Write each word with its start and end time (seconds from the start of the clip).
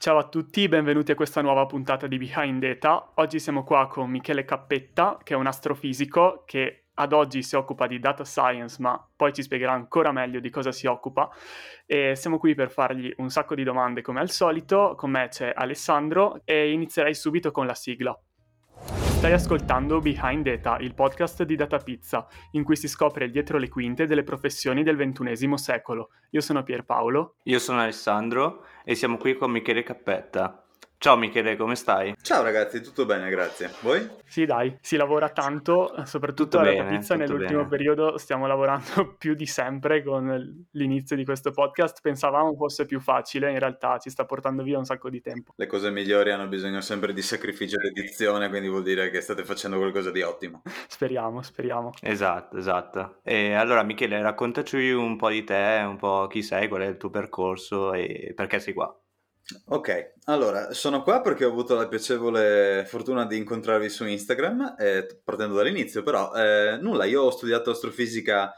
Ciao 0.00 0.16
a 0.16 0.26
tutti, 0.26 0.66
benvenuti 0.66 1.10
a 1.10 1.14
questa 1.14 1.42
nuova 1.42 1.66
puntata 1.66 2.06
di 2.06 2.16
Behind 2.16 2.58
Data. 2.58 3.12
Oggi 3.16 3.38
siamo 3.38 3.64
qua 3.64 3.86
con 3.86 4.08
Michele 4.08 4.46
Cappetta, 4.46 5.18
che 5.22 5.34
è 5.34 5.36
un 5.36 5.46
astrofisico 5.46 6.44
che 6.46 6.84
ad 6.94 7.12
oggi 7.12 7.42
si 7.42 7.54
occupa 7.54 7.86
di 7.86 7.98
data 7.98 8.24
science, 8.24 8.80
ma 8.80 8.98
poi 9.14 9.34
ci 9.34 9.42
spiegherà 9.42 9.72
ancora 9.72 10.10
meglio 10.10 10.40
di 10.40 10.48
cosa 10.48 10.72
si 10.72 10.86
occupa. 10.86 11.28
E 11.84 12.16
siamo 12.16 12.38
qui 12.38 12.54
per 12.54 12.70
fargli 12.70 13.12
un 13.18 13.28
sacco 13.28 13.54
di 13.54 13.62
domande 13.62 14.00
come 14.00 14.20
al 14.20 14.30
solito. 14.30 14.94
Con 14.96 15.10
me 15.10 15.28
c'è 15.28 15.52
Alessandro 15.54 16.40
e 16.46 16.72
inizierei 16.72 17.14
subito 17.14 17.50
con 17.50 17.66
la 17.66 17.74
sigla. 17.74 18.18
Stai 19.20 19.32
ascoltando 19.34 20.00
Behind 20.00 20.42
Data, 20.42 20.78
il 20.78 20.94
podcast 20.94 21.42
di 21.42 21.54
Data 21.54 21.76
Pizza, 21.76 22.26
in 22.52 22.64
cui 22.64 22.74
si 22.74 22.88
scopre 22.88 23.28
dietro 23.28 23.58
le 23.58 23.68
quinte 23.68 24.06
delle 24.06 24.22
professioni 24.22 24.82
del 24.82 24.96
XXI 24.96 25.58
secolo. 25.58 26.08
Io 26.30 26.40
sono 26.40 26.62
Pierpaolo. 26.62 27.34
Io 27.42 27.58
sono 27.58 27.80
Alessandro 27.80 28.64
e 28.82 28.94
siamo 28.94 29.18
qui 29.18 29.36
con 29.36 29.50
Michele 29.50 29.82
Cappetta. 29.82 30.64
Ciao 31.02 31.16
Michele, 31.16 31.56
come 31.56 31.76
stai? 31.76 32.14
Ciao 32.20 32.42
ragazzi, 32.42 32.82
tutto 32.82 33.06
bene, 33.06 33.30
grazie. 33.30 33.70
Voi? 33.80 34.06
Sì, 34.26 34.44
dai, 34.44 34.76
si 34.82 34.98
lavora 34.98 35.30
tanto, 35.30 35.94
soprattutto 36.04 36.58
alla 36.58 36.72
bene, 36.72 36.98
pizza 36.98 37.14
nell'ultimo 37.14 37.60
bene. 37.60 37.68
periodo 37.70 38.18
stiamo 38.18 38.46
lavorando 38.46 39.14
più 39.16 39.32
di 39.32 39.46
sempre 39.46 40.02
con 40.02 40.66
l'inizio 40.72 41.16
di 41.16 41.24
questo 41.24 41.52
podcast. 41.52 42.00
Pensavamo 42.02 42.54
fosse 42.54 42.84
più 42.84 43.00
facile, 43.00 43.50
in 43.50 43.58
realtà 43.58 43.96
ci 43.96 44.10
sta 44.10 44.26
portando 44.26 44.62
via 44.62 44.76
un 44.76 44.84
sacco 44.84 45.08
di 45.08 45.22
tempo. 45.22 45.54
Le 45.56 45.66
cose 45.66 45.90
migliori 45.90 46.32
hanno 46.32 46.48
bisogno 46.48 46.82
sempre 46.82 47.14
di 47.14 47.22
sacrificio 47.22 47.78
ed 47.78 47.96
edizione, 47.96 48.50
quindi 48.50 48.68
vuol 48.68 48.82
dire 48.82 49.08
che 49.08 49.22
state 49.22 49.42
facendo 49.42 49.78
qualcosa 49.78 50.10
di 50.10 50.20
ottimo. 50.20 50.60
Speriamo, 50.86 51.40
speriamo. 51.40 51.92
Esatto, 52.02 52.58
esatto. 52.58 53.20
E 53.22 53.54
allora 53.54 53.82
Michele, 53.84 54.20
raccontaci 54.20 54.90
un 54.90 55.16
po' 55.16 55.30
di 55.30 55.44
te, 55.44 55.82
un 55.82 55.96
po' 55.96 56.26
chi 56.26 56.42
sei, 56.42 56.68
qual 56.68 56.82
è 56.82 56.86
il 56.88 56.98
tuo 56.98 57.08
percorso 57.08 57.94
e 57.94 58.34
perché 58.36 58.58
sei 58.58 58.74
qua. 58.74 58.94
Ok, 59.66 60.14
allora 60.24 60.72
sono 60.72 61.02
qua 61.02 61.20
perché 61.20 61.44
ho 61.44 61.50
avuto 61.50 61.74
la 61.74 61.88
piacevole 61.88 62.84
fortuna 62.86 63.26
di 63.26 63.36
incontrarvi 63.36 63.88
su 63.88 64.04
Instagram, 64.06 64.76
eh, 64.78 65.20
partendo 65.24 65.54
dall'inizio, 65.54 66.02
però 66.02 66.32
eh, 66.34 66.78
nulla, 66.80 67.04
io 67.04 67.22
ho 67.22 67.30
studiato 67.30 67.70
astrofisica, 67.70 68.54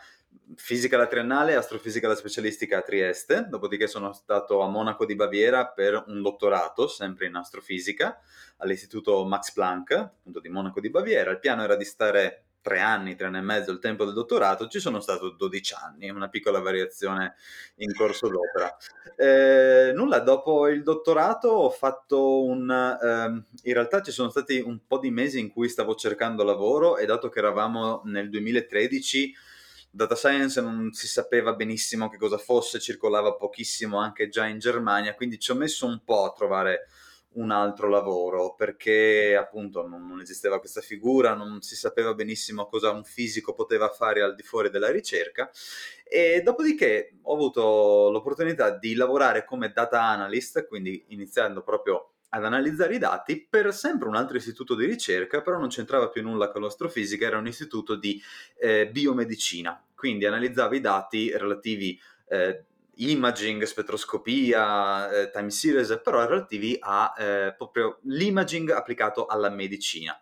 fisica 0.55 0.97
alla 0.97 1.07
triennale 1.07 1.53
e 1.53 1.55
astrofisica 1.55 2.07
alla 2.07 2.17
specialistica 2.17 2.79
a 2.79 2.83
Trieste, 2.83 3.47
dopodiché 3.49 3.87
sono 3.87 4.13
stato 4.13 4.61
a 4.61 4.69
Monaco 4.69 5.07
di 5.07 5.15
Baviera 5.15 5.67
per 5.69 6.05
un 6.09 6.21
dottorato, 6.21 6.89
sempre 6.89 7.27
in 7.27 7.37
astrofisica, 7.37 8.19
all'istituto 8.59 9.25
Max 9.25 9.53
Planck, 9.53 9.93
appunto 9.93 10.41
di 10.41 10.49
Monaco 10.49 10.81
di 10.81 10.91
Baviera. 10.91 11.31
Il 11.31 11.39
piano 11.39 11.63
era 11.63 11.77
di 11.77 11.85
stare 11.85 12.45
tre 12.63 12.81
anni, 12.81 13.17
tre 13.17 13.27
anni 13.27 13.39
e 13.39 13.43
mezzo 13.43 13.73
il 13.73 13.81
tempo 13.81 14.05
del 14.05 14.15
dottorato, 14.15 14.69
ci 14.69 14.81
sono 14.81 15.01
stato 15.01 15.31
12 15.31 15.75
anni, 15.75 16.09
una 16.09 16.29
piccola 16.29 16.61
variazione 16.61 17.35
in 17.77 17.93
corso 17.95 18.29
d'opera. 18.29 18.75
Eh, 19.17 19.93
nulla, 19.95 20.21
dopo 20.21 20.69
il 20.69 20.83
dottorato 20.83 21.49
ho 21.49 21.71
fatto 21.71 22.45
un... 22.45 22.71
Eh, 22.71 23.69
in 23.69 23.75
realtà 23.75 24.01
ci 24.01 24.13
sono 24.13 24.31
stati 24.31 24.61
un 24.61 24.87
po' 24.87 24.99
di 24.99 25.11
mesi 25.11 25.41
in 25.41 25.51
cui 25.51 25.69
stavo 25.69 25.95
cercando 25.97 26.45
lavoro 26.45 26.97
e 26.97 27.05
dato 27.05 27.29
che 27.29 27.41
eravamo 27.41 28.03
nel 28.05 28.31
2013 28.31 29.35
data 29.95 30.17
science 30.17 30.59
non 30.63 30.93
si 30.93 31.07
sapeva 31.07 31.53
benissimo 31.53 32.09
che 32.09 32.17
cosa 32.17 32.39
fosse, 32.39 32.81
circolava 32.81 33.35
pochissimo 33.35 33.99
anche 33.99 34.29
già 34.29 34.47
in 34.47 34.59
Germania, 34.59 35.15
quindi 35.15 35.39
ci 35.39 35.51
ho 35.51 35.55
messo 35.55 35.85
un 35.87 36.01
po' 36.03 36.25
a 36.25 36.33
trovare 36.33 36.89
un 37.35 37.51
altro 37.51 37.89
lavoro 37.89 38.55
perché 38.55 39.37
appunto 39.37 39.87
non, 39.87 40.07
non, 40.07 40.21
esisteva 40.21 40.59
questa 40.59 40.81
figura, 40.81 41.35
non 41.35 41.63
si 41.63 41.77
sapeva 41.77 42.15
benissimo 42.15 42.67
cosa 42.67 42.91
un 42.91 43.05
fisico 43.05 43.55
poteva 43.55 43.89
fare 43.89 44.23
al 44.23 44.35
di 44.35 44.43
fuori 44.43 44.71
della 44.71 44.91
ricerca. 44.91 45.51
E 46.05 46.43
dopodiché 46.43 47.15
ho 47.23 47.35
avuto 47.35 48.11
l'opportunità 48.11 48.71
di 48.77 48.95
lavorare 48.95 49.45
come 49.45 49.73
data 49.73 50.03
analyst, 50.03 50.67
quindi 50.67 51.05
iniziando 51.09 51.63
proprio 51.63 52.13
ad 52.35 52.45
analizzare 52.45 52.95
i 52.95 52.99
dati 52.99 53.47
per 53.49 53.73
sempre 53.75 54.09
un 54.09 54.17
altro 54.17 54.37
istituto 54.37 54.75
di 54.75 54.87
ricerca, 54.87 55.43
però 55.43 55.59
non 55.59 55.69
c'entrava 55.69 56.09
più 56.09 56.23
nulla 56.23 56.51
con 56.51 56.63
l'astrofisica, 56.63 57.27
era 57.27 57.39
un 57.39 57.47
istituto 57.47 57.95
di 57.95 58.21
eh, 58.59 58.89
biomedicina, 58.89 59.83
quindi 59.95 60.25
analizzava 60.25 60.75
i 60.75 60.81
dati 60.81 61.31
relativi 61.37 61.99
eh, 62.29 62.65
imaging, 63.11 63.63
spettroscopia, 63.65 65.11
eh, 65.11 65.31
time 65.31 65.51
series, 65.51 66.01
però 66.03 66.27
relativi 66.27 66.77
a 66.81 67.13
eh, 67.17 67.55
proprio 67.57 67.99
l'imaging 68.03 68.71
applicato 68.71 69.27
alla 69.27 69.51
medicina. 69.51 70.19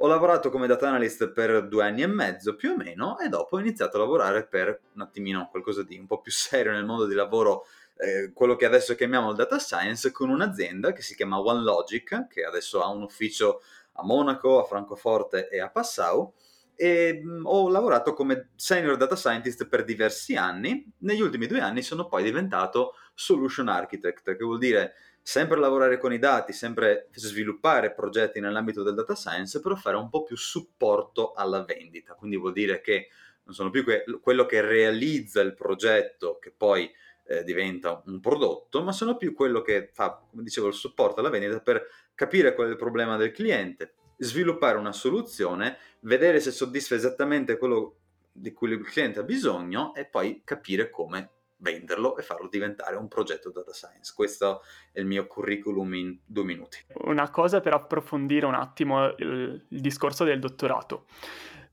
Ho 0.00 0.06
lavorato 0.06 0.50
come 0.50 0.66
data 0.66 0.88
analyst 0.88 1.30
per 1.30 1.66
due 1.66 1.84
anni 1.84 2.02
e 2.02 2.06
mezzo 2.06 2.54
più 2.54 2.70
o 2.70 2.76
meno 2.76 3.18
e 3.18 3.28
dopo 3.28 3.56
ho 3.56 3.60
iniziato 3.60 3.96
a 3.96 4.00
lavorare 4.00 4.46
per 4.46 4.80
un 4.94 5.00
attimino 5.00 5.48
qualcosa 5.50 5.82
di 5.82 5.98
un 5.98 6.06
po' 6.06 6.20
più 6.20 6.30
serio 6.30 6.70
nel 6.72 6.84
mondo 6.84 7.06
di 7.06 7.14
lavoro, 7.14 7.66
eh, 7.96 8.30
quello 8.32 8.54
che 8.54 8.64
adesso 8.64 8.94
chiamiamo 8.94 9.30
il 9.30 9.36
data 9.36 9.58
science, 9.58 10.12
con 10.12 10.30
un'azienda 10.30 10.92
che 10.92 11.02
si 11.02 11.16
chiama 11.16 11.40
OneLogic, 11.40 12.28
che 12.28 12.44
adesso 12.44 12.80
ha 12.80 12.88
un 12.88 13.02
ufficio 13.02 13.62
a 13.94 14.04
Monaco, 14.04 14.60
a 14.60 14.64
Francoforte 14.64 15.48
e 15.48 15.60
a 15.60 15.68
Passau 15.68 16.32
e 16.80 17.20
mh, 17.20 17.40
ho 17.44 17.68
lavorato 17.68 18.12
come 18.12 18.50
senior 18.54 18.96
data 18.96 19.16
scientist 19.16 19.66
per 19.66 19.82
diversi 19.82 20.36
anni. 20.36 20.88
Negli 20.98 21.20
ultimi 21.20 21.48
due 21.48 21.58
anni 21.58 21.82
sono 21.82 22.06
poi 22.06 22.22
diventato 22.22 22.94
solution 23.14 23.66
architect, 23.66 24.36
che 24.36 24.44
vuol 24.44 24.58
dire 24.58 24.94
sempre 25.20 25.58
lavorare 25.58 25.98
con 25.98 26.12
i 26.12 26.20
dati, 26.20 26.52
sempre 26.52 27.08
sviluppare 27.14 27.92
progetti 27.92 28.38
nell'ambito 28.38 28.84
del 28.84 28.94
data 28.94 29.16
science, 29.16 29.60
però 29.60 29.74
fare 29.74 29.96
un 29.96 30.08
po' 30.08 30.22
più 30.22 30.36
supporto 30.36 31.32
alla 31.32 31.64
vendita. 31.64 32.14
Quindi 32.14 32.36
vuol 32.36 32.52
dire 32.52 32.80
che 32.80 33.08
non 33.42 33.56
sono 33.56 33.70
più 33.70 33.82
que- 33.82 34.04
quello 34.22 34.46
che 34.46 34.60
realizza 34.60 35.40
il 35.40 35.54
progetto, 35.54 36.38
che 36.40 36.52
poi 36.56 36.88
eh, 37.24 37.42
diventa 37.42 38.04
un 38.06 38.20
prodotto, 38.20 38.84
ma 38.84 38.92
sono 38.92 39.16
più 39.16 39.34
quello 39.34 39.62
che 39.62 39.90
fa, 39.92 40.22
come 40.30 40.44
dicevo, 40.44 40.68
il 40.68 40.74
supporto 40.74 41.18
alla 41.18 41.28
vendita 41.28 41.58
per 41.58 41.88
capire 42.14 42.54
qual 42.54 42.68
è 42.68 42.70
il 42.70 42.76
problema 42.76 43.16
del 43.16 43.32
cliente, 43.32 43.94
sviluppare 44.18 44.76
una 44.76 44.92
soluzione, 44.92 45.78
vedere 46.00 46.40
se 46.40 46.50
soddisfa 46.50 46.94
esattamente 46.94 47.56
quello 47.56 47.96
di 48.32 48.52
cui 48.52 48.70
il 48.70 48.84
cliente 48.84 49.20
ha 49.20 49.24
bisogno 49.24 49.94
e 49.94 50.04
poi 50.04 50.42
capire 50.44 50.90
come 50.90 51.30
venderlo 51.58 52.16
e 52.16 52.22
farlo 52.22 52.48
diventare 52.48 52.96
un 52.96 53.08
progetto 53.08 53.50
data 53.50 53.72
science. 53.72 54.12
Questo 54.14 54.62
è 54.92 55.00
il 55.00 55.06
mio 55.06 55.26
curriculum 55.26 55.94
in 55.94 56.18
due 56.24 56.44
minuti. 56.44 56.78
Una 57.04 57.30
cosa 57.30 57.60
per 57.60 57.74
approfondire 57.74 58.46
un 58.46 58.54
attimo 58.54 59.06
il, 59.16 59.66
il 59.68 59.80
discorso 59.80 60.24
del 60.24 60.38
dottorato. 60.38 61.06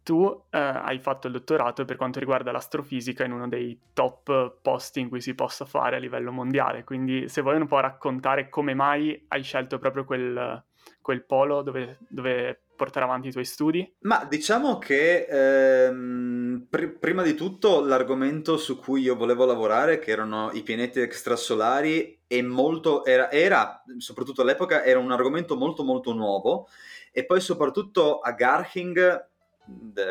Tu 0.01 0.43
eh, 0.51 0.57
hai 0.59 0.99
fatto 0.99 1.27
il 1.27 1.33
dottorato 1.33 1.83
per 1.83 1.95
quanto 1.95 2.19
riguarda 2.19 2.51
l'astrofisica 2.51 3.23
in 3.23 3.31
uno 3.31 3.47
dei 3.47 3.79
top 3.93 4.59
posti 4.61 4.99
in 4.99 5.09
cui 5.09 5.19
si 5.19 5.33
possa 5.33 5.65
fare 5.65 5.95
a 5.95 5.99
livello 5.99 6.31
mondiale, 6.31 6.83
quindi 6.83 7.27
se 7.27 7.41
vuoi 7.41 7.55
un 7.55 7.65
po' 7.65 7.79
raccontare 7.79 8.49
come 8.49 8.75
mai 8.75 9.25
hai 9.29 9.41
scelto 9.41 9.79
proprio 9.79 10.05
quel, 10.05 10.63
quel 11.05 11.23
polo 11.23 11.61
dove, 11.61 11.99
dove 12.09 12.61
portare 12.75 13.05
avanti 13.05 13.27
i 13.27 13.31
tuoi 13.31 13.45
studi? 13.45 13.95
Ma 13.99 14.25
diciamo 14.27 14.79
che 14.79 15.27
ehm, 15.29 16.65
pr- 16.67 16.97
prima 16.97 17.21
di 17.21 17.35
tutto 17.35 17.85
l'argomento 17.85 18.57
su 18.57 18.79
cui 18.79 19.01
io 19.01 19.15
volevo 19.15 19.45
lavorare, 19.45 19.99
che 19.99 20.09
erano 20.09 20.49
i 20.53 20.63
pianeti 20.63 20.99
extrasolari, 21.01 22.21
è 22.25 22.41
molto, 22.41 23.05
era, 23.05 23.29
era, 23.29 23.83
soprattutto 23.99 24.41
all'epoca, 24.41 24.83
era 24.83 24.97
un 24.97 25.11
argomento 25.11 25.55
molto 25.55 25.83
molto 25.83 26.11
nuovo 26.11 26.67
e 27.11 27.23
poi 27.23 27.39
soprattutto 27.39 28.17
a 28.17 28.31
Garching 28.31 29.29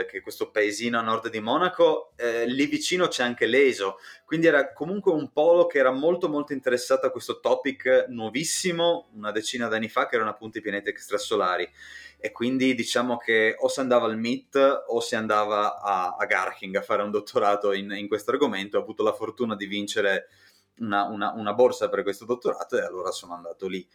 che 0.09 0.21
questo 0.21 0.51
paesino 0.51 0.99
a 0.99 1.03
nord 1.03 1.29
di 1.29 1.41
Monaco, 1.41 2.13
eh, 2.17 2.47
lì 2.47 2.67
vicino 2.67 3.09
c'è 3.09 3.23
anche 3.23 3.47
l'ESO, 3.47 3.99
quindi 4.25 4.47
era 4.47 4.73
comunque 4.73 5.13
un 5.13 5.33
polo 5.33 5.67
che 5.67 5.79
era 5.79 5.91
molto 5.91 6.29
molto 6.29 6.53
interessato 6.53 7.07
a 7.07 7.11
questo 7.11 7.41
topic 7.41 8.07
nuovissimo, 8.09 9.11
una 9.15 9.31
decina 9.31 9.69
d'anni 9.69 9.89
fa, 9.89 10.07
che 10.07 10.17
erano 10.17 10.31
appunto 10.31 10.59
i 10.59 10.61
pianeti 10.63 10.89
extrasolari. 10.89 11.71
E 12.19 12.33
quindi 12.33 12.75
diciamo 12.75 13.19
che 13.19 13.55
o 13.59 13.69
si 13.69 13.81
andava 13.81 14.07
al 14.07 14.19
MIT 14.19 14.85
o 14.87 15.01
si 15.01 15.15
andava 15.15 15.79
a, 15.81 16.17
a 16.19 16.25
Garching 16.25 16.75
a 16.77 16.83
fare 16.83 17.03
un 17.03 17.11
dottorato 17.11 17.73
in, 17.73 17.91
in 17.91 18.09
questo 18.09 18.31
argomento. 18.31 18.79
Ho 18.79 18.81
avuto 18.81 19.03
la 19.03 19.13
fortuna 19.13 19.55
di 19.55 19.67
vincere 19.67 20.29
una, 20.79 21.05
una, 21.05 21.33
una 21.33 21.53
borsa 21.53 21.89
per 21.91 22.03
questo 22.03 22.25
dottorato 22.25 22.79
e 22.79 22.83
allora 22.83 23.11
sono 23.11 23.35
andato 23.35 23.69
lì. 23.69 23.87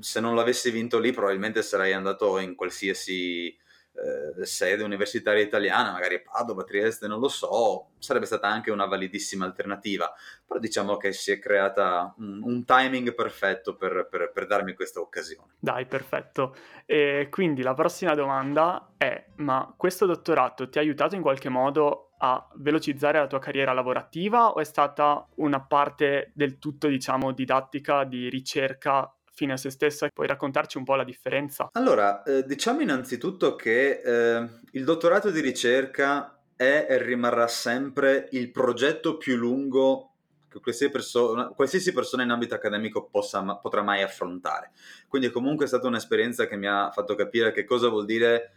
Se 0.00 0.20
non 0.20 0.34
l'avessi 0.34 0.70
vinto 0.70 0.98
lì, 0.98 1.12
probabilmente 1.12 1.62
sarei 1.62 1.94
andato 1.94 2.38
in 2.38 2.54
qualsiasi 2.54 3.56
eh, 3.98 4.46
sede 4.46 4.84
universitaria 4.84 5.42
italiana, 5.42 5.92
magari 5.92 6.22
Padova, 6.22 6.62
Trieste, 6.62 7.06
non 7.06 7.18
lo 7.18 7.28
so, 7.28 7.90
sarebbe 7.98 8.26
stata 8.26 8.46
anche 8.46 8.70
una 8.70 8.86
validissima 8.86 9.44
alternativa, 9.44 10.12
però 10.46 10.60
diciamo 10.60 10.96
che 10.96 11.12
si 11.12 11.32
è 11.32 11.38
creata 11.38 12.14
un, 12.18 12.40
un 12.42 12.64
timing 12.64 13.14
perfetto 13.14 13.76
per, 13.76 14.06
per, 14.10 14.30
per, 14.32 14.46
darmi 14.46 14.74
questa 14.74 15.00
occasione. 15.00 15.54
Dai, 15.58 15.86
perfetto. 15.86 16.54
E 16.86 17.28
quindi 17.30 17.62
la 17.62 17.74
prossima 17.74 18.14
domanda 18.14 18.92
è, 18.96 19.26
ma 19.36 19.72
questo 19.76 20.06
dottorato 20.06 20.68
ti 20.68 20.78
ha 20.78 20.80
aiutato 20.80 21.14
in 21.16 21.22
qualche 21.22 21.48
modo 21.48 22.12
a 22.18 22.48
velocizzare 22.56 23.18
la 23.18 23.26
tua 23.26 23.38
carriera 23.38 23.72
lavorativa 23.72 24.50
o 24.50 24.60
è 24.60 24.64
stata 24.64 25.26
una 25.36 25.60
parte 25.60 26.32
del 26.34 26.58
tutto, 26.58 26.88
diciamo, 26.88 27.32
didattica, 27.32 28.04
di 28.04 28.28
ricerca 28.28 29.12
fine 29.38 29.52
a 29.52 29.56
se 29.56 29.70
stessa. 29.70 30.08
Puoi 30.12 30.26
raccontarci 30.26 30.78
un 30.78 30.84
po' 30.84 30.96
la 30.96 31.04
differenza? 31.04 31.68
Allora, 31.72 32.24
eh, 32.24 32.44
diciamo 32.44 32.80
innanzitutto 32.80 33.54
che 33.54 34.00
eh, 34.04 34.48
il 34.72 34.84
dottorato 34.84 35.30
di 35.30 35.40
ricerca 35.40 36.40
è 36.56 36.86
e 36.88 37.00
rimarrà 37.00 37.46
sempre 37.46 38.28
il 38.32 38.50
progetto 38.50 39.16
più 39.16 39.36
lungo 39.36 40.14
che 40.48 40.60
qualsiasi, 40.60 40.90
perso- 40.90 41.52
qualsiasi 41.54 41.92
persona 41.92 42.24
in 42.24 42.30
ambito 42.30 42.54
accademico 42.54 43.06
possa, 43.06 43.42
potrà 43.56 43.82
mai 43.82 44.02
affrontare. 44.02 44.72
Quindi 45.06 45.30
comunque 45.30 45.66
è 45.66 45.68
stata 45.68 45.86
un'esperienza 45.86 46.46
che 46.46 46.56
mi 46.56 46.66
ha 46.66 46.90
fatto 46.90 47.14
capire 47.14 47.52
che 47.52 47.64
cosa 47.64 47.88
vuol 47.88 48.06
dire 48.06 48.54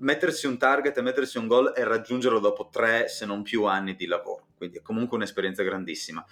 mettersi 0.00 0.46
un 0.46 0.56
target 0.56 0.96
e 0.96 1.02
mettersi 1.02 1.36
un 1.36 1.48
goal 1.48 1.72
e 1.74 1.84
raggiungerlo 1.84 2.38
dopo 2.38 2.68
tre, 2.70 3.08
se 3.08 3.26
non 3.26 3.42
più 3.42 3.64
anni 3.64 3.96
di 3.96 4.06
lavoro. 4.06 4.46
Quindi 4.56 4.78
è 4.78 4.82
comunque 4.82 5.16
un'esperienza 5.16 5.62
grandissima. 5.62 6.24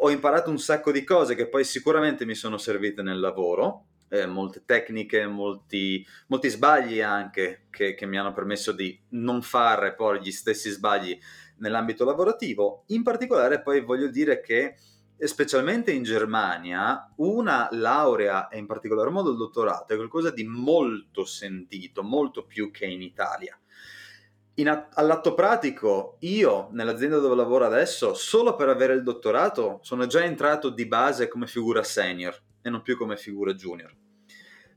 Ho 0.00 0.10
imparato 0.10 0.50
un 0.50 0.58
sacco 0.58 0.92
di 0.92 1.02
cose 1.02 1.34
che 1.34 1.48
poi 1.48 1.64
sicuramente 1.64 2.24
mi 2.24 2.36
sono 2.36 2.56
servite 2.56 3.02
nel 3.02 3.18
lavoro, 3.18 3.86
eh, 4.08 4.26
molte 4.26 4.62
tecniche, 4.64 5.26
molti, 5.26 6.06
molti 6.28 6.48
sbagli 6.48 7.00
anche 7.00 7.66
che, 7.68 7.94
che, 7.94 8.06
mi 8.06 8.16
hanno 8.16 8.32
permesso 8.32 8.70
di 8.70 8.96
non 9.10 9.42
fare 9.42 9.94
poi 9.94 10.20
gli 10.20 10.30
stessi 10.30 10.70
sbagli 10.70 11.18
nell'ambito 11.56 12.04
lavorativo. 12.04 12.84
In 12.88 13.02
particolare 13.02 13.60
poi 13.60 13.80
voglio 13.80 14.06
dire 14.06 14.40
che 14.40 14.76
specialmente 15.18 15.90
in 15.90 16.04
Germania 16.04 17.12
una 17.16 17.68
laurea 17.72 18.46
e 18.46 18.58
in 18.58 18.66
particolar 18.66 19.10
modo 19.10 19.32
il 19.32 19.36
dottorato 19.36 19.92
è 19.92 19.96
qualcosa 19.96 20.30
di 20.30 20.44
molto 20.44 21.24
sentito, 21.24 22.04
molto 22.04 22.46
più 22.46 22.70
che 22.70 22.86
in 22.86 23.02
Italia. 23.02 23.57
A- 24.66 24.88
all'atto 24.94 25.34
pratico, 25.34 26.16
io 26.20 26.68
nell'azienda 26.72 27.18
dove 27.18 27.36
lavoro 27.36 27.64
adesso, 27.64 28.14
solo 28.14 28.56
per 28.56 28.68
avere 28.68 28.94
il 28.94 29.02
dottorato, 29.02 29.78
sono 29.82 30.06
già 30.06 30.24
entrato 30.24 30.70
di 30.70 30.86
base 30.86 31.28
come 31.28 31.46
figura 31.46 31.84
senior 31.84 32.36
e 32.60 32.68
non 32.68 32.82
più 32.82 32.96
come 32.96 33.16
figura 33.16 33.54
junior. 33.54 33.94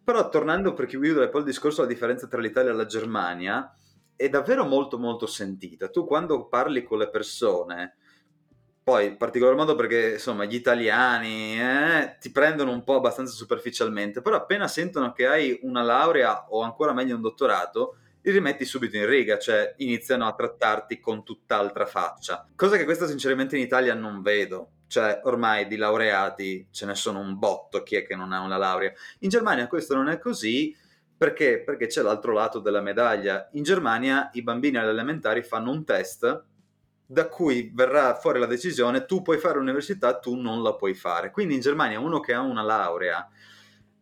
Però 0.04 0.30
tornando 0.30 0.74
per 0.74 0.86
chiudere 0.86 1.30
poi 1.30 1.42
il 1.42 1.48
discorso 1.48 1.82
della 1.82 1.94
differenza 1.94 2.28
tra 2.28 2.40
l'Italia 2.40 2.72
e 2.72 2.76
la 2.76 2.86
Germania, 2.86 3.76
è 4.16 4.30
davvero 4.30 4.66
molto 4.66 5.00
molto 5.00 5.26
sentita. 5.26 5.90
Tu 5.90 6.06
quando 6.06 6.48
parli 6.48 6.84
con 6.84 7.00
le 7.00 7.10
persone, 7.10 7.96
poi 8.84 9.08
in 9.08 9.18
particolar 9.18 9.56
modo 9.56 9.76
perché 9.76 10.14
insomma 10.14 10.46
gli 10.46 10.56
italiani 10.56 11.60
eh, 11.60 12.18
ti 12.20 12.32
prendono 12.32 12.72
un 12.72 12.84
po' 12.84 12.96
abbastanza 12.96 13.34
superficialmente, 13.34 14.22
però 14.22 14.36
appena 14.36 14.68
sentono 14.68 15.12
che 15.12 15.26
hai 15.26 15.60
una 15.64 15.82
laurea 15.82 16.48
o 16.50 16.62
ancora 16.62 16.94
meglio 16.94 17.16
un 17.16 17.22
dottorato, 17.22 17.98
li 18.22 18.32
rimetti 18.32 18.66
subito 18.66 18.98
in 18.98 19.06
riga, 19.06 19.38
cioè 19.38 19.74
iniziano 19.78 20.28
a 20.28 20.34
trattarti 20.34 21.00
con 21.00 21.24
tutt'altra 21.24 21.86
faccia. 21.86 22.48
Cosa 22.56 22.78
che 22.78 22.86
questa 22.86 23.08
sinceramente 23.08 23.56
in 23.56 23.64
Italia 23.64 23.94
non 23.94 24.22
vedo. 24.22 24.72
Cioè, 24.88 25.22
ormai 25.24 25.68
di 25.68 25.78
laureati 25.78 26.68
ce 26.70 26.86
ne 26.86 26.96
sono 26.96 27.20
un 27.20 27.40
botto, 27.40 27.82
chi 27.82 27.96
è 27.96 28.06
che 28.06 28.16
non 28.16 28.34
ha 28.34 28.42
una 28.42 28.58
laurea? 28.58 28.92
In 29.20 29.30
Germania 29.30 29.68
questo 29.68 29.96
non 29.96 30.10
è 30.10 30.20
così 30.20 30.76
perché? 31.22 31.62
Perché 31.64 31.86
c'è 31.86 32.02
l'altro 32.02 32.34
lato 32.34 32.58
della 32.58 32.82
medaglia. 32.82 33.48
In 33.52 33.62
Germania 33.62 34.32
i 34.34 34.42
bambini 34.42 34.78
alle 34.78 34.90
elementari 34.90 35.44
fanno 35.44 35.70
un 35.70 35.86
test 35.86 36.46
da 37.06 37.28
cui 37.28 37.70
verrà 37.76 38.16
fuori 38.16 38.40
la 38.40 38.48
decisione 38.48 39.06
tu 39.06 39.22
puoi 39.22 39.38
fare 39.38 39.60
l'università, 39.60 40.18
tu 40.18 40.34
non 40.34 40.64
la 40.64 40.74
puoi 40.74 40.96
fare. 40.96 41.30
Quindi 41.30 41.54
in 41.54 41.60
Germania 41.60 42.00
uno 42.00 42.20
che 42.20 42.34
ha 42.34 42.42
una 42.42 42.64
laurea 42.64 43.30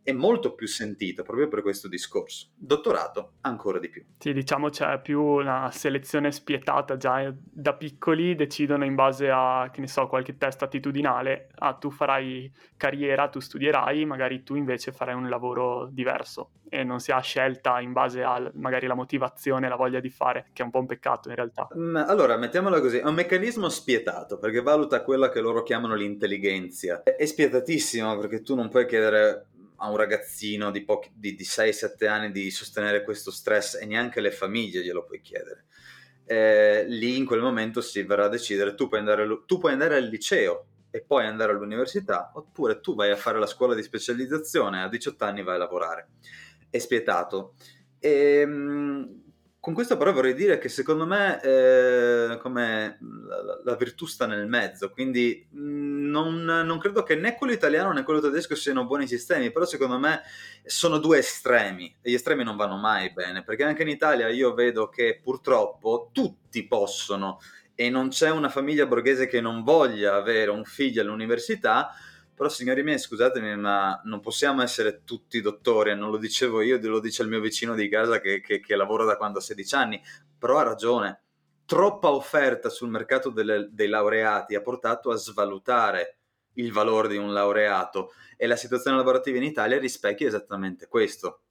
è 0.09 0.13
molto 0.13 0.53
più 0.53 0.67
sentita 0.67 1.23
proprio 1.23 1.47
per 1.47 1.61
questo 1.61 1.87
discorso. 1.87 2.49
Dottorato 2.55 3.33
ancora 3.41 3.79
di 3.79 3.89
più. 3.89 4.03
Sì, 4.17 4.33
diciamo 4.33 4.69
c'è 4.69 4.99
più 5.01 5.21
una 5.21 5.69
selezione 5.71 6.31
spietata 6.31 6.97
già 6.97 7.33
da 7.35 7.73
piccoli 7.73 8.35
decidono 8.35 8.85
in 8.85 8.95
base 8.95 9.29
a, 9.29 9.69
che 9.71 9.81
ne 9.81 9.87
so, 9.87 10.07
qualche 10.07 10.37
test 10.37 10.61
attitudinale, 10.63 11.49
ah 11.59 11.73
tu 11.73 11.89
farai 11.89 12.51
carriera, 12.75 13.29
tu 13.29 13.39
studierai, 13.39 14.05
magari 14.05 14.43
tu 14.43 14.55
invece 14.55 14.91
farai 14.91 15.15
un 15.15 15.29
lavoro 15.29 15.87
diverso 15.91 16.51
e 16.69 16.83
non 16.83 16.99
si 16.99 17.11
ha 17.11 17.19
scelta 17.19 17.79
in 17.79 17.91
base 17.91 18.23
a 18.23 18.49
magari 18.53 18.87
la 18.87 18.93
motivazione, 18.93 19.67
la 19.67 19.75
voglia 19.75 19.99
di 19.99 20.09
fare, 20.09 20.47
che 20.53 20.61
è 20.61 20.65
un 20.65 20.71
po' 20.71 20.79
un 20.79 20.85
peccato 20.85 21.29
in 21.29 21.35
realtà. 21.35 21.67
Mm, 21.75 21.95
allora, 21.95 22.37
mettiamola 22.37 22.79
così, 22.79 22.97
è 22.97 23.05
un 23.05 23.15
meccanismo 23.15 23.69
spietato 23.69 24.37
perché 24.37 24.61
valuta 24.61 25.03
quella 25.03 25.29
che 25.29 25.41
loro 25.41 25.63
chiamano 25.63 25.95
l'intelligenza. 25.95 27.03
È 27.03 27.25
spietatissimo 27.25 28.17
perché 28.17 28.41
tu 28.41 28.55
non 28.55 28.69
puoi 28.69 28.85
chiedere 28.85 29.47
a 29.79 29.89
un 29.89 29.97
ragazzino 29.97 30.71
di, 30.71 30.83
pochi, 30.83 31.09
di, 31.13 31.35
di 31.35 31.43
6-7 31.43 32.07
anni 32.07 32.31
di 32.31 32.51
sostenere 32.51 33.03
questo 33.03 33.31
stress 33.31 33.75
e 33.75 33.85
neanche 33.85 34.21
le 34.21 34.31
famiglie 34.31 34.83
glielo 34.83 35.03
puoi 35.03 35.21
chiedere. 35.21 35.65
Eh, 36.25 36.85
lì 36.87 37.17
in 37.17 37.25
quel 37.25 37.41
momento 37.41 37.81
si 37.81 38.03
verrà 38.03 38.25
a 38.25 38.29
decidere 38.29 38.75
tu 38.75 38.87
puoi, 38.87 38.99
andare, 38.99 39.25
tu 39.47 39.57
puoi 39.57 39.71
andare 39.71 39.95
al 39.95 40.05
liceo 40.05 40.67
e 40.91 41.01
poi 41.01 41.25
andare 41.25 41.53
all'università 41.53 42.31
oppure 42.35 42.79
tu 42.81 42.95
vai 42.95 43.11
a 43.11 43.15
fare 43.15 43.39
la 43.39 43.47
scuola 43.47 43.73
di 43.73 43.81
specializzazione 43.81 44.79
e 44.79 44.83
a 44.83 44.89
18 44.89 45.23
anni 45.23 45.43
vai 45.43 45.55
a 45.55 45.59
lavorare. 45.59 46.09
È 46.69 46.77
spietato. 46.77 47.55
E, 47.99 48.39
ehm, 48.41 49.21
con 49.59 49.73
questo 49.73 49.97
però 49.97 50.13
vorrei 50.13 50.33
dire 50.33 50.57
che 50.57 50.69
secondo 50.69 51.05
me 51.05 51.41
eh, 51.41 52.37
come 52.41 52.97
la, 53.01 53.61
la, 53.63 53.75
virtù 53.75 54.05
sta 54.05 54.25
nel 54.25 54.47
mezzo, 54.47 54.89
quindi 54.89 55.47
mm, 55.53 55.88
non, 56.09 56.43
non, 56.43 56.77
credo 56.77 57.03
che 57.03 57.15
né 57.15 57.35
quello 57.35 57.53
italiano 57.53 57.91
né 57.91 58.03
quello 58.03 58.19
tedesco 58.19 58.55
siano 58.55 58.85
buoni 58.85 59.07
sistemi, 59.07 59.51
però 59.51 59.65
secondo 59.65 59.97
me 59.97 60.21
sono 60.65 60.97
due 60.97 61.19
estremi. 61.19 61.95
E 62.01 62.11
gli 62.11 62.13
estremi 62.13 62.43
non 62.43 62.55
vanno 62.55 62.77
mai 62.77 63.11
bene, 63.11 63.43
perché 63.43 63.63
anche 63.63 63.83
in 63.83 63.89
Italia 63.89 64.27
io 64.29 64.53
vedo 64.53 64.89
che 64.89 65.19
purtroppo 65.23 66.09
tutti 66.11 66.65
possono 66.67 67.39
e 67.75 67.89
non 67.89 68.09
c'è 68.09 68.29
una 68.29 68.49
famiglia 68.49 68.85
borghese 68.85 69.27
che 69.27 69.39
non 69.39 69.63
voglia 69.63 70.15
avere 70.15 70.51
un 70.51 70.65
figlio 70.65 71.01
all'università, 71.01 71.93
però 72.35 72.49
signori 72.49 72.83
miei, 72.83 72.99
scusatemi, 72.99 73.55
ma 73.55 74.01
non 74.03 74.19
possiamo 74.19 74.61
essere 74.61 75.03
tutti 75.05 75.39
dottori, 75.39 75.95
non 75.95 76.09
lo 76.09 76.17
dicevo 76.17 76.61
io, 76.61 76.79
lo 76.81 76.99
dice 76.99 77.21
il 77.21 77.29
mio 77.29 77.39
vicino 77.39 77.75
di 77.75 77.87
casa 77.87 78.19
che, 78.19 78.41
che, 78.41 78.59
che 78.59 78.75
lavora 78.75 79.05
da 79.05 79.15
quando 79.15 79.39
ha 79.39 79.41
16 79.41 79.75
anni, 79.75 80.01
però 80.37 80.57
ha 80.57 80.63
ragione. 80.63 81.21
Troppa 81.69 82.09
offerta 82.09 82.69
sul 82.69 82.89
mercato 82.89 83.29
delle, 83.29 83.67
dei 83.69 83.87
laureati 83.87 84.55
ha 84.55 84.61
portato 84.61 85.11
a 85.11 85.15
svalutare 85.15 86.17
il 86.53 86.71
valore 86.71 87.09
di 87.09 87.17
un 87.17 87.31
laureato 87.31 88.11
e 88.37 88.47
la 88.47 88.55
situazione 88.55 88.97
lavorativa 88.97 89.37
in 89.37 89.43
Italia 89.43 89.77
rispecchia 89.77 90.25
esattamente 90.25 90.87
questo. 90.87 91.43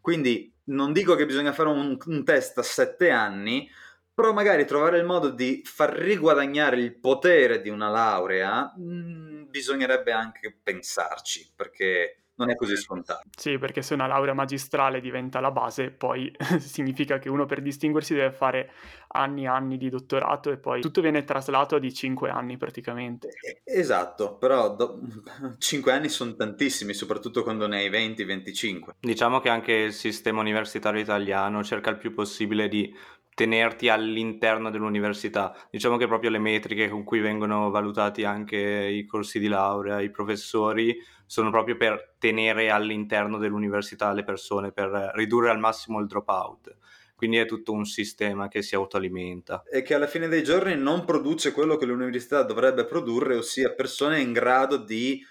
Quindi 0.00 0.50
non 0.68 0.94
dico 0.94 1.14
che 1.16 1.26
bisogna 1.26 1.52
fare 1.52 1.68
un, 1.68 1.98
un 2.02 2.24
test 2.24 2.56
a 2.56 2.62
sette 2.62 3.10
anni, 3.10 3.68
però 4.14 4.32
magari 4.32 4.64
trovare 4.64 4.96
il 4.96 5.04
modo 5.04 5.28
di 5.28 5.60
far 5.66 5.92
riguadagnare 5.92 6.80
il 6.80 6.98
potere 6.98 7.60
di 7.60 7.68
una 7.68 7.90
laurea 7.90 8.72
mh, 8.74 8.82
mm, 8.82 9.50
bisognerebbe 9.50 10.12
anche 10.12 10.58
pensarci, 10.62 11.52
perché 11.54 12.27
non 12.38 12.50
è 12.50 12.54
così 12.56 12.76
scontato. 12.76 13.28
Sì, 13.36 13.58
perché 13.58 13.82
se 13.82 13.94
una 13.94 14.06
laurea 14.06 14.32
magistrale 14.32 15.00
diventa 15.00 15.40
la 15.40 15.50
base, 15.50 15.90
poi 15.90 16.32
significa 16.58 17.18
che 17.18 17.28
uno 17.28 17.46
per 17.46 17.60
distinguersi 17.60 18.14
deve 18.14 18.32
fare 18.32 18.70
anni 19.08 19.44
e 19.44 19.48
anni 19.48 19.76
di 19.76 19.88
dottorato 19.88 20.50
e 20.50 20.58
poi 20.58 20.80
tutto 20.80 21.00
viene 21.00 21.24
traslato 21.24 21.76
a 21.76 21.78
di 21.78 21.92
5 21.92 22.30
anni 22.30 22.56
praticamente. 22.56 23.28
Esatto, 23.64 24.36
però 24.36 24.74
do... 24.74 25.00
5 25.58 25.92
anni 25.92 26.08
sono 26.08 26.34
tantissimi, 26.34 26.94
soprattutto 26.94 27.42
quando 27.42 27.66
ne 27.66 27.78
hai 27.78 27.90
20-25. 27.90 28.90
Diciamo 29.00 29.40
che 29.40 29.48
anche 29.48 29.72
il 29.72 29.92
sistema 29.92 30.40
universitario 30.40 31.00
italiano 31.00 31.62
cerca 31.64 31.90
il 31.90 31.98
più 31.98 32.14
possibile 32.14 32.68
di 32.68 32.94
tenerti 33.38 33.88
all'interno 33.88 34.68
dell'università. 34.68 35.54
Diciamo 35.70 35.96
che 35.96 36.08
proprio 36.08 36.28
le 36.28 36.40
metriche 36.40 36.88
con 36.88 37.04
cui 37.04 37.20
vengono 37.20 37.70
valutati 37.70 38.24
anche 38.24 38.56
i 38.56 39.06
corsi 39.06 39.38
di 39.38 39.46
laurea, 39.46 40.00
i 40.00 40.10
professori, 40.10 41.00
sono 41.24 41.48
proprio 41.50 41.76
per 41.76 42.16
tenere 42.18 42.68
all'interno 42.68 43.38
dell'università 43.38 44.12
le 44.12 44.24
persone, 44.24 44.72
per 44.72 45.12
ridurre 45.14 45.50
al 45.50 45.60
massimo 45.60 46.00
il 46.00 46.08
dropout. 46.08 46.78
Quindi 47.14 47.36
è 47.36 47.46
tutto 47.46 47.70
un 47.70 47.84
sistema 47.84 48.48
che 48.48 48.60
si 48.60 48.74
autoalimenta. 48.74 49.62
E 49.70 49.82
che 49.82 49.94
alla 49.94 50.08
fine 50.08 50.26
dei 50.26 50.42
giorni 50.42 50.74
non 50.74 51.04
produce 51.04 51.52
quello 51.52 51.76
che 51.76 51.86
l'università 51.86 52.42
dovrebbe 52.42 52.86
produrre, 52.86 53.36
ossia 53.36 53.72
persone 53.72 54.20
in 54.20 54.32
grado 54.32 54.78
di 54.78 55.24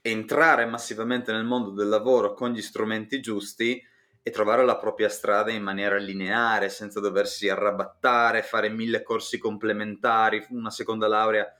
entrare 0.00 0.64
massivamente 0.64 1.32
nel 1.32 1.44
mondo 1.44 1.68
del 1.72 1.88
lavoro 1.88 2.32
con 2.32 2.50
gli 2.50 2.62
strumenti 2.62 3.20
giusti 3.20 3.78
e 4.22 4.30
trovare 4.30 4.64
la 4.64 4.76
propria 4.76 5.08
strada 5.08 5.50
in 5.50 5.62
maniera 5.62 5.96
lineare, 5.96 6.68
senza 6.68 7.00
doversi 7.00 7.48
arrabattare, 7.48 8.42
fare 8.42 8.68
mille 8.68 9.02
corsi 9.02 9.38
complementari, 9.38 10.46
una 10.50 10.70
seconda 10.70 11.08
laurea. 11.08 11.52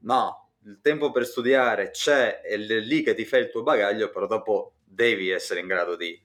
No, 0.00 0.50
il 0.64 0.80
tempo 0.82 1.10
per 1.10 1.24
studiare 1.24 1.90
c'è, 1.90 2.40
è 2.42 2.56
lì 2.56 3.02
che 3.02 3.14
ti 3.14 3.24
fai 3.24 3.40
il 3.40 3.50
tuo 3.50 3.62
bagaglio, 3.62 4.10
però 4.10 4.26
dopo 4.26 4.74
devi 4.84 5.30
essere 5.30 5.60
in 5.60 5.66
grado 5.66 5.96
di 5.96 6.20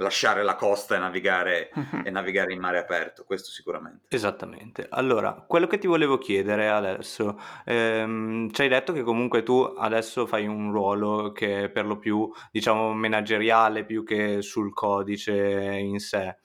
lasciare 0.00 0.42
la 0.42 0.54
costa 0.54 0.96
e 0.96 0.98
navigare, 0.98 1.70
e 2.04 2.10
navigare, 2.10 2.52
in 2.52 2.60
mare 2.60 2.78
aperto, 2.78 3.24
questo 3.24 3.50
sicuramente. 3.50 4.06
Esattamente. 4.08 4.86
Allora, 4.90 5.44
quello 5.46 5.66
che 5.66 5.78
ti 5.78 5.86
volevo 5.86 6.18
chiedere 6.18 6.68
adesso, 6.68 7.38
ehm, 7.64 8.50
ci 8.50 8.62
hai 8.62 8.68
detto 8.68 8.92
che 8.92 9.02
comunque 9.02 9.42
tu 9.42 9.60
adesso 9.60 10.26
fai 10.26 10.46
un 10.46 10.72
ruolo 10.72 11.32
che 11.32 11.64
è 11.64 11.68
per 11.70 11.86
lo 11.86 11.98
più, 11.98 12.30
diciamo, 12.50 12.92
manageriale 12.92 13.84
più 13.84 14.02
che 14.02 14.42
sul 14.42 14.72
codice 14.72 15.32
in 15.34 15.98
sé. 16.00 16.38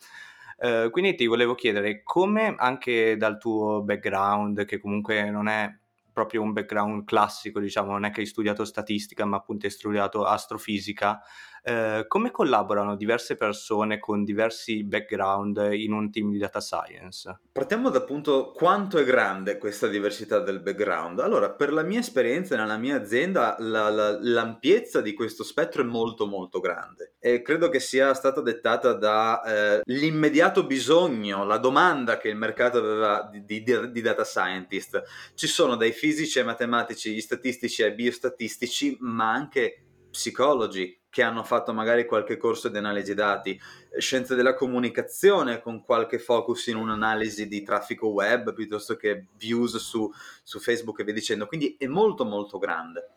Eh, 0.58 0.90
quindi 0.92 1.16
ti 1.16 1.26
volevo 1.26 1.56
chiedere 1.56 2.04
come 2.04 2.56
anche 2.58 3.18
dal 3.18 3.38
tuo 3.38 3.82
background, 3.84 4.66
che 4.66 4.80
comunque 4.80 5.30
non 5.30 5.48
è 5.48 5.74
proprio 6.12 6.42
un 6.42 6.54
background 6.54 7.04
classico, 7.04 7.60
diciamo, 7.60 7.92
non 7.92 8.06
è 8.06 8.10
che 8.10 8.22
hai 8.22 8.26
studiato 8.26 8.64
statistica, 8.64 9.26
ma 9.26 9.36
appunto 9.36 9.66
hai 9.66 9.72
studiato 9.72 10.24
astrofisica, 10.24 11.22
Eh, 11.68 12.06
come 12.08 12.30
collaborano 12.30 12.96
diverse 12.96 13.36
persone 13.36 13.98
con 13.98 14.24
diversi 14.24 14.84
background 14.84 15.70
in 15.72 15.94
un 15.94 16.12
team 16.12 16.30
di 16.30 16.38
data 16.38 16.62
science? 16.62 17.40
Partiamo 17.52 17.90
dal 17.90 18.06
punto 18.06 18.52
quanto 18.52 19.00
è 19.00 19.04
grande 19.04 19.58
questa 19.58 19.88
diversità 19.88 20.38
del 20.42 20.62
background. 20.62 21.22
Allora, 21.22 21.50
per 21.50 21.74
la 21.74 21.82
mia 21.82 22.02
esperienza 22.02 22.56
nella 22.56 22.78
mia 22.78 22.98
azienda, 22.98 23.56
la, 23.58 23.90
la, 23.90 24.16
l'ampiezza 24.22 25.02
di 25.02 25.16
questo 25.16 25.44
spettro 25.44 25.82
è 25.82 25.86
molto 25.86 26.28
molto 26.28 26.60
grande 26.60 27.16
e 27.20 27.42
credo 27.42 27.70
che 27.70 27.80
sia 27.80 28.14
stata 28.14 28.42
dettata 28.42 28.94
dall'immediato 28.94 30.60
eh, 30.60 30.66
bisogno, 30.68 31.46
la 31.46 31.58
domanda 31.58 32.18
che 32.18 32.30
il 32.30 32.36
mercato 32.36 32.78
aveva 32.78 33.28
di, 33.32 33.44
di, 33.44 33.92
di 33.92 34.02
data 34.02 34.24
scientist. 34.24 35.02
Ci 35.34 35.48
sono 35.48 35.76
dai 35.76 35.94
fisici 35.94 36.38
ai 36.38 36.46
matematici, 36.46 37.12
gli 37.12 37.22
statistici 37.22 37.82
ai 37.82 37.96
biostatistici, 37.96 38.98
ma 39.00 39.32
anche 39.32 39.80
psicologi 40.12 41.04
che 41.16 41.24
hanno 41.24 41.46
fatto 41.46 41.72
magari 41.72 42.06
qualche 42.06 42.36
corso 42.36 42.68
di 42.68 42.78
analisi 42.78 43.14
dati, 43.14 43.58
scienze 43.98 44.36
della 44.36 44.54
comunicazione 44.54 45.62
con 45.62 45.82
qualche 45.82 46.20
focus 46.20 46.68
in 46.68 46.76
un'analisi 46.76 47.48
di 47.48 47.64
traffico 47.64 48.08
web 48.08 48.54
piuttosto 48.54 48.98
che 48.98 49.28
views 49.38 49.78
su, 49.78 50.12
su 50.44 50.60
Facebook 50.60 51.00
e 51.00 51.04
via 51.06 51.14
dicendo, 51.14 51.48
quindi 51.48 51.78
è 51.80 51.88
molto 51.88 52.26
molto 52.26 52.58
grande. 52.58 53.12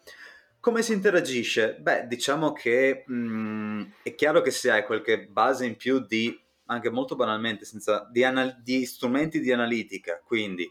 Come 0.60 0.82
si 0.82 0.92
interagisce? 0.92 1.76
Beh, 1.80 2.06
diciamo 2.06 2.52
che 2.52 3.02
mh, 3.04 3.14
mm, 3.14 3.82
è 4.04 4.14
chiaro 4.14 4.42
che 4.42 4.52
se 4.52 4.70
hai 4.70 4.84
qualche 4.84 5.26
base 5.26 5.66
in 5.66 5.74
più 5.74 5.98
di, 5.98 6.40
anche 6.66 6.90
molto 6.90 7.16
banalmente, 7.16 7.64
senza, 7.64 8.08
di, 8.12 8.22
anal- 8.22 8.60
di 8.62 8.86
strumenti 8.86 9.40
di 9.40 9.50
analitica, 9.50 10.22
quindi 10.24 10.70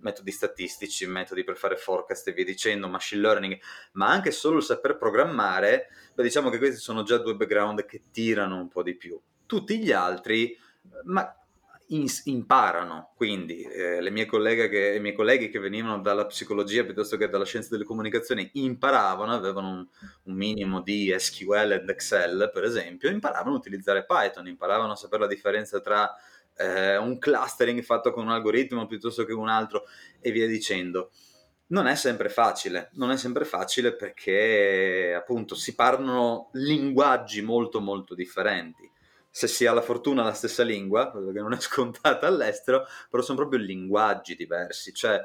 metodi 0.00 0.30
statistici, 0.30 1.06
metodi 1.06 1.44
per 1.44 1.56
fare 1.56 1.76
forecast 1.76 2.28
e 2.28 2.32
via 2.32 2.44
dicendo, 2.44 2.88
machine 2.88 3.20
learning, 3.20 3.58
ma 3.92 4.08
anche 4.08 4.30
solo 4.30 4.58
il 4.58 4.62
saper 4.62 4.96
programmare, 4.96 5.88
beh, 6.14 6.22
diciamo 6.22 6.50
che 6.50 6.58
questi 6.58 6.80
sono 6.80 7.02
già 7.02 7.18
due 7.18 7.34
background 7.34 7.84
che 7.84 8.04
tirano 8.10 8.56
un 8.56 8.68
po' 8.68 8.82
di 8.82 8.94
più. 8.94 9.20
Tutti 9.46 9.78
gli 9.78 9.92
altri, 9.92 10.56
ma 11.04 11.32
in, 11.88 12.06
imparano, 12.24 13.12
quindi 13.14 13.62
eh, 13.62 14.00
le 14.00 14.10
mie 14.10 14.26
colleghe 14.26 14.68
che, 14.68 14.94
i 14.96 15.00
miei 15.00 15.14
colleghi 15.14 15.48
che 15.50 15.60
venivano 15.60 16.00
dalla 16.00 16.26
psicologia 16.26 16.84
piuttosto 16.84 17.16
che 17.16 17.28
dalla 17.28 17.44
scienza 17.44 17.68
delle 17.70 17.84
comunicazioni 17.84 18.50
imparavano, 18.54 19.32
avevano 19.32 19.68
un, 19.68 19.86
un 20.24 20.34
minimo 20.34 20.80
di 20.80 21.14
SQL 21.16 21.72
ed 21.72 21.88
Excel 21.88 22.50
per 22.52 22.64
esempio, 22.64 23.08
imparavano 23.08 23.54
a 23.54 23.58
utilizzare 23.58 24.04
Python, 24.04 24.48
imparavano 24.48 24.92
a 24.92 24.96
sapere 24.96 25.22
la 25.22 25.28
differenza 25.28 25.80
tra 25.80 26.12
eh, 26.56 26.96
un 26.96 27.18
clustering 27.18 27.82
fatto 27.82 28.12
con 28.12 28.24
un 28.24 28.32
algoritmo 28.32 28.86
piuttosto 28.86 29.24
che 29.24 29.32
un 29.32 29.48
altro 29.48 29.84
e 30.20 30.30
via 30.30 30.46
dicendo. 30.46 31.10
Non 31.68 31.86
è 31.86 31.96
sempre 31.96 32.28
facile, 32.28 32.90
non 32.92 33.10
è 33.10 33.16
sempre 33.16 33.44
facile 33.44 33.94
perché 33.94 35.12
appunto 35.16 35.54
si 35.54 35.74
parlano 35.74 36.50
linguaggi 36.52 37.42
molto 37.42 37.80
molto 37.80 38.14
differenti. 38.14 38.88
Se 39.30 39.48
si 39.48 39.66
ha 39.66 39.72
la 39.72 39.82
fortuna 39.82 40.22
la 40.22 40.32
stessa 40.32 40.62
lingua, 40.62 41.10
cosa 41.10 41.32
che 41.32 41.40
non 41.40 41.52
è 41.52 41.58
scontata 41.60 42.26
all'estero, 42.26 42.86
però 43.10 43.22
sono 43.22 43.38
proprio 43.38 43.60
linguaggi 43.60 44.36
diversi, 44.36 44.94
cioè 44.94 45.20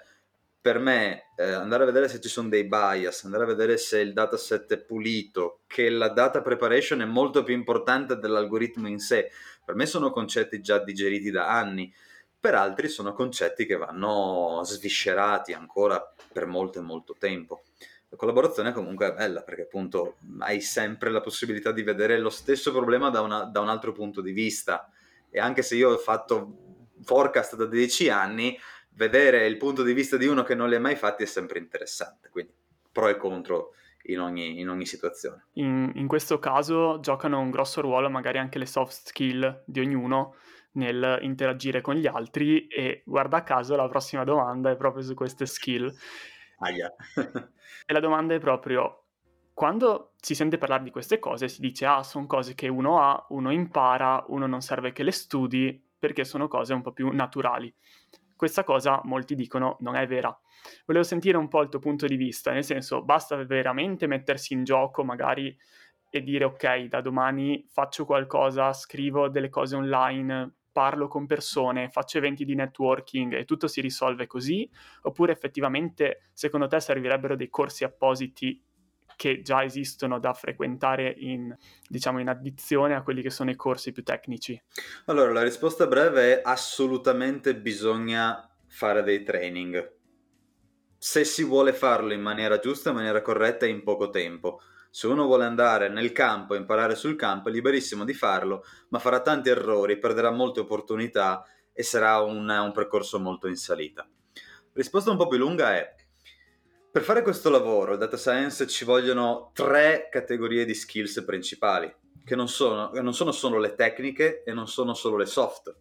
per 0.61 0.77
me 0.77 1.31
eh, 1.38 1.51
andare 1.51 1.83
a 1.83 1.85
vedere 1.88 2.07
se 2.07 2.21
ci 2.21 2.29
sono 2.29 2.47
dei 2.47 2.65
bias, 2.65 3.23
andare 3.23 3.43
a 3.43 3.47
vedere 3.47 3.77
se 3.77 4.00
il 4.00 4.13
dataset 4.13 4.71
è 4.71 4.77
pulito, 4.77 5.61
che 5.65 5.89
la 5.89 6.09
data 6.09 6.41
preparation 6.43 7.01
è 7.01 7.05
molto 7.05 7.41
più 7.43 7.55
importante 7.55 8.17
dell'algoritmo 8.19 8.88
in 8.88 9.00
sé, 9.00 9.31
per 9.63 9.75
me 9.75 9.85
sono 9.85 10.11
concetti 10.11 10.61
già 10.61 10.79
digeriti 10.79 11.31
da 11.31 11.49
anni, 11.49 11.93
per 12.39 12.55
altri 12.55 12.89
sono 12.89 13.13
concetti 13.13 13.65
che 13.65 13.77
vanno 13.77 14.61
sviscerati 14.63 15.53
ancora 15.53 16.13
per 16.31 16.47
molto 16.47 16.79
e 16.79 16.81
molto 16.81 17.15
tempo. 17.17 17.61
La 18.09 18.17
collaborazione 18.17 18.73
comunque 18.73 19.07
è 19.07 19.13
bella 19.13 19.41
perché 19.41 19.61
appunto 19.61 20.15
hai 20.39 20.59
sempre 20.59 21.11
la 21.11 21.21
possibilità 21.21 21.71
di 21.71 21.83
vedere 21.83 22.17
lo 22.17 22.29
stesso 22.29 22.71
problema 22.71 23.09
da, 23.09 23.21
una, 23.21 23.43
da 23.43 23.61
un 23.61 23.69
altro 23.69 23.91
punto 23.93 24.21
di 24.21 24.31
vista 24.31 24.91
e 25.29 25.39
anche 25.39 25.61
se 25.61 25.75
io 25.75 25.91
ho 25.91 25.97
fatto 25.97 26.87
forecast 27.03 27.55
da 27.55 27.65
10 27.65 28.09
anni, 28.09 28.59
vedere 28.95 29.45
il 29.45 29.57
punto 29.57 29.83
di 29.83 29.93
vista 29.93 30.17
di 30.17 30.25
uno 30.25 30.43
che 30.43 30.55
non 30.55 30.67
li 30.67 30.75
ha 30.75 30.79
mai 30.79 30.95
fatti 30.95 31.23
è 31.23 31.27
sempre 31.27 31.59
interessante, 31.59 32.29
quindi 32.29 32.53
pro 32.91 33.07
e 33.07 33.15
contro 33.15 33.75
in 34.03 34.20
ogni, 34.20 34.60
in 34.60 34.70
ogni 34.70 34.86
situazione. 34.86 35.48
In, 35.53 35.91
in, 35.96 36.08
questo 36.08 36.39
caso 36.39 37.00
giocano 37.00 37.39
un 37.39 37.51
grosso 37.51 37.81
ruolo 37.81 38.10
magari 38.10 38.38
anche 38.38 38.60
le 38.60 38.65
soft 38.65 39.08
skill 39.08 39.63
di 39.65 39.79
ognuno 39.79 40.36
nel 40.74 41.20
interagire 41.22 41.81
con 41.81 41.96
gli 41.96 42.08
altri 42.08 42.67
e 42.67 43.03
guarda 43.05 43.43
caso 43.43 43.75
la 43.75 43.88
prossima 43.88 44.24
domanda 44.24 44.72
è 44.72 44.75
proprio 44.75 45.03
su 45.03 45.13
queste 45.13 45.46
skill. 45.46 45.93
Aia. 46.60 46.93
e 47.86 47.93
la 47.93 48.00
domanda 48.00 48.34
è 48.34 48.39
proprio 48.39 49.01
quando 49.53 50.13
si 50.17 50.34
sente 50.34 50.58
parlare 50.58 50.84
di 50.84 50.91
queste 50.91 51.20
cose 51.20 51.48
si 51.48 51.62
dice 51.62 51.86
ah 51.86 52.03
sono 52.03 52.25
cose 52.25 52.55
che 52.55 52.67
uno 52.67 53.01
ha, 53.01 53.25
uno 53.29 53.51
impara, 53.51 54.24
uno 54.29 54.48
non 54.48 54.62
serve 54.62 54.91
che 54.91 55.03
le 55.03 55.12
studi 55.12 55.89
perché 56.00 56.24
sono 56.24 56.48
cose 56.48 56.74
un 56.74 56.81
po' 56.81 56.93
più 56.93 57.12
naturali. 57.12 57.72
Questa 58.41 58.63
cosa 58.63 59.00
molti 59.03 59.36
dicono 59.36 59.77
non 59.81 59.95
è 59.95 60.07
vera. 60.07 60.36
Volevo 60.88 61.05
sentire 61.05 61.38
un 61.38 61.48
po' 61.48 61.62
il 61.62 61.69
tuo 61.69 61.77
punto 61.77 62.07
di 62.07 62.15
vista, 62.15 62.51
nel 62.51 62.63
senso 62.63 63.03
basta 63.03 63.36
veramente 63.36 64.07
mettersi 64.07 64.53
in 64.53 64.63
gioco 64.63 65.03
magari 65.03 65.55
e 66.10 66.24
dire 66.24 66.45
ok, 66.45 66.86
da 66.86 67.01
domani 67.01 67.63
faccio 67.69 68.03
qualcosa, 68.03 68.74
scrivo 68.74 69.29
delle 69.29 69.50
cose 69.50 69.75
online, 69.75 70.55
parlo 70.71 71.07
con 71.07 71.27
persone, 71.27 71.91
faccio 71.91 72.17
eventi 72.17 72.43
di 72.43 72.55
networking 72.55 73.33
e 73.33 73.45
tutto 73.45 73.67
si 73.67 73.79
risolve 73.79 74.25
così? 74.25 74.67
Oppure 75.03 75.33
effettivamente 75.33 76.31
secondo 76.33 76.65
te 76.65 76.79
servirebbero 76.79 77.36
dei 77.36 77.48
corsi 77.48 77.83
appositi 77.83 78.60
che 79.21 79.43
già 79.43 79.63
esistono 79.63 80.19
da 80.19 80.33
frequentare 80.33 81.13
in, 81.15 81.55
diciamo, 81.87 82.19
in 82.19 82.27
addizione 82.27 82.95
a 82.95 83.03
quelli 83.03 83.21
che 83.21 83.29
sono 83.29 83.51
i 83.51 83.55
corsi 83.55 83.91
più 83.91 84.01
tecnici? 84.01 84.59
Allora, 85.05 85.31
la 85.31 85.43
risposta 85.43 85.85
breve 85.85 86.39
è 86.39 86.41
assolutamente 86.43 87.55
bisogna 87.55 88.49
fare 88.65 89.03
dei 89.03 89.21
training. 89.21 89.93
Se 90.97 91.23
si 91.23 91.43
vuole 91.43 91.71
farlo 91.71 92.13
in 92.13 92.21
maniera 92.21 92.57
giusta, 92.57 92.89
in 92.89 92.95
maniera 92.95 93.21
corretta 93.21 93.67
e 93.67 93.69
in 93.69 93.83
poco 93.83 94.09
tempo. 94.09 94.59
Se 94.89 95.05
uno 95.05 95.25
vuole 95.25 95.45
andare 95.45 95.87
nel 95.87 96.13
campo, 96.13 96.55
imparare 96.55 96.95
sul 96.95 97.15
campo, 97.15 97.49
è 97.49 97.51
liberissimo 97.51 98.03
di 98.03 98.15
farlo, 98.15 98.63
ma 98.87 98.97
farà 98.97 99.21
tanti 99.21 99.49
errori, 99.49 99.99
perderà 99.99 100.31
molte 100.31 100.61
opportunità 100.61 101.45
e 101.71 101.83
sarà 101.83 102.19
un, 102.21 102.49
un 102.49 102.71
percorso 102.71 103.19
molto 103.19 103.47
in 103.47 103.55
salita. 103.55 104.09
Risposta 104.73 105.11
un 105.11 105.17
po' 105.17 105.27
più 105.27 105.37
lunga 105.37 105.75
è 105.75 105.93
per 106.91 107.03
fare 107.03 107.21
questo 107.21 107.50
lavoro, 107.50 107.93
il 107.93 107.98
data 107.98 108.17
science, 108.17 108.67
ci 108.67 108.83
vogliono 108.83 109.51
tre 109.53 110.10
categorie 110.12 110.65
di 110.65 110.74
skills 110.74 111.24
principali, 111.25 111.93
che 112.25 112.36
non 112.36 112.50
sono, 112.50 112.91
non 112.93 113.13
sono 113.13 113.31
solo 113.31 113.60
le 113.60 113.75
tecniche 113.75 114.43
e 114.43 114.51
non 114.51 114.67
sono 114.67 114.93
solo 114.93 115.15
le 115.15 115.25
soft. 115.25 115.74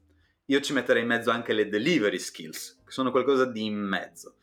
Io 0.47 0.61
ci 0.61 0.73
metterei 0.73 1.03
in 1.03 1.09
mezzo 1.09 1.31
anche 1.31 1.53
le 1.53 1.69
delivery 1.69 2.19
skills, 2.19 2.83
che 2.85 2.93
sono 2.93 3.11
qualcosa 3.11 3.45
di 3.45 3.65
in 3.65 3.77
mezzo. 3.77 4.37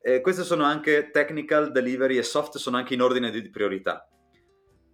E 0.00 0.22
queste 0.22 0.44
sono 0.44 0.64
anche 0.64 1.10
technical, 1.10 1.72
delivery 1.72 2.16
e 2.16 2.22
soft, 2.22 2.56
sono 2.56 2.78
anche 2.78 2.94
in 2.94 3.02
ordine 3.02 3.30
di 3.30 3.50
priorità. 3.50 4.08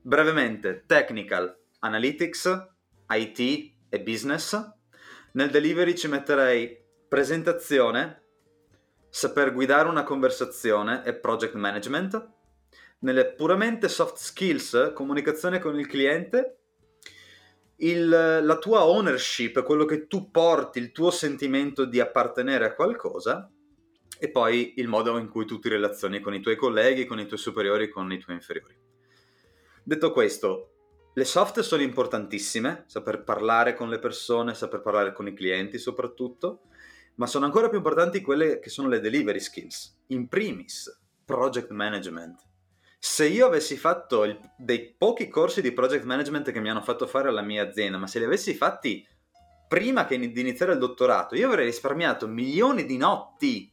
Brevemente, 0.02 0.83
technical, 0.87 1.56
analytics, 1.78 2.66
IT 3.11 3.73
e 3.88 4.00
business. 4.00 4.61
Nel 5.35 5.50
delivery 5.50 5.94
ci 5.94 6.09
metterei 6.09 6.76
presentazione, 7.09 8.24
saper 9.14 9.52
guidare 9.52 9.88
una 9.88 10.02
conversazione 10.02 11.04
e 11.04 11.14
project 11.14 11.54
management, 11.54 12.30
nelle 12.99 13.26
puramente 13.26 13.88
soft 13.88 14.16
skills, 14.16 14.90
comunicazione 14.92 15.61
con 15.61 15.78
il 15.78 15.87
cliente, 15.87 16.59
il, 17.76 18.09
la 18.09 18.59
tua 18.59 18.85
ownership, 18.87 19.62
quello 19.62 19.85
che 19.85 20.09
tu 20.09 20.33
porti, 20.33 20.80
il 20.80 20.90
tuo 20.90 21.12
sentimento 21.12 21.85
di 21.85 22.00
appartenere 22.00 22.64
a 22.64 22.75
qualcosa, 22.75 23.49
e 24.18 24.30
poi 24.33 24.75
il 24.78 24.88
modo 24.88 25.16
in 25.18 25.28
cui 25.28 25.47
tu 25.47 25.61
ti 25.61 25.68
relazioni 25.68 26.18
con 26.18 26.35
i 26.35 26.40
tuoi 26.40 26.56
colleghi, 26.56 27.06
con 27.06 27.21
i 27.21 27.26
tuoi 27.26 27.38
superiori, 27.38 27.88
con 27.90 28.11
i 28.11 28.18
tuoi 28.18 28.35
inferiori. 28.35 28.76
Detto 29.85 30.11
questo, 30.11 30.73
le 31.14 31.25
soft 31.25 31.61
sono 31.61 31.83
importantissime, 31.83 32.83
saper 32.88 33.23
parlare 33.23 33.75
con 33.75 33.88
le 33.88 34.00
persone, 34.00 34.54
saper 34.54 34.80
parlare 34.80 35.12
con 35.12 35.28
i 35.28 35.35
clienti 35.35 35.78
soprattutto, 35.78 36.62
ma 37.16 37.26
sono 37.26 37.44
ancora 37.44 37.68
più 37.68 37.78
importanti 37.78 38.21
quelle 38.21 38.59
che 38.59 38.71
sono 38.71 38.88
le 38.88 39.00
delivery 39.00 39.40
skills. 39.40 39.97
In 40.09 40.28
primis, 40.28 41.00
project 41.25 41.71
management. 41.71 42.40
Se 42.99 43.26
io 43.26 43.47
avessi 43.47 43.76
fatto 43.76 44.25
il, 44.25 44.38
dei 44.56 44.94
pochi 44.97 45.28
corsi 45.28 45.61
di 45.61 45.73
project 45.73 46.04
management 46.04 46.50
che 46.50 46.61
mi 46.61 46.71
hanno 46.71 46.80
fatto 46.80 47.06
fare 47.06 47.28
alla 47.28 47.42
mia 47.42 47.62
azienda, 47.62 47.99
ma 47.99 48.06
se 48.06 48.18
li 48.18 48.25
avessi 48.25 48.54
fatti 48.54 49.06
prima 49.68 50.06
che 50.06 50.18
di 50.18 50.40
iniziare 50.40 50.73
il 50.73 50.78
dottorato, 50.78 51.35
io 51.35 51.49
avrei 51.49 51.66
risparmiato 51.66 52.26
milioni 52.26 52.87
di 52.87 52.97
notti 52.97 53.71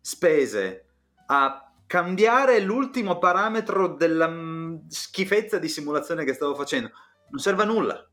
spese 0.00 0.86
a 1.26 1.72
cambiare 1.86 2.60
l'ultimo 2.60 3.18
parametro 3.18 3.88
della 3.88 4.28
mm, 4.28 4.86
schifezza 4.88 5.58
di 5.58 5.68
simulazione 5.68 6.24
che 6.24 6.34
stavo 6.34 6.54
facendo. 6.54 6.90
Non 7.30 7.40
serve 7.40 7.62
a 7.62 7.66
nulla. 7.66 8.08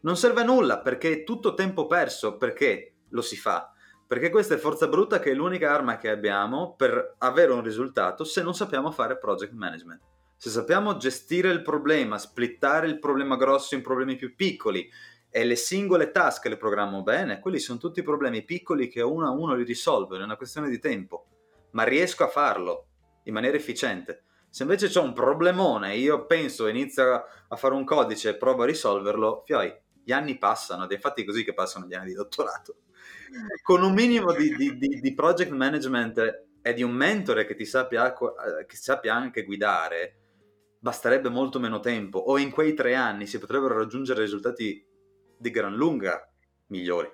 Non 0.00 0.16
serve 0.16 0.40
a 0.40 0.44
nulla 0.44 0.80
perché 0.80 1.12
è 1.12 1.24
tutto 1.24 1.54
tempo 1.54 1.86
perso, 1.86 2.36
perché 2.36 2.95
lo 3.10 3.22
si 3.22 3.36
fa. 3.36 3.72
Perché 4.06 4.30
questa 4.30 4.54
è 4.54 4.58
forza 4.58 4.86
bruta 4.86 5.18
che 5.18 5.32
è 5.32 5.34
l'unica 5.34 5.72
arma 5.72 5.96
che 5.96 6.10
abbiamo 6.10 6.74
per 6.76 7.16
avere 7.18 7.52
un 7.52 7.62
risultato 7.62 8.22
se 8.22 8.42
non 8.42 8.54
sappiamo 8.54 8.90
fare 8.90 9.18
project 9.18 9.52
management. 9.52 10.00
se 10.38 10.50
sappiamo 10.50 10.98
gestire 10.98 11.50
il 11.50 11.62
problema, 11.62 12.18
splittare 12.18 12.86
il 12.86 12.98
problema 12.98 13.36
grosso 13.36 13.74
in 13.74 13.80
problemi 13.80 14.16
più 14.16 14.34
piccoli 14.34 14.88
e 15.30 15.44
le 15.44 15.56
singole 15.56 16.12
task 16.12 16.46
le 16.46 16.56
programmo 16.56 17.02
bene, 17.02 17.40
quelli 17.40 17.58
sono 17.58 17.78
tutti 17.78 18.02
problemi 18.02 18.44
piccoli 18.44 18.88
che 18.88 19.00
uno 19.00 19.26
a 19.26 19.30
uno 19.30 19.54
li 19.54 19.64
risolvo, 19.64 20.16
è 20.16 20.22
una 20.22 20.36
questione 20.36 20.68
di 20.68 20.78
tempo, 20.78 21.26
ma 21.72 21.84
riesco 21.84 22.22
a 22.22 22.28
farlo 22.28 22.86
in 23.24 23.32
maniera 23.32 23.56
efficiente. 23.56 24.24
Se 24.48 24.62
invece 24.62 24.88
c'è 24.88 25.00
un 25.00 25.12
problemone, 25.12 25.96
io 25.96 26.26
penso, 26.26 26.66
inizio 26.68 27.24
a 27.48 27.56
fare 27.56 27.74
un 27.74 27.84
codice 27.84 28.30
e 28.30 28.36
provo 28.36 28.62
a 28.62 28.66
risolverlo, 28.66 29.42
fioi, 29.44 29.74
gli 30.02 30.12
anni 30.12 30.38
passano 30.38 30.84
ed 30.84 30.92
è 30.92 30.94
infatti 30.94 31.24
così 31.24 31.44
che 31.44 31.52
passano 31.52 31.86
gli 31.86 31.94
anni 31.94 32.08
di 32.08 32.14
dottorato. 32.14 32.76
Con 33.62 33.82
un 33.82 33.92
minimo 33.92 34.32
di, 34.32 34.54
di, 34.54 34.76
di, 34.76 35.00
di 35.00 35.14
project 35.14 35.50
management 35.50 36.44
e 36.62 36.74
di 36.74 36.82
un 36.82 36.92
mentore 36.92 37.44
che 37.44 37.54
ti 37.54 37.64
sappia, 37.64 38.12
che 38.12 38.76
sappia 38.76 39.14
anche 39.14 39.44
guidare, 39.44 40.20
basterebbe 40.78 41.28
molto 41.28 41.58
meno 41.58 41.80
tempo 41.80 42.18
o 42.18 42.38
in 42.38 42.50
quei 42.50 42.74
tre 42.74 42.94
anni 42.94 43.26
si 43.26 43.38
potrebbero 43.38 43.76
raggiungere 43.76 44.20
risultati 44.20 44.84
di 45.36 45.50
gran 45.50 45.74
lunga 45.74 46.28
migliori. 46.68 47.12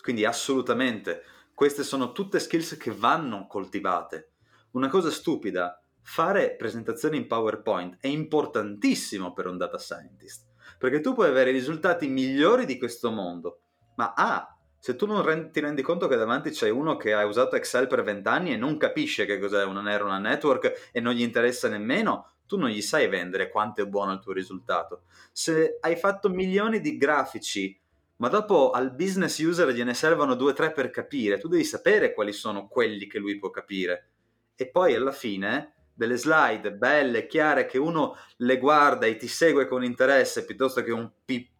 Quindi 0.00 0.24
assolutamente, 0.24 1.22
queste 1.54 1.82
sono 1.82 2.12
tutte 2.12 2.38
skills 2.38 2.76
che 2.76 2.90
vanno 2.90 3.46
coltivate. 3.46 4.32
Una 4.72 4.88
cosa 4.88 5.10
stupida, 5.10 5.80
fare 6.02 6.56
presentazioni 6.56 7.16
in 7.16 7.26
PowerPoint 7.26 7.96
è 8.00 8.08
importantissimo 8.08 9.32
per 9.32 9.46
un 9.46 9.56
data 9.56 9.78
scientist, 9.78 10.46
perché 10.78 11.00
tu 11.00 11.14
puoi 11.14 11.28
avere 11.28 11.50
i 11.50 11.54
risultati 11.54 12.08
migliori 12.08 12.66
di 12.66 12.76
questo 12.76 13.10
mondo, 13.10 13.60
ma 13.96 14.12
A, 14.14 14.53
se 14.84 14.96
tu 14.96 15.06
non 15.06 15.22
rendi, 15.22 15.50
ti 15.50 15.60
rendi 15.60 15.80
conto 15.80 16.08
che 16.08 16.16
davanti 16.16 16.50
c'è 16.50 16.68
uno 16.68 16.98
che 16.98 17.14
ha 17.14 17.24
usato 17.24 17.56
Excel 17.56 17.86
per 17.86 18.02
vent'anni 18.02 18.52
e 18.52 18.58
non 18.58 18.76
capisce 18.76 19.24
che 19.24 19.38
cos'è 19.38 19.64
una 19.64 19.80
neural 19.80 20.20
network 20.20 20.90
e 20.92 21.00
non 21.00 21.14
gli 21.14 21.22
interessa 21.22 21.70
nemmeno, 21.70 22.32
tu 22.46 22.58
non 22.58 22.68
gli 22.68 22.82
sai 22.82 23.08
vendere 23.08 23.48
quanto 23.48 23.80
è 23.80 23.86
buono 23.86 24.12
il 24.12 24.18
tuo 24.18 24.34
risultato. 24.34 25.04
Se 25.32 25.78
hai 25.80 25.96
fatto 25.96 26.28
milioni 26.28 26.80
di 26.80 26.98
grafici, 26.98 27.80
ma 28.16 28.28
dopo 28.28 28.72
al 28.72 28.94
business 28.94 29.38
user 29.38 29.70
gliene 29.70 29.94
servono 29.94 30.34
due 30.34 30.50
o 30.50 30.54
tre 30.54 30.70
per 30.70 30.90
capire, 30.90 31.38
tu 31.38 31.48
devi 31.48 31.64
sapere 31.64 32.12
quali 32.12 32.34
sono 32.34 32.68
quelli 32.68 33.06
che 33.06 33.18
lui 33.18 33.38
può 33.38 33.48
capire. 33.48 34.10
E 34.54 34.68
poi 34.68 34.94
alla 34.94 35.12
fine 35.12 35.76
delle 35.94 36.18
slide 36.18 36.74
belle, 36.74 37.26
chiare, 37.26 37.64
che 37.64 37.78
uno 37.78 38.18
le 38.36 38.58
guarda 38.58 39.06
e 39.06 39.16
ti 39.16 39.28
segue 39.28 39.66
con 39.66 39.82
interesse, 39.82 40.44
piuttosto 40.44 40.82
che 40.82 40.92
un 40.92 41.10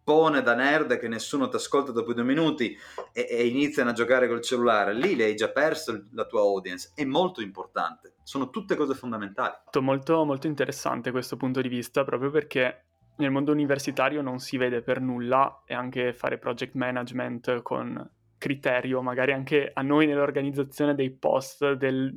pippone 0.05 0.43
da 0.43 0.53
nerd 0.53 0.99
che 0.99 1.07
nessuno 1.07 1.49
ti 1.49 1.55
ascolta 1.55 1.91
dopo 1.91 2.13
due 2.13 2.23
minuti 2.23 2.77
e, 3.11 3.27
e 3.27 3.47
iniziano 3.47 3.89
a 3.89 3.93
giocare 3.93 4.27
col 4.27 4.41
cellulare. 4.41 4.93
Lì 4.93 5.15
le 5.15 5.23
hai 5.23 5.35
già 5.35 5.49
perso 5.49 6.03
la 6.11 6.25
tua 6.25 6.41
audience. 6.41 6.91
È 6.93 7.03
molto 7.03 7.41
importante. 7.41 8.13
Sono 8.21 8.51
tutte 8.51 8.75
cose 8.75 8.93
fondamentali. 8.93 9.55
Molto, 9.79 10.23
molto 10.23 10.45
interessante 10.45 11.09
questo 11.09 11.37
punto 11.37 11.59
di 11.59 11.69
vista, 11.69 12.03
proprio 12.03 12.29
perché 12.29 12.83
nel 13.17 13.31
mondo 13.31 13.51
universitario 13.51 14.21
non 14.21 14.37
si 14.37 14.57
vede 14.57 14.83
per 14.83 15.01
nulla 15.01 15.63
e 15.65 15.73
anche 15.73 16.13
fare 16.13 16.37
project 16.37 16.75
management 16.75 17.63
con 17.63 18.09
criterio, 18.37 19.01
magari 19.01 19.31
anche 19.31 19.71
a 19.73 19.81
noi 19.81 20.05
nell'organizzazione 20.05 20.93
dei 20.93 21.09
post 21.09 21.73
del, 21.73 22.13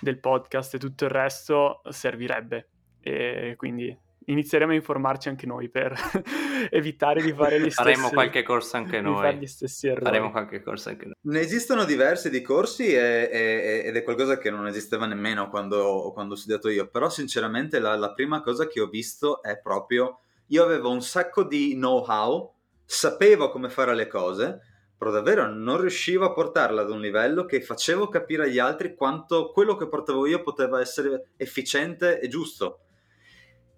del 0.00 0.18
podcast 0.18 0.74
e 0.74 0.78
tutto 0.78 1.04
il 1.04 1.10
resto 1.10 1.82
servirebbe. 1.88 2.68
E 3.00 3.54
quindi 3.56 3.96
inizieremo 4.26 4.72
a 4.72 4.74
informarci 4.74 5.28
anche 5.28 5.46
noi 5.46 5.68
per 5.68 5.94
evitare 6.70 7.22
di 7.22 7.32
fare 7.32 7.58
gli 7.58 7.70
stessi 7.70 7.74
faremo 7.74 8.10
qualche 8.10 8.42
corso 8.42 8.76
anche 8.76 9.00
noi. 9.00 9.36
gli 9.36 9.46
stessi 9.46 9.88
errori. 9.88 10.04
Faremo 10.04 10.30
qualche 10.30 10.62
corso 10.62 10.88
anche 10.88 11.04
noi. 11.06 11.14
Ne 11.20 11.40
esistono 11.40 11.84
diversi 11.84 12.30
di 12.30 12.40
corsi 12.42 12.92
e, 12.92 13.28
e, 13.32 13.82
ed 13.84 13.96
è 13.96 14.02
qualcosa 14.02 14.38
che 14.38 14.50
non 14.50 14.66
esisteva 14.66 15.06
nemmeno 15.06 15.48
quando, 15.48 16.10
quando 16.12 16.34
ho 16.34 16.36
studiato 16.36 16.68
io 16.68 16.88
però 16.88 17.08
sinceramente 17.08 17.78
la, 17.78 17.96
la 17.96 18.12
prima 18.12 18.42
cosa 18.42 18.66
che 18.66 18.80
ho 18.80 18.88
visto 18.88 19.42
è 19.42 19.58
proprio 19.58 20.20
io 20.46 20.64
avevo 20.64 20.90
un 20.90 21.02
sacco 21.02 21.44
di 21.44 21.74
know 21.74 22.04
how 22.06 22.52
sapevo 22.84 23.50
come 23.50 23.68
fare 23.68 23.94
le 23.94 24.06
cose 24.06 24.60
però 25.02 25.10
davvero 25.10 25.52
non 25.52 25.80
riuscivo 25.80 26.26
a 26.26 26.32
portarla 26.32 26.82
ad 26.82 26.90
un 26.90 27.00
livello 27.00 27.44
che 27.44 27.60
facevo 27.60 28.06
capire 28.06 28.44
agli 28.44 28.60
altri 28.60 28.94
quanto 28.94 29.50
quello 29.50 29.74
che 29.74 29.88
portavo 29.88 30.28
io 30.28 30.42
poteva 30.42 30.80
essere 30.80 31.30
efficiente 31.36 32.20
e 32.20 32.28
giusto. 32.28 32.82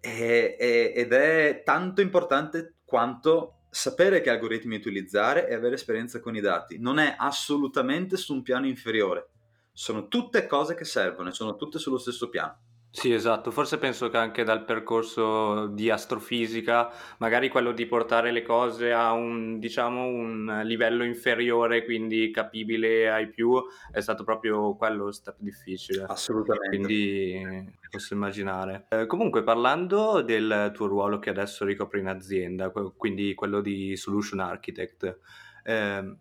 E, 0.06 0.56
e, 0.58 0.92
ed 0.94 1.12
è 1.14 1.62
tanto 1.64 2.02
importante 2.02 2.80
quanto 2.84 3.60
sapere 3.70 4.20
che 4.20 4.28
algoritmi 4.28 4.76
utilizzare 4.76 5.48
e 5.48 5.54
avere 5.54 5.76
esperienza 5.76 6.20
con 6.20 6.36
i 6.36 6.40
dati. 6.40 6.78
Non 6.78 6.98
è 6.98 7.14
assolutamente 7.16 8.18
su 8.18 8.34
un 8.34 8.42
piano 8.42 8.66
inferiore. 8.66 9.30
Sono 9.72 10.08
tutte 10.08 10.46
cose 10.46 10.74
che 10.74 10.84
servono 10.84 11.30
e 11.30 11.32
sono 11.32 11.56
tutte 11.56 11.78
sullo 11.78 11.98
stesso 11.98 12.28
piano. 12.28 12.58
Sì, 12.96 13.12
esatto. 13.12 13.50
Forse 13.50 13.78
penso 13.78 14.08
che 14.08 14.16
anche 14.18 14.44
dal 14.44 14.64
percorso 14.64 15.66
di 15.66 15.90
astrofisica, 15.90 16.92
magari 17.18 17.48
quello 17.48 17.72
di 17.72 17.86
portare 17.86 18.30
le 18.30 18.42
cose 18.42 18.92
a 18.92 19.10
un, 19.10 19.58
diciamo, 19.58 20.06
un 20.06 20.60
livello 20.62 21.02
inferiore, 21.02 21.84
quindi 21.84 22.30
capibile 22.30 23.10
ai 23.10 23.28
più, 23.28 23.60
è 23.90 24.00
stato 24.00 24.22
proprio 24.22 24.76
quello 24.76 25.10
step 25.10 25.34
difficile. 25.38 26.04
Assolutamente. 26.06 26.68
Quindi 26.68 27.76
posso 27.90 28.14
immaginare. 28.14 28.86
Eh, 28.90 29.06
comunque, 29.06 29.42
parlando 29.42 30.22
del 30.22 30.70
tuo 30.72 30.86
ruolo 30.86 31.18
che 31.18 31.30
adesso 31.30 31.64
ricopri 31.64 31.98
in 31.98 32.06
azienda, 32.06 32.70
quindi 32.70 33.34
quello 33.34 33.60
di 33.60 33.96
solution 33.96 34.38
architect, 34.38 35.18
eh, 35.64 36.16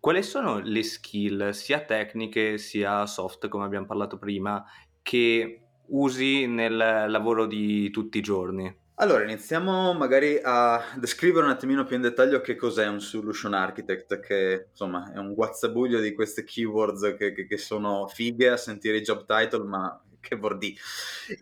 quali 0.00 0.22
sono 0.22 0.60
le 0.60 0.82
skill, 0.82 1.50
sia 1.50 1.80
tecniche 1.80 2.56
sia 2.56 3.04
soft, 3.04 3.48
come 3.48 3.66
abbiamo 3.66 3.84
parlato 3.84 4.16
prima, 4.16 4.64
che 5.02 5.60
usi 5.88 6.46
nel 6.46 6.76
lavoro 6.76 7.46
di 7.46 7.90
tutti 7.90 8.18
i 8.18 8.22
giorni? 8.22 8.84
Allora, 8.98 9.24
iniziamo 9.24 9.92
magari 9.92 10.40
a 10.42 10.82
descrivere 10.96 11.44
un 11.44 11.52
attimino 11.52 11.84
più 11.84 11.96
in 11.96 12.02
dettaglio 12.02 12.40
che 12.40 12.56
cos'è 12.56 12.86
un 12.86 13.00
solution 13.00 13.52
architect, 13.52 14.20
che 14.20 14.68
insomma 14.70 15.12
è 15.12 15.18
un 15.18 15.34
guazzabuglio 15.34 16.00
di 16.00 16.14
queste 16.14 16.44
keywords 16.44 17.14
che, 17.18 17.32
che, 17.32 17.46
che 17.46 17.58
sono 17.58 18.06
fighe 18.06 18.48
a 18.48 18.56
sentire 18.56 18.96
i 18.96 19.02
job 19.02 19.26
title, 19.26 19.64
ma 19.64 20.00
che 20.18 20.38
dire? 20.58 20.74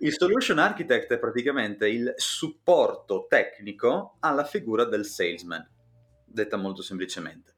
Il 0.01 0.13
solution 0.13 0.59
architect 0.59 1.13
è 1.13 1.19
praticamente 1.19 1.89
il 1.89 2.13
supporto 2.17 3.27
tecnico 3.29 4.17
alla 4.21 4.45
figura 4.45 4.85
del 4.85 5.07
salesman, 5.07 5.67
detta 6.27 6.57
molto 6.57 6.83
semplicemente. 6.83 7.54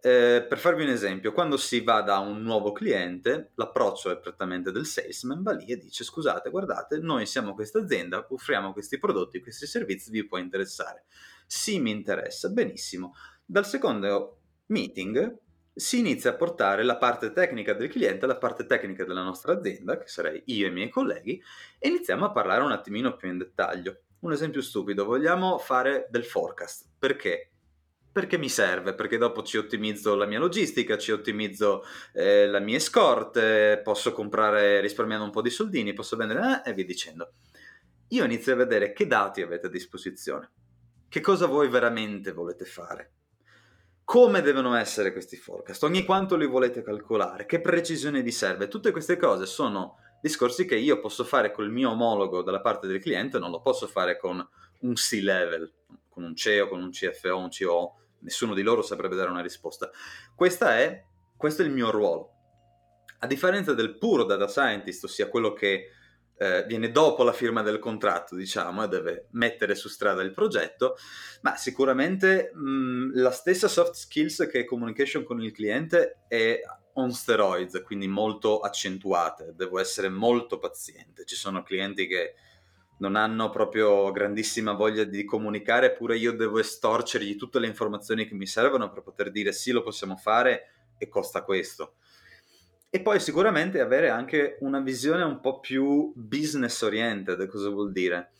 Eh, 0.00 0.44
per 0.48 0.58
farvi 0.58 0.84
un 0.84 0.90
esempio, 0.90 1.32
quando 1.32 1.56
si 1.56 1.82
va 1.82 2.00
da 2.02 2.18
un 2.18 2.42
nuovo 2.42 2.72
cliente, 2.72 3.52
l'approccio 3.54 4.10
è 4.10 4.18
prettamente 4.18 4.70
del 4.70 4.86
salesman, 4.86 5.42
va 5.42 5.52
lì 5.52 5.66
e 5.66 5.78
dice 5.78 6.04
scusate, 6.04 6.50
guardate, 6.50 6.98
noi 6.98 7.26
siamo 7.26 7.54
questa 7.54 7.80
azienda, 7.80 8.24
offriamo 8.28 8.72
questi 8.72 8.98
prodotti, 8.98 9.40
questi 9.40 9.66
servizi, 9.66 10.10
vi 10.10 10.26
può 10.26 10.38
interessare. 10.38 11.04
Sì, 11.46 11.80
mi 11.80 11.90
interessa, 11.90 12.50
benissimo. 12.50 13.14
Dal 13.44 13.66
secondo 13.66 14.38
meeting 14.66 15.38
si 15.74 15.98
inizia 15.98 16.30
a 16.30 16.34
portare 16.34 16.82
la 16.84 16.96
parte 16.96 17.32
tecnica 17.32 17.74
del 17.74 17.88
cliente, 17.88 18.26
la 18.26 18.38
parte 18.38 18.64
tecnica 18.64 19.04
della 19.04 19.22
nostra 19.22 19.52
azienda, 19.52 19.98
che 19.98 20.08
sarei 20.08 20.42
io 20.46 20.66
e 20.66 20.70
i 20.70 20.72
miei 20.72 20.88
colleghi, 20.88 21.42
e 21.78 21.88
iniziamo 21.88 22.24
a 22.24 22.32
parlare 22.32 22.62
un 22.62 22.72
attimino 22.72 23.14
più 23.16 23.28
in 23.28 23.38
dettaglio. 23.38 24.00
Un 24.20 24.32
esempio 24.32 24.62
stupido, 24.62 25.04
vogliamo 25.04 25.58
fare 25.58 26.06
del 26.10 26.24
forecast. 26.24 26.86
Perché? 26.98 27.50
Perché 28.16 28.38
mi 28.38 28.48
serve, 28.48 28.94
perché 28.94 29.18
dopo 29.18 29.42
ci 29.42 29.58
ottimizzo 29.58 30.14
la 30.14 30.24
mia 30.24 30.38
logistica, 30.38 30.96
ci 30.96 31.12
ottimizzo 31.12 31.84
eh, 32.14 32.46
la 32.46 32.60
mia 32.60 32.78
escort, 32.78 33.82
posso 33.82 34.14
comprare 34.14 34.80
risparmiando 34.80 35.26
un 35.26 35.30
po' 35.30 35.42
di 35.42 35.50
soldini, 35.50 35.92
posso 35.92 36.16
vendere 36.16 36.62
eh, 36.64 36.70
e 36.70 36.72
via 36.72 36.86
dicendo. 36.86 37.32
Io 38.08 38.24
inizio 38.24 38.54
a 38.54 38.56
vedere 38.56 38.94
che 38.94 39.06
dati 39.06 39.42
avete 39.42 39.66
a 39.66 39.68
disposizione, 39.68 40.50
che 41.10 41.20
cosa 41.20 41.44
voi 41.44 41.68
veramente 41.68 42.32
volete 42.32 42.64
fare, 42.64 43.12
come 44.02 44.40
devono 44.40 44.74
essere 44.76 45.12
questi 45.12 45.36
forecast, 45.36 45.82
ogni 45.82 46.02
quanto 46.06 46.36
li 46.36 46.46
volete 46.46 46.82
calcolare, 46.82 47.44
che 47.44 47.60
precisione 47.60 48.22
vi 48.22 48.32
serve, 48.32 48.68
tutte 48.68 48.92
queste 48.92 49.18
cose 49.18 49.44
sono 49.44 49.98
discorsi 50.22 50.64
che 50.64 50.76
io 50.76 51.00
posso 51.00 51.22
fare 51.22 51.52
col 51.52 51.70
mio 51.70 51.90
omologo 51.90 52.40
dalla 52.40 52.62
parte 52.62 52.86
del 52.86 52.98
cliente, 52.98 53.38
non 53.38 53.50
lo 53.50 53.60
posso 53.60 53.86
fare 53.86 54.16
con 54.16 54.42
un 54.78 54.94
C-level, 54.94 55.70
con 56.08 56.24
un 56.24 56.34
CEO, 56.34 56.66
con 56.68 56.80
un 56.80 56.88
CFO, 56.88 57.36
un 57.36 57.50
COO, 57.50 57.96
nessuno 58.26 58.54
di 58.54 58.62
loro 58.62 58.82
saprebbe 58.82 59.14
dare 59.14 59.30
una 59.30 59.40
risposta. 59.40 59.88
È, 59.88 61.04
questo 61.36 61.62
è 61.62 61.64
il 61.64 61.70
mio 61.70 61.90
ruolo. 61.90 62.32
A 63.20 63.26
differenza 63.26 63.72
del 63.72 63.96
puro 63.96 64.24
data 64.24 64.48
scientist, 64.48 65.04
ossia 65.04 65.28
quello 65.28 65.52
che 65.52 65.90
eh, 66.38 66.64
viene 66.66 66.90
dopo 66.90 67.22
la 67.22 67.32
firma 67.32 67.62
del 67.62 67.78
contratto, 67.78 68.34
diciamo, 68.34 68.84
e 68.84 68.88
deve 68.88 69.28
mettere 69.30 69.74
su 69.74 69.88
strada 69.88 70.22
il 70.22 70.32
progetto, 70.32 70.96
ma 71.42 71.56
sicuramente 71.56 72.50
mh, 72.52 73.12
la 73.14 73.30
stessa 73.30 73.68
soft 73.68 73.94
skills 73.94 74.48
che 74.50 74.60
è 74.60 74.64
communication 74.64 75.24
con 75.24 75.40
il 75.40 75.52
cliente 75.52 76.24
è 76.28 76.60
on 76.94 77.12
steroids, 77.12 77.80
quindi 77.84 78.08
molto 78.08 78.60
accentuate, 78.60 79.54
devo 79.54 79.78
essere 79.78 80.08
molto 80.08 80.58
paziente. 80.58 81.24
Ci 81.24 81.36
sono 81.36 81.62
clienti 81.62 82.06
che 82.06 82.34
non 82.98 83.16
hanno 83.16 83.50
proprio 83.50 84.10
grandissima 84.10 84.72
voglia 84.72 85.04
di 85.04 85.24
comunicare, 85.24 85.86
eppure 85.86 86.16
io 86.16 86.32
devo 86.32 86.58
estorcergli 86.58 87.36
tutte 87.36 87.58
le 87.58 87.66
informazioni 87.66 88.26
che 88.26 88.34
mi 88.34 88.46
servono 88.46 88.90
per 88.90 89.02
poter 89.02 89.30
dire 89.30 89.52
sì, 89.52 89.70
lo 89.70 89.82
possiamo 89.82 90.16
fare 90.16 90.70
e 90.98 91.08
costa 91.08 91.42
questo. 91.42 91.96
e 92.88 93.02
poi 93.02 93.20
sicuramente 93.20 93.80
avere 93.80 94.08
anche 94.08 94.56
una 94.60 94.80
visione 94.80 95.22
un 95.22 95.40
po' 95.40 95.60
più 95.60 96.12
business 96.14 96.80
oriented, 96.82 97.46
cosa 97.46 97.68
vuol 97.68 97.92
dire? 97.92 98.30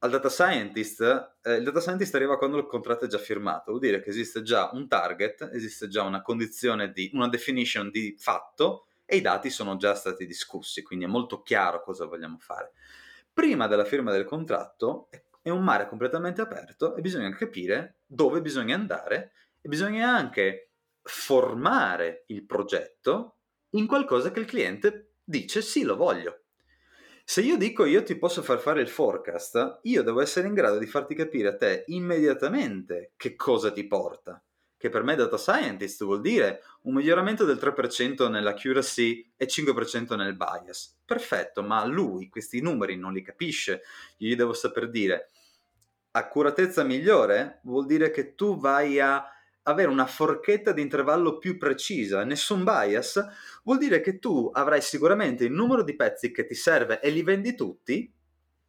Al 0.00 0.10
data 0.10 0.28
scientist, 0.28 1.00
eh, 1.42 1.54
il 1.54 1.64
data 1.64 1.80
scientist 1.80 2.14
arriva 2.14 2.36
quando 2.36 2.58
il 2.58 2.66
contratto 2.66 3.06
è 3.06 3.08
già 3.08 3.16
firmato, 3.16 3.70
vuol 3.70 3.80
dire 3.80 4.02
che 4.02 4.10
esiste 4.10 4.42
già 4.42 4.68
un 4.74 4.86
target, 4.88 5.48
esiste 5.54 5.88
già 5.88 6.02
una 6.02 6.20
condizione 6.20 6.92
di, 6.92 7.10
una 7.14 7.28
definition 7.28 7.88
di 7.90 8.14
fatto 8.18 8.88
e 9.06 9.16
i 9.16 9.20
dati 9.22 9.48
sono 9.48 9.76
già 9.76 9.94
stati 9.94 10.26
discussi, 10.26 10.82
quindi 10.82 11.06
è 11.06 11.08
molto 11.08 11.40
chiaro 11.40 11.82
cosa 11.82 12.04
vogliamo 12.04 12.36
fare. 12.38 12.72
Prima 13.34 13.66
della 13.66 13.84
firma 13.84 14.12
del 14.12 14.24
contratto 14.24 15.08
è 15.42 15.50
un 15.50 15.64
mare 15.64 15.88
completamente 15.88 16.40
aperto 16.40 16.94
e 16.94 17.00
bisogna 17.00 17.34
capire 17.34 17.98
dove 18.06 18.40
bisogna 18.40 18.76
andare 18.76 19.32
e 19.60 19.68
bisogna 19.68 20.08
anche 20.08 20.70
formare 21.02 22.22
il 22.28 22.46
progetto 22.46 23.38
in 23.70 23.88
qualcosa 23.88 24.30
che 24.30 24.38
il 24.38 24.46
cliente 24.46 25.16
dice 25.24 25.62
sì, 25.62 25.82
lo 25.82 25.96
voglio. 25.96 26.44
Se 27.24 27.40
io 27.40 27.56
dico 27.56 27.84
io 27.84 28.04
ti 28.04 28.16
posso 28.16 28.40
far 28.40 28.60
fare 28.60 28.80
il 28.80 28.88
forecast, 28.88 29.80
io 29.82 30.04
devo 30.04 30.20
essere 30.20 30.46
in 30.46 30.54
grado 30.54 30.78
di 30.78 30.86
farti 30.86 31.16
capire 31.16 31.48
a 31.48 31.56
te 31.56 31.82
immediatamente 31.88 33.14
che 33.16 33.34
cosa 33.34 33.72
ti 33.72 33.84
porta. 33.88 34.40
Che 34.84 34.90
per 34.90 35.02
me 35.02 35.16
data 35.16 35.38
scientist 35.38 36.04
vuol 36.04 36.20
dire 36.20 36.62
un 36.82 36.92
miglioramento 36.92 37.46
del 37.46 37.56
3% 37.56 38.28
nell'accuracy 38.28 39.32
e 39.34 39.46
5% 39.46 40.14
nel 40.14 40.36
bias. 40.36 40.98
Perfetto, 41.06 41.62
ma 41.62 41.82
lui 41.86 42.28
questi 42.28 42.60
numeri 42.60 42.94
non 42.94 43.14
li 43.14 43.22
capisce. 43.22 43.80
Io 44.18 44.28
gli 44.28 44.36
devo 44.36 44.52
saper 44.52 44.90
dire 44.90 45.30
accuratezza 46.10 46.84
migliore 46.84 47.60
vuol 47.62 47.86
dire 47.86 48.10
che 48.10 48.34
tu 48.34 48.58
vai 48.58 49.00
a 49.00 49.26
avere 49.62 49.88
una 49.88 50.04
forchetta 50.04 50.72
di 50.72 50.82
intervallo 50.82 51.38
più 51.38 51.56
precisa, 51.56 52.22
nessun 52.22 52.62
bias, 52.62 53.26
vuol 53.62 53.78
dire 53.78 54.02
che 54.02 54.18
tu 54.18 54.50
avrai 54.52 54.82
sicuramente 54.82 55.46
il 55.46 55.52
numero 55.52 55.82
di 55.82 55.96
pezzi 55.96 56.30
che 56.30 56.44
ti 56.44 56.54
serve 56.54 57.00
e 57.00 57.08
li 57.08 57.22
vendi 57.22 57.54
tutti, 57.54 58.12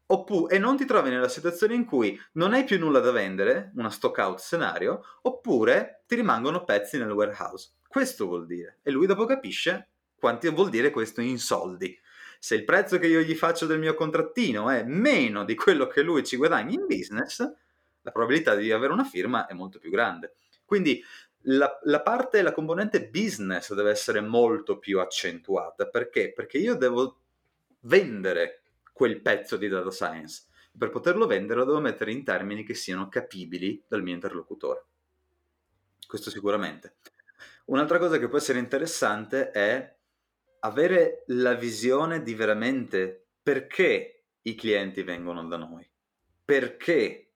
oppure, 0.08 0.56
e 0.56 0.60
non 0.60 0.78
ti 0.78 0.86
trovi 0.86 1.10
nella 1.10 1.28
situazione 1.28 1.74
in 1.74 1.86
cui 1.86 2.20
non 2.34 2.54
hai 2.54 2.63
più 2.63 2.78
nulla 2.80 3.00
da 3.00 3.12
vendere, 3.12 3.72
una 3.76 3.89
stock 3.89 4.18
out 4.18 4.39
scenario, 4.39 5.04
oppure 5.24 6.04
ti 6.08 6.15
rimangono 6.15 6.63
pezzi 6.63 6.98
nel 6.98 7.12
warehouse. 7.12 7.72
Questo 7.88 8.26
vuol 8.26 8.46
dire. 8.46 8.80
E 8.84 8.91
lui 8.91 9.08
dopo 9.08 9.26
capisce 9.26 9.89
quanti 10.15 10.50
vuol 10.50 10.70
dire 10.70 10.89
questo 10.89 11.22
in 11.22 11.39
soldi. 11.39 11.98
Se 12.39 12.56
il 12.56 12.63
prezzo 12.63 13.00
che 13.00 13.08
io 13.08 13.22
gli 13.22 13.36
faccio 13.36 13.65
del 13.65 13.80
mio 13.80 13.96
contrattino 13.96 14.70
è 14.70 14.84
meno 14.84 15.46
di 15.46 15.56
quello 15.56 15.88
che 15.88 16.02
lui 16.02 16.24
ci 16.24 16.36
guadagna 16.36 16.74
in 16.74 16.86
business, 16.86 17.39
la 18.02 18.12
probabilità 18.12 18.54
di 18.56 18.72
avere 18.72 18.94
una 18.94 19.04
firma 19.04 19.48
è 19.48 19.54
molto 19.54 19.80
più 19.80 19.89
grande. 19.89 20.34
Quindi 20.63 21.04
la, 21.48 21.80
la, 21.84 22.02
parte, 22.02 22.41
la 22.41 22.52
componente 22.52 23.08
business 23.08 23.74
deve 23.74 23.91
essere 23.91 24.22
molto 24.22 24.78
più 24.78 25.00
accentuata. 25.00 25.88
Perché? 25.88 26.34
Perché 26.34 26.58
io 26.58 26.76
devo 26.76 27.20
vendere 27.82 28.62
quel 28.96 29.20
pezzo 29.20 29.58
di 29.58 29.68
data 29.68 29.92
science. 29.92 30.46
Per 30.78 30.90
poterlo 30.90 31.28
vendere 31.28 31.60
lo 31.60 31.66
devo 31.66 31.82
mettere 31.82 32.14
in 32.14 32.24
termini 32.24 32.64
che 32.64 32.74
siano 32.74 33.10
capibili 33.10 33.84
dal 33.86 34.02
mio 34.02 34.14
interlocutore. 34.14 34.86
Questo 36.08 36.30
sicuramente. 36.30 36.96
Un'altra 37.66 38.00
cosa 38.00 38.18
che 38.18 38.30
può 38.30 38.38
essere 38.38 38.60
interessante 38.60 39.52
è 39.52 39.94
avere 40.62 41.26
la 41.28 41.56
visione 41.56 42.24
di 42.24 42.34
veramente 42.36 43.26
perché 43.44 44.24
i 44.44 44.56
clienti 44.56 45.04
vengono 45.04 45.44
da 45.44 45.58
noi. 45.58 45.86
Perché? 46.46 47.32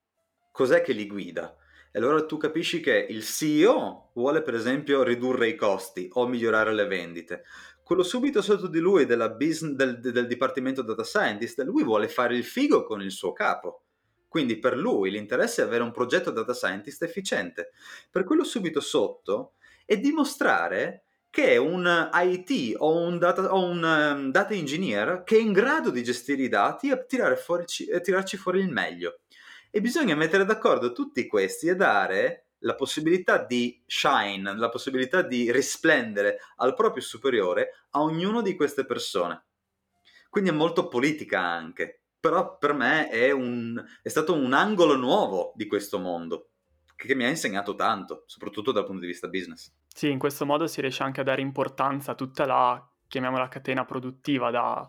Cos'è 0.53 0.81
che 0.81 0.93
li 0.93 1.07
guida? 1.07 1.57
E 1.91 1.99
allora 1.99 2.25
tu 2.25 2.37
capisci 2.37 2.79
che 2.79 3.05
il 3.09 3.25
CEO 3.25 4.11
vuole 4.13 4.43
per 4.43 4.53
esempio 4.53 5.03
ridurre 5.03 5.49
i 5.49 5.55
costi 5.55 6.07
o 6.13 6.25
migliorare 6.25 6.73
le 6.73 6.85
vendite. 6.85 7.43
Quello 7.89 8.03
subito 8.03 8.43
sotto 8.43 8.67
di 8.67 8.77
lui 8.77 9.07
business, 9.35 9.73
del, 9.73 9.99
del 9.99 10.27
Dipartimento 10.27 10.83
Data 10.83 11.03
Scientist, 11.03 11.59
lui 11.63 11.83
vuole 11.83 12.07
fare 12.07 12.35
il 12.35 12.43
figo 12.43 12.83
con 12.83 13.01
il 13.01 13.09
suo 13.09 13.33
capo. 13.33 13.85
Quindi 14.27 14.59
per 14.59 14.77
lui 14.77 15.09
l'interesse 15.09 15.63
è 15.63 15.65
avere 15.65 15.81
un 15.81 15.91
progetto 15.91 16.29
data 16.29 16.53
scientist 16.53 17.01
efficiente. 17.01 17.71
Per 18.11 18.25
quello 18.25 18.43
subito 18.43 18.79
sotto 18.79 19.53
è 19.87 19.97
dimostrare 19.97 21.05
che 21.31 21.57
un 21.57 22.11
IT 22.13 22.75
o 22.77 22.95
un 22.95 23.17
data, 23.17 23.51
o 23.51 23.65
un 23.65 23.83
um, 23.83 24.29
data 24.29 24.53
engineer 24.53 25.23
che 25.23 25.37
è 25.37 25.41
in 25.41 25.51
grado 25.51 25.89
di 25.89 26.03
gestire 26.03 26.43
i 26.43 26.47
dati 26.47 26.91
e 26.91 27.37
fuori, 27.37 27.65
tirarci 27.65 28.37
fuori 28.37 28.59
il 28.59 28.69
meglio. 28.69 29.21
E 29.71 29.81
bisogna 29.81 30.13
mettere 30.13 30.45
d'accordo 30.45 30.91
tutti 30.91 31.25
questi 31.25 31.65
e 31.65 31.75
dare 31.75 32.48
la 32.59 32.75
possibilità 32.75 33.43
di 33.43 33.81
shine, 33.85 34.55
la 34.55 34.69
possibilità 34.69 35.21
di 35.21 35.51
risplendere 35.51 36.39
al 36.57 36.73
proprio 36.73 37.03
superiore 37.03 37.85
a 37.91 38.01
ognuno 38.01 38.41
di 38.41 38.55
queste 38.55 38.85
persone. 38.85 39.45
Quindi 40.29 40.49
è 40.49 40.53
molto 40.53 40.87
politica 40.87 41.39
anche, 41.39 42.03
però 42.19 42.57
per 42.57 42.73
me 42.73 43.09
è, 43.09 43.31
un, 43.31 43.83
è 44.01 44.09
stato 44.09 44.33
un 44.33 44.53
angolo 44.53 44.95
nuovo 44.95 45.53
di 45.55 45.67
questo 45.67 45.97
mondo 45.99 46.49
che 46.95 47.15
mi 47.15 47.23
ha 47.23 47.29
insegnato 47.29 47.75
tanto, 47.75 48.23
soprattutto 48.25 48.71
dal 48.71 48.85
punto 48.85 49.01
di 49.01 49.07
vista 49.07 49.29
business. 49.29 49.73
Sì, 49.87 50.11
in 50.11 50.19
questo 50.19 50.45
modo 50.45 50.67
si 50.67 50.81
riesce 50.81 51.01
anche 51.03 51.21
a 51.21 51.23
dare 51.23 51.41
importanza 51.41 52.11
a 52.11 52.15
tutta 52.15 52.45
la, 52.45 52.89
chiamiamola 53.07 53.47
catena 53.47 53.85
produttiva 53.85 54.51
da, 54.51 54.87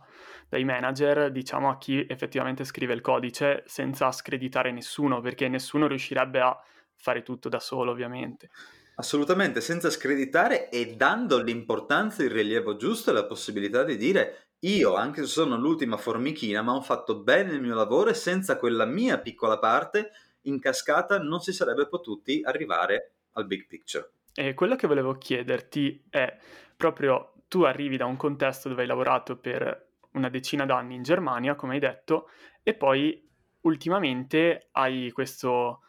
dai 0.49 0.65
manager, 0.65 1.31
diciamo 1.31 1.71
a 1.71 1.79
chi 1.79 2.05
effettivamente 2.09 2.65
scrive 2.65 2.95
il 2.95 3.01
codice 3.01 3.63
senza 3.67 4.11
screditare 4.11 4.73
nessuno, 4.73 5.21
perché 5.21 5.49
nessuno 5.49 5.87
riuscirebbe 5.87 6.41
a 6.41 6.61
fare 7.01 7.23
tutto 7.23 7.49
da 7.49 7.59
solo, 7.59 7.91
ovviamente. 7.91 8.51
Assolutamente, 8.97 9.61
senza 9.61 9.89
screditare 9.89 10.69
e 10.69 10.95
dando 10.95 11.41
l'importanza 11.41 12.23
il 12.23 12.31
rilievo 12.31 12.77
giusto 12.77 13.11
e 13.11 13.15
la 13.15 13.25
possibilità 13.25 13.83
di 13.83 13.97
dire 13.97 14.51
io, 14.61 14.95
anche 14.95 15.23
se 15.23 15.29
sono 15.29 15.57
l'ultima 15.57 15.97
formichina, 15.97 16.61
ma 16.61 16.75
ho 16.75 16.83
fatto 16.83 17.23
bene 17.23 17.53
il 17.55 17.63
mio 17.63 17.75
lavoro 17.75 18.11
e 18.11 18.15
senza 18.15 18.59
quella 18.59 18.85
mia 18.85 19.19
piccola 19.19 19.59
parte, 19.59 20.11
in 20.43 20.61
cascata 20.61 21.19
non 21.19 21.41
si 21.41 21.53
sarebbe 21.53 21.89
potuti 21.89 22.43
arrivare 22.45 23.15
al 23.33 23.47
big 23.47 23.67
picture. 23.67 24.13
E 24.35 24.53
quello 24.53 24.77
che 24.77 24.87
volevo 24.87 25.17
chiederti 25.17 26.05
è 26.11 26.37
proprio 26.77 27.33
tu 27.49 27.63
arrivi 27.63 27.97
da 27.97 28.05
un 28.05 28.17
contesto 28.17 28.69
dove 28.69 28.83
hai 28.83 28.87
lavorato 28.87 29.39
per 29.39 29.89
una 30.13 30.29
decina 30.29 30.67
d'anni 30.67 30.95
in 30.95 31.03
Germania, 31.03 31.55
come 31.55 31.75
hai 31.75 31.81
detto, 31.81 32.29
e 32.63 32.75
poi 32.75 33.27
ultimamente 33.63 34.69
hai 34.73 35.11
questo 35.11 35.81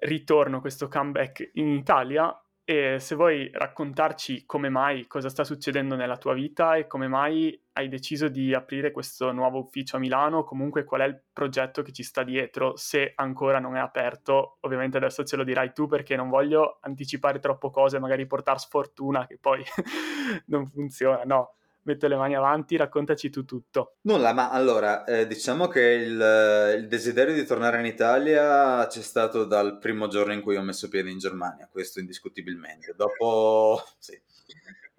ritorno, 0.00 0.60
questo 0.60 0.88
comeback 0.88 1.50
in 1.54 1.68
Italia 1.68 2.34
e 2.70 3.00
se 3.00 3.16
vuoi 3.16 3.50
raccontarci 3.52 4.46
come 4.46 4.68
mai, 4.68 5.08
cosa 5.08 5.28
sta 5.28 5.42
succedendo 5.42 5.96
nella 5.96 6.18
tua 6.18 6.34
vita 6.34 6.76
e 6.76 6.86
come 6.86 7.08
mai 7.08 7.60
hai 7.72 7.88
deciso 7.88 8.28
di 8.28 8.54
aprire 8.54 8.92
questo 8.92 9.32
nuovo 9.32 9.58
ufficio 9.58 9.96
a 9.96 9.98
Milano, 9.98 10.44
comunque 10.44 10.84
qual 10.84 11.00
è 11.00 11.04
il 11.04 11.20
progetto 11.32 11.82
che 11.82 11.90
ci 11.90 12.04
sta 12.04 12.22
dietro, 12.22 12.76
se 12.76 13.12
ancora 13.16 13.58
non 13.58 13.76
è 13.76 13.80
aperto, 13.80 14.58
ovviamente 14.60 14.98
adesso 14.98 15.24
ce 15.24 15.34
lo 15.34 15.42
dirai 15.42 15.72
tu 15.72 15.88
perché 15.88 16.14
non 16.14 16.28
voglio 16.28 16.78
anticipare 16.82 17.40
troppo 17.40 17.70
cose, 17.70 17.98
magari 17.98 18.24
portare 18.26 18.60
sfortuna 18.60 19.26
che 19.26 19.38
poi 19.40 19.64
non 20.46 20.68
funziona, 20.68 21.22
no 21.24 21.54
metto 21.90 22.06
le 22.06 22.16
mani 22.16 22.34
avanti, 22.34 22.76
raccontaci 22.76 23.30
tu 23.30 23.44
tutto. 23.44 23.96
Nulla, 24.02 24.32
ma 24.32 24.50
allora, 24.50 25.04
eh, 25.04 25.26
diciamo 25.26 25.68
che 25.68 25.80
il, 25.80 26.76
il, 26.78 26.88
desiderio 26.88 27.34
di 27.34 27.44
tornare 27.44 27.78
in 27.78 27.86
Italia 27.86 28.86
c'è 28.86 29.02
stato 29.02 29.44
dal 29.44 29.78
primo 29.78 30.08
giorno 30.08 30.32
in 30.32 30.40
cui 30.40 30.56
ho 30.56 30.62
messo 30.62 30.88
piede 30.88 31.10
in 31.10 31.18
Germania, 31.18 31.68
questo 31.70 32.00
indiscutibilmente. 32.00 32.94
Dopo, 32.96 33.82
sì. 33.98 34.18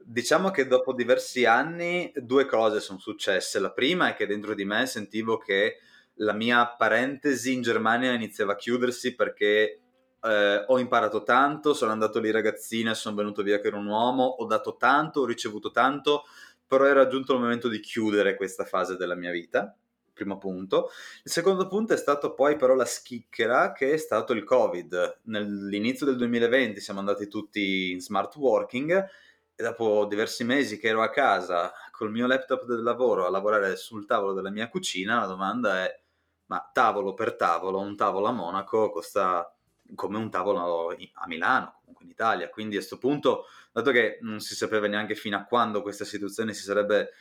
Diciamo 0.04 0.51
che 0.51 0.67
dopo 0.67 0.93
diversi 0.93 1.45
anni 1.45 2.12
due 2.15 2.45
cose 2.45 2.80
sono 2.80 2.99
successe. 2.99 3.60
La 3.60 3.71
prima 3.71 4.10
è 4.10 4.15
che 4.15 4.27
dentro 4.27 4.54
di 4.54 4.65
me 4.65 4.86
sentivo 4.86 5.38
che 5.38 5.77
la 6.15 6.34
mia 6.34 6.67
parentesi 6.67 7.54
in 7.54 7.62
Germania 7.62 8.12
iniziava 8.12 8.54
a 8.54 8.58
chiudersi 8.58 9.15
perché 9.15 9.82
eh, 10.23 10.63
ho 10.67 10.80
imparato 10.80 11.23
tanto, 11.23 11.73
sono 11.73 11.91
andato 11.91 12.19
lì 12.19 12.32
ragazzina, 12.32 12.93
sono 12.93 13.15
venuto 13.15 13.41
via 13.41 13.60
che 13.60 13.67
ero 13.67 13.77
un 13.77 13.88
uomo, 13.88 14.23
ho 14.23 14.45
dato 14.45 14.75
tanto, 14.77 15.21
ho 15.21 15.25
ricevuto 15.25 15.71
tanto, 15.71 16.23
però 16.71 16.86
era 16.86 17.07
giunto 17.07 17.34
il 17.34 17.41
momento 17.41 17.67
di 17.67 17.81
chiudere 17.81 18.38
questa 18.38 18.63
fase 18.63 18.95
della 18.95 19.15
mia 19.15 19.31
vita, 19.31 19.75
primo 20.13 20.38
punto. 20.38 20.89
Il 21.21 21.29
secondo 21.29 21.67
punto 21.67 21.91
è 21.91 21.97
stato 21.97 22.34
poi 22.34 22.55
però 22.55 22.75
la 22.75 22.86
schicchera 22.86 23.73
che 23.73 23.91
è 23.91 23.97
stato 23.97 24.31
il 24.31 24.45
Covid. 24.45 25.19
Nell'inizio 25.23 26.05
del 26.05 26.15
2020 26.15 26.79
siamo 26.79 27.01
andati 27.01 27.27
tutti 27.27 27.91
in 27.91 27.99
smart 27.99 28.38
working 28.38 29.05
e 29.53 29.62
dopo 29.62 30.05
diversi 30.05 30.45
mesi 30.45 30.79
che 30.79 30.88
ero 30.88 31.01
a 31.01 31.10
casa 31.10 31.73
col 31.91 32.10
mio 32.10 32.25
laptop 32.25 32.63
del 32.63 32.84
lavoro 32.84 33.25
a 33.25 33.29
lavorare 33.29 33.75
sul 33.75 34.05
tavolo 34.05 34.31
della 34.31 34.49
mia 34.49 34.69
cucina, 34.69 35.19
la 35.19 35.27
domanda 35.27 35.84
è 35.84 35.99
ma 36.45 36.69
tavolo 36.71 37.13
per 37.13 37.36
tavolo, 37.36 37.79
un 37.79 37.97
tavolo 37.97 38.27
a 38.27 38.31
Monaco 38.31 38.91
costa 38.91 39.53
come 39.95 40.17
un 40.17 40.30
tavolo 40.30 40.89
a 40.89 41.27
Milano, 41.27 41.80
comunque 41.80 42.06
in 42.06 42.12
Italia. 42.12 42.49
Quindi 42.49 42.75
a 42.75 42.77
questo 42.80 42.97
punto, 42.97 43.45
dato 43.71 43.91
che 43.91 44.19
non 44.21 44.39
si 44.39 44.56
sapeva 44.56 44.88
neanche 44.88 45.15
fino 45.15 45.38
a 45.38 45.43
quando 45.43 45.82
questa 45.82 46.06
situazione 46.06 46.54
si 46.54 46.63
sarebbe 46.63 47.12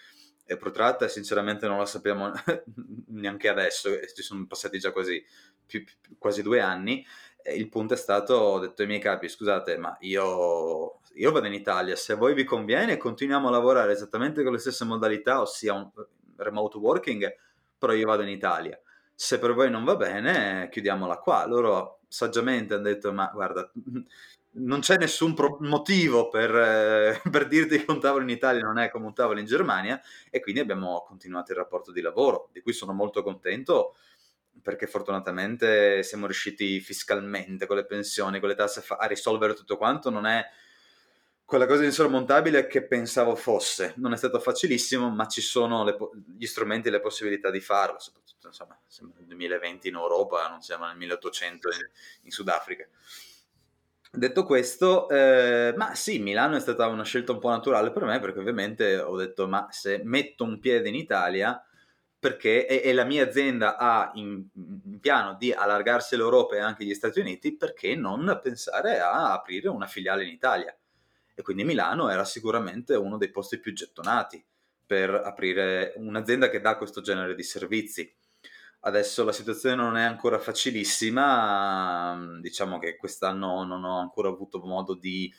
è 0.51 0.57
protratta 0.57 1.07
sinceramente 1.07 1.69
non 1.69 1.79
la 1.79 1.87
sappiamo 1.87 2.33
neanche 3.07 3.49
adesso, 3.49 3.89
ci 4.13 4.23
sono 4.23 4.47
passati 4.49 4.81
già 4.81 4.91
quasi, 4.91 5.25
più, 5.65 5.85
quasi 6.19 6.43
due 6.43 6.61
anni. 6.61 7.07
il 7.55 7.69
punto 7.69 7.95
è 7.95 7.97
stato, 7.97 8.35
ho 8.35 8.59
detto 8.59 8.83
ai 8.83 8.89
miei 8.89 8.99
capi, 8.99 9.29
scusate, 9.29 9.79
ma 9.79 9.97
io, 10.01 11.03
io 11.15 11.31
vado 11.31 11.47
in 11.47 11.53
Italia, 11.53 11.95
se 11.95 12.15
a 12.15 12.17
voi 12.17 12.35
vi 12.35 12.43
conviene 12.43 12.97
continuiamo 12.97 13.47
a 13.47 13.53
lavorare 13.53 13.93
esattamente 13.93 14.43
con 14.43 14.53
le 14.53 14.59
stesse 14.59 14.85
modalità, 14.85 15.41
ossia 15.41 15.73
un 15.73 15.89
remote 16.35 16.79
working, 16.79 17.33
però 17.79 17.93
io 17.93 18.07
vado 18.07 18.23
in 18.23 18.31
Italia. 18.31 18.77
Se 19.23 19.39
per 19.39 19.53
voi 19.53 19.69
non 19.69 19.85
va 19.85 19.97
bene, 19.97 20.71
chiudiamola 20.71 21.19
qua. 21.19 21.45
Loro 21.47 22.01
saggiamente 22.09 22.73
hanno 22.73 22.85
detto, 22.85 23.13
ma 23.13 23.31
guarda, 23.31 23.71
non 24.53 24.81
c'è 24.81 24.97
nessun 24.97 25.35
pro- 25.35 25.59
motivo 25.61 26.31
per, 26.31 26.51
eh, 26.57 27.21
per, 27.31 27.47
dirti 27.47 27.85
che 27.85 27.91
un 27.93 28.01
tavolo 28.01 28.23
in 28.23 28.31
Italia 28.31 28.63
non 28.63 28.79
è 28.79 28.89
come 28.89 29.05
un 29.05 29.13
tavolo 29.13 29.39
in 29.39 29.45
Germania 29.45 30.01
e 30.31 30.41
quindi 30.41 30.63
abbiamo 30.63 31.05
continuato 31.07 31.53
il 31.53 31.59
rapporto 31.59 31.93
di 31.93 32.01
lavoro, 32.01 32.49
di 32.51 32.63
cui 32.63 32.73
sono 32.73 32.95
molto 32.95 33.23
contento 33.23 33.95
perché 34.63 34.87
fortunatamente 34.87 36.03
siamo 36.03 36.25
riusciti 36.25 36.81
fiscalmente 36.81 37.67
con 37.67 37.77
le 37.77 37.85
pensioni, 37.85 38.41
con 38.41 38.49
le 38.49 38.55
tasse 38.55 38.83
a 38.89 39.05
risolvere 39.05 39.53
tutto 39.53 39.77
quanto, 39.77 40.09
non 40.09 40.25
è 40.25 40.43
quella 41.51 41.67
cosa 41.67 41.83
insormontabile 41.83 42.69
che 42.69 42.87
pensavo 42.87 43.35
fosse. 43.35 43.95
Non 43.97 44.13
è 44.13 44.17
stato 44.17 44.39
facilissimo, 44.39 45.11
ma 45.11 45.27
ci 45.27 45.41
sono 45.41 45.83
po- 45.97 46.13
gli 46.39 46.47
strumenti 46.47 46.87
e 46.87 46.93
le 46.93 47.01
possibilità 47.01 47.51
di 47.51 47.59
farlo, 47.59 47.99
soprattutto 47.99 48.47
insomma, 48.47 48.81
siamo 48.87 49.15
nel 49.17 49.27
2020 49.27 49.89
in 49.89 49.95
Europa, 49.95 50.49
non 50.49 50.63
siamo 50.63 50.87
nel 50.87 50.97
1800 50.97 51.69
in, 51.71 51.91
in 52.23 52.31
Sudafrica. 52.31 52.87
Detto 54.13 54.45
questo, 54.45 55.09
eh, 55.09 55.75
ma 55.77 55.97
sì, 55.97 56.21
Milano 56.21 56.55
è 56.55 56.61
stata 56.61 56.87
una 56.87 57.03
scelta 57.03 57.33
un 57.33 57.41
po' 57.41 57.49
naturale 57.49 57.91
per 57.91 58.05
me 58.05 58.21
perché 58.21 58.39
ovviamente 58.39 59.01
ho 59.01 59.17
detto 59.17 59.49
ma 59.49 59.67
se 59.71 60.03
metto 60.05 60.45
un 60.45 60.61
piede 60.61 60.89
in 60.89 60.95
Italia 60.95 61.61
perché 62.17 62.69
e, 62.69 62.81
e 62.89 62.93
la 62.93 63.05
mia 63.05 63.25
azienda 63.25 63.77
ha 63.77 64.13
in, 64.15 64.47
in, 64.55 65.01
piano 65.01 65.35
di 65.35 65.53
allargarsi 65.53 66.15
l'Europa 66.15 66.55
e 66.55 66.61
anche 66.61 66.85
gli 66.85 66.95
Stati 66.95 67.19
Uniti, 67.19 67.57
perché 67.57 67.97
non 67.97 68.39
pensare 68.41 69.01
a 69.01 69.33
aprire 69.33 69.69
una 69.69 69.87
filiale 69.87 70.23
in 70.23 70.31
Italia? 70.31 70.73
E 71.41 71.43
quindi 71.43 71.65
Milano 71.65 72.11
era 72.11 72.27
sicuramente 72.27 72.95
uno 72.95 73.17
dei 73.17 73.31
posti 73.31 73.59
più 73.59 73.73
gettonati 73.73 74.45
per 74.85 75.11
aprire 75.11 75.95
un'azienda 75.97 76.51
che 76.51 76.61
dà 76.61 76.77
questo 76.77 77.01
genere 77.01 77.35
di 77.35 77.43
servizi. 77.43 78.15
Adesso 78.81 79.25
la 79.25 79.33
situazione 79.33 79.75
non 79.75 79.97
è 79.97 80.03
ancora 80.03 80.39
facilissima, 80.39 82.37
diciamo 82.41 82.79
che 82.79 82.97
quest'anno 82.97 83.65
non 83.65 83.85
ho 83.85 84.01
ancora 84.01 84.29
avuto 84.29 84.59
modo 84.61 84.95
di 84.95 85.33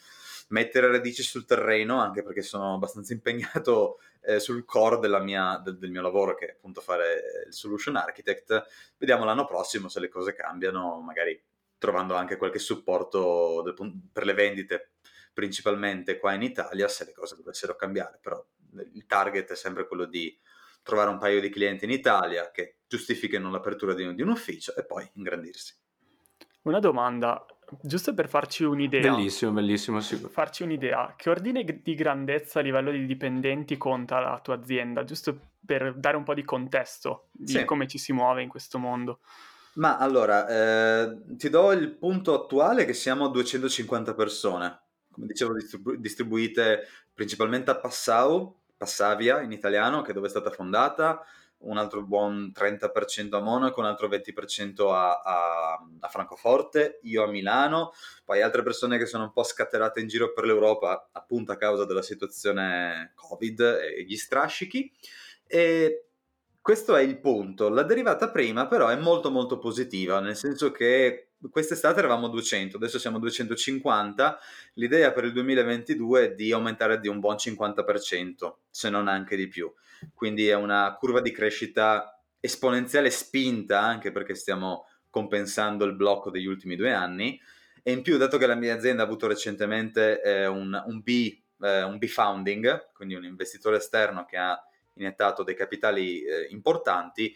mettere 0.50 0.88
radici 0.88 1.22
sul 1.22 1.46
terreno, 1.46 2.00
anche 2.00 2.24
perché 2.24 2.42
sono 2.42 2.74
abbastanza 2.74 3.14
impegnato 3.14 4.00
eh, 4.22 4.40
sul 4.40 4.66
core 4.66 5.08
mia, 5.20 5.62
del, 5.64 5.78
del, 5.78 5.92
mio 5.92 6.02
lavoro, 6.02 6.34
che 6.34 6.48
è 6.48 6.52
appunto 6.52 6.82
fare 6.82 7.46
il 7.46 7.54
solution 7.54 7.96
architect. 7.96 8.66
Vediamo 8.98 9.24
l'anno 9.24 9.46
prossimo 9.46 9.88
se 9.88 10.00
le 10.00 10.10
cose 10.10 10.34
cambiano, 10.34 11.00
magari 11.02 11.40
trovando 11.78 12.16
anche 12.16 12.38
qualche 12.38 12.60
supporto 12.60 13.62
del, 13.62 13.76
per 14.12 14.26
le 14.26 14.34
vendite, 14.34 14.92
principalmente 15.34 16.17
qua 16.17 16.34
in 16.34 16.41
Italia, 16.41 16.88
se 16.88 17.06
le 17.06 17.13
cose 17.13 17.36
dovessero 17.36 17.76
cambiare. 17.76 18.20
Però 18.22 18.44
il 18.94 19.06
target 19.06 19.52
è 19.52 19.56
sempre 19.56 19.88
quello 19.88 20.06
di 20.06 20.38
trovare 20.84 21.10
un 21.10 21.17
paio 21.17 21.39
di 21.39 21.50
clienti 21.50 21.86
in 21.86 21.91
Italia 21.91 22.52
che 22.52 22.78
giustifichino 22.88 23.50
l'apertura 23.50 23.94
di 23.94 24.04
un, 24.04 24.15
di 24.15 24.22
un 24.22 24.30
ufficio 24.30 24.76
e 24.76 24.86
poi 24.86 25.10
ingrandirsi. 25.13 25.76
Una 26.63 26.80
domanda, 26.80 27.44
giusto 27.82 28.13
per 28.13 28.28
farci 28.28 28.63
un'idea. 28.63 29.02
Bellissimo, 29.02 29.52
bellissimo, 29.52 30.00
sì. 30.00 30.15
Farci 30.15 30.63
un'idea. 30.63 31.15
Che 31.17 31.30
ordine 31.30 31.63
di 31.63 31.96
grandezza 31.96 32.60
a 32.60 32.62
livello 32.62 32.91
di 32.91 33.06
dipendenti 33.06 33.78
conta 33.78 34.20
la 34.20 34.39
tua 34.44 34.56
azienda? 34.56 35.04
Giusto 35.04 35.54
per 35.65 35.96
dare 35.96 36.17
un 36.17 36.24
po' 36.24 36.34
di 36.34 36.44
contesto 36.44 37.30
di 37.32 37.54
sì. 37.54 37.65
come 37.65 37.88
ci 37.88 37.98
si 37.98 38.13
muove 38.13 38.41
in 38.44 38.50
questo 38.50 38.78
mondo. 38.78 39.20
Ma 39.74 39.98
allora, 39.98 40.48
eh, 40.48 41.22
ti 41.38 41.50
do 41.50 41.72
il 41.72 41.91
punto 41.96 42.34
attuale 42.34 42.84
che 42.84 42.94
siamo 42.94 43.30
250 43.30 44.13
persone, 44.13 44.81
come 45.12 45.28
dicevo 45.28 45.54
distribu- 45.54 45.95
distribuite 45.95 46.88
principalmente 47.13 47.71
a 47.71 47.78
Passau, 47.78 48.60
Passavia 48.78 49.41
in 49.41 49.52
italiano, 49.52 50.02
che 50.02 50.12
è 50.12 50.13
dove 50.13 50.26
è 50.26 50.30
stata 50.30 50.50
fondata, 50.50 51.24
un 51.62 51.78
altro 51.78 52.04
buon 52.04 52.52
30% 52.54 53.36
a 53.36 53.39
Monaco, 53.39 53.80
un 53.80 53.86
altro 53.86 54.08
20% 54.08 54.91
a, 54.91 55.21
a, 55.21 55.88
a, 56.00 56.08
Francoforte, 56.08 57.00
io 57.04 57.24
a 57.24 57.28
Milano, 57.28 57.91
poi 58.26 58.41
altre 58.41 58.63
persone 58.63 58.97
che 58.97 59.06
sono 59.06 59.26
un 59.26 59.32
po' 59.32 59.43
scatterate 59.43 60.00
in 60.00 60.08
giro 60.08 60.34
per 60.34 60.45
l'Europa 60.45 61.10
appunto 61.12 61.52
a 61.52 61.58
causa 61.58 61.86
della 61.86 62.02
situazione 62.02 63.12
Covid 63.15 63.60
e 63.60 64.04
gli 64.04 64.15
strascichi. 64.15 64.91
E 65.45 66.06
questo 66.62 66.95
è 66.95 67.02
il 67.02 67.19
punto. 67.19 67.69
La 67.69 67.84
derivata 67.84 68.30
prima 68.30 68.67
però 68.67 68.88
è 68.88 68.95
molto 68.95 69.30
molto 69.32 69.58
positiva, 69.58 70.19
nel 70.19 70.36
senso 70.36 70.71
che 70.71 71.31
quest'estate 71.49 71.99
eravamo 71.99 72.27
200, 72.27 72.77
adesso 72.77 72.99
siamo 72.99 73.19
250. 73.19 74.39
L'idea 74.73 75.12
per 75.12 75.25
il 75.25 75.32
2022 75.34 76.23
è 76.23 76.34
di 76.34 76.51
aumentare 76.51 76.99
di 76.99 77.08
un 77.08 77.19
buon 77.19 77.36
50%, 77.36 78.54
se 78.69 78.89
non 78.89 79.08
anche 79.08 79.36
di 79.36 79.47
più. 79.47 79.71
Quindi 80.13 80.47
è 80.47 80.56
una 80.56 80.95
curva 80.99 81.21
di 81.21 81.32
crescita 81.32 82.21
esponenziale 82.39 83.10
spinta, 83.10 83.82
anche 83.82 84.12
perché 84.12 84.36
stiamo 84.36 84.88
compensando 85.10 85.86
il 85.86 85.95
blocco 85.95 86.30
degli 86.30 86.47
ultimi 86.47 86.75
due 86.75 86.91
anni. 86.91 87.39
E 87.84 87.91
in 87.91 88.01
più, 88.01 88.17
dato 88.17 88.38
che 88.38 88.45
la 88.45 88.56
mia 88.56 88.75
azienda 88.75 89.04
ha 89.04 89.06
avuto 89.06 89.27
recentemente 89.27 90.21
eh, 90.21 90.47
un, 90.47 90.82
un, 90.86 91.01
B, 91.01 91.38
eh, 91.62 91.84
un 91.84 91.97
B 91.97 92.06
founding, 92.06 92.91
quindi 92.93 93.15
un 93.15 93.25
investitore 93.25 93.77
esterno 93.77 94.25
che 94.25 94.38
ha 94.38 94.60
iniettato 94.95 95.43
dei 95.43 95.56
capitali 95.56 96.21
eh, 96.21 96.47
importanti, 96.49 97.36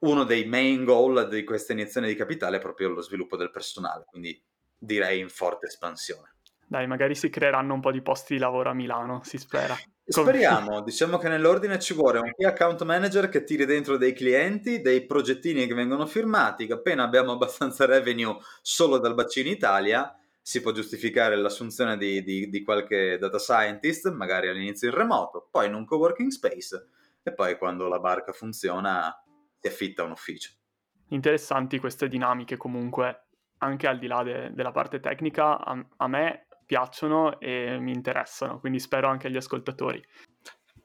uno 0.00 0.24
dei 0.24 0.44
main 0.44 0.84
goal 0.84 1.28
di 1.28 1.44
questa 1.44 1.72
iniezione 1.72 2.06
di 2.06 2.14
capitale 2.14 2.56
è 2.56 2.60
proprio 2.60 2.88
lo 2.88 3.02
sviluppo 3.02 3.36
del 3.36 3.50
personale, 3.50 4.04
quindi 4.06 4.40
direi 4.78 5.20
in 5.20 5.28
forte 5.28 5.66
espansione. 5.66 6.34
Dai, 6.66 6.86
magari 6.86 7.14
si 7.14 7.28
creeranno 7.30 7.74
un 7.74 7.80
po' 7.80 7.90
di 7.90 8.00
posti 8.00 8.34
di 8.34 8.40
lavoro 8.40 8.70
a 8.70 8.74
Milano, 8.74 9.22
si 9.24 9.38
spera. 9.38 9.76
Speriamo, 10.10 10.82
diciamo 10.82 11.18
che 11.18 11.28
nell'ordine 11.28 11.78
ci 11.78 11.94
vuole 11.94 12.18
un 12.18 12.32
key 12.36 12.46
account 12.46 12.82
manager 12.84 13.28
che 13.28 13.44
tiri 13.44 13.64
dentro 13.64 13.96
dei 13.96 14.12
clienti, 14.12 14.80
dei 14.80 15.04
progettini 15.06 15.66
che 15.66 15.74
vengono 15.74 16.06
firmati, 16.06 16.66
che 16.66 16.72
appena 16.72 17.04
abbiamo 17.04 17.32
abbastanza 17.32 17.86
revenue 17.86 18.36
solo 18.62 18.98
dal 18.98 19.14
bacino 19.14 19.50
Italia, 19.50 20.14
si 20.40 20.60
può 20.60 20.72
giustificare 20.72 21.36
l'assunzione 21.36 21.96
di, 21.96 22.22
di, 22.22 22.48
di 22.48 22.62
qualche 22.62 23.18
data 23.18 23.38
scientist, 23.38 24.10
magari 24.10 24.48
all'inizio 24.48 24.88
in 24.88 24.94
remoto, 24.94 25.48
poi 25.50 25.66
in 25.66 25.74
un 25.74 25.84
coworking 25.84 26.30
space 26.30 26.88
e 27.22 27.32
poi 27.32 27.58
quando 27.58 27.86
la 27.86 27.98
barca 27.98 28.32
funziona 28.32 29.14
si 29.60 29.68
affitta 29.68 30.02
un 30.04 30.12
ufficio. 30.12 30.52
Interessanti 31.08 31.78
queste 31.78 32.08
dinamiche 32.08 32.56
comunque, 32.56 33.28
anche 33.58 33.86
al 33.86 33.98
di 33.98 34.06
là 34.06 34.22
de- 34.22 34.50
della 34.52 34.70
parte 34.70 35.00
tecnica, 35.00 35.58
a-, 35.58 35.86
a 35.96 36.08
me 36.08 36.46
piacciono 36.64 37.40
e 37.40 37.78
mi 37.80 37.92
interessano, 37.92 38.60
quindi 38.60 38.78
spero 38.78 39.08
anche 39.08 39.26
agli 39.26 39.36
ascoltatori. 39.36 40.02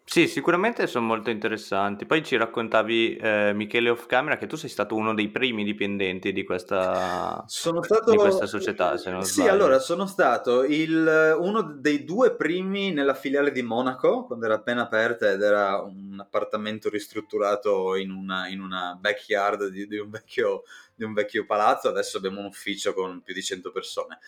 Sì, 0.07 0.27
sicuramente 0.27 0.85
sono 0.85 1.07
molto 1.07 1.31
interessanti. 1.31 2.05
Poi 2.05 2.23
ci 2.23 2.37
raccontavi, 2.37 3.15
eh, 3.17 3.53
Michele 3.55 3.89
Off 3.89 4.05
Camera, 4.05 4.37
che 4.37 4.45
tu 4.45 4.55
sei 4.55 4.69
stato 4.69 4.95
uno 4.95 5.15
dei 5.15 5.29
primi 5.29 5.63
dipendenti 5.63 6.31
di 6.31 6.43
questa, 6.43 7.43
stato... 7.47 8.11
di 8.11 8.15
questa 8.15 8.45
società, 8.45 8.97
se 8.97 9.09
non 9.09 9.23
Sì, 9.23 9.41
sbaglio. 9.41 9.51
allora 9.51 9.79
sono 9.79 10.05
stato 10.05 10.63
il, 10.63 11.35
uno 11.39 11.63
dei 11.63 12.03
due 12.03 12.35
primi 12.35 12.93
nella 12.93 13.15
filiale 13.15 13.51
di 13.51 13.63
Monaco, 13.63 14.25
quando 14.25 14.45
era 14.45 14.53
appena 14.53 14.83
aperta 14.83 15.31
ed 15.31 15.41
era 15.41 15.81
un 15.81 16.19
appartamento 16.19 16.87
ristrutturato 16.89 17.95
in 17.95 18.11
una, 18.11 18.47
in 18.47 18.61
una 18.61 18.95
backyard 19.01 19.69
di, 19.69 19.87
di, 19.87 19.97
un 19.97 20.11
vecchio, 20.11 20.63
di 20.93 21.03
un 21.03 21.13
vecchio 21.13 21.45
palazzo. 21.45 21.89
Adesso 21.89 22.17
abbiamo 22.17 22.39
un 22.39 22.45
ufficio 22.45 22.93
con 22.93 23.21
più 23.23 23.33
di 23.33 23.41
100 23.41 23.71
persone. 23.71 24.19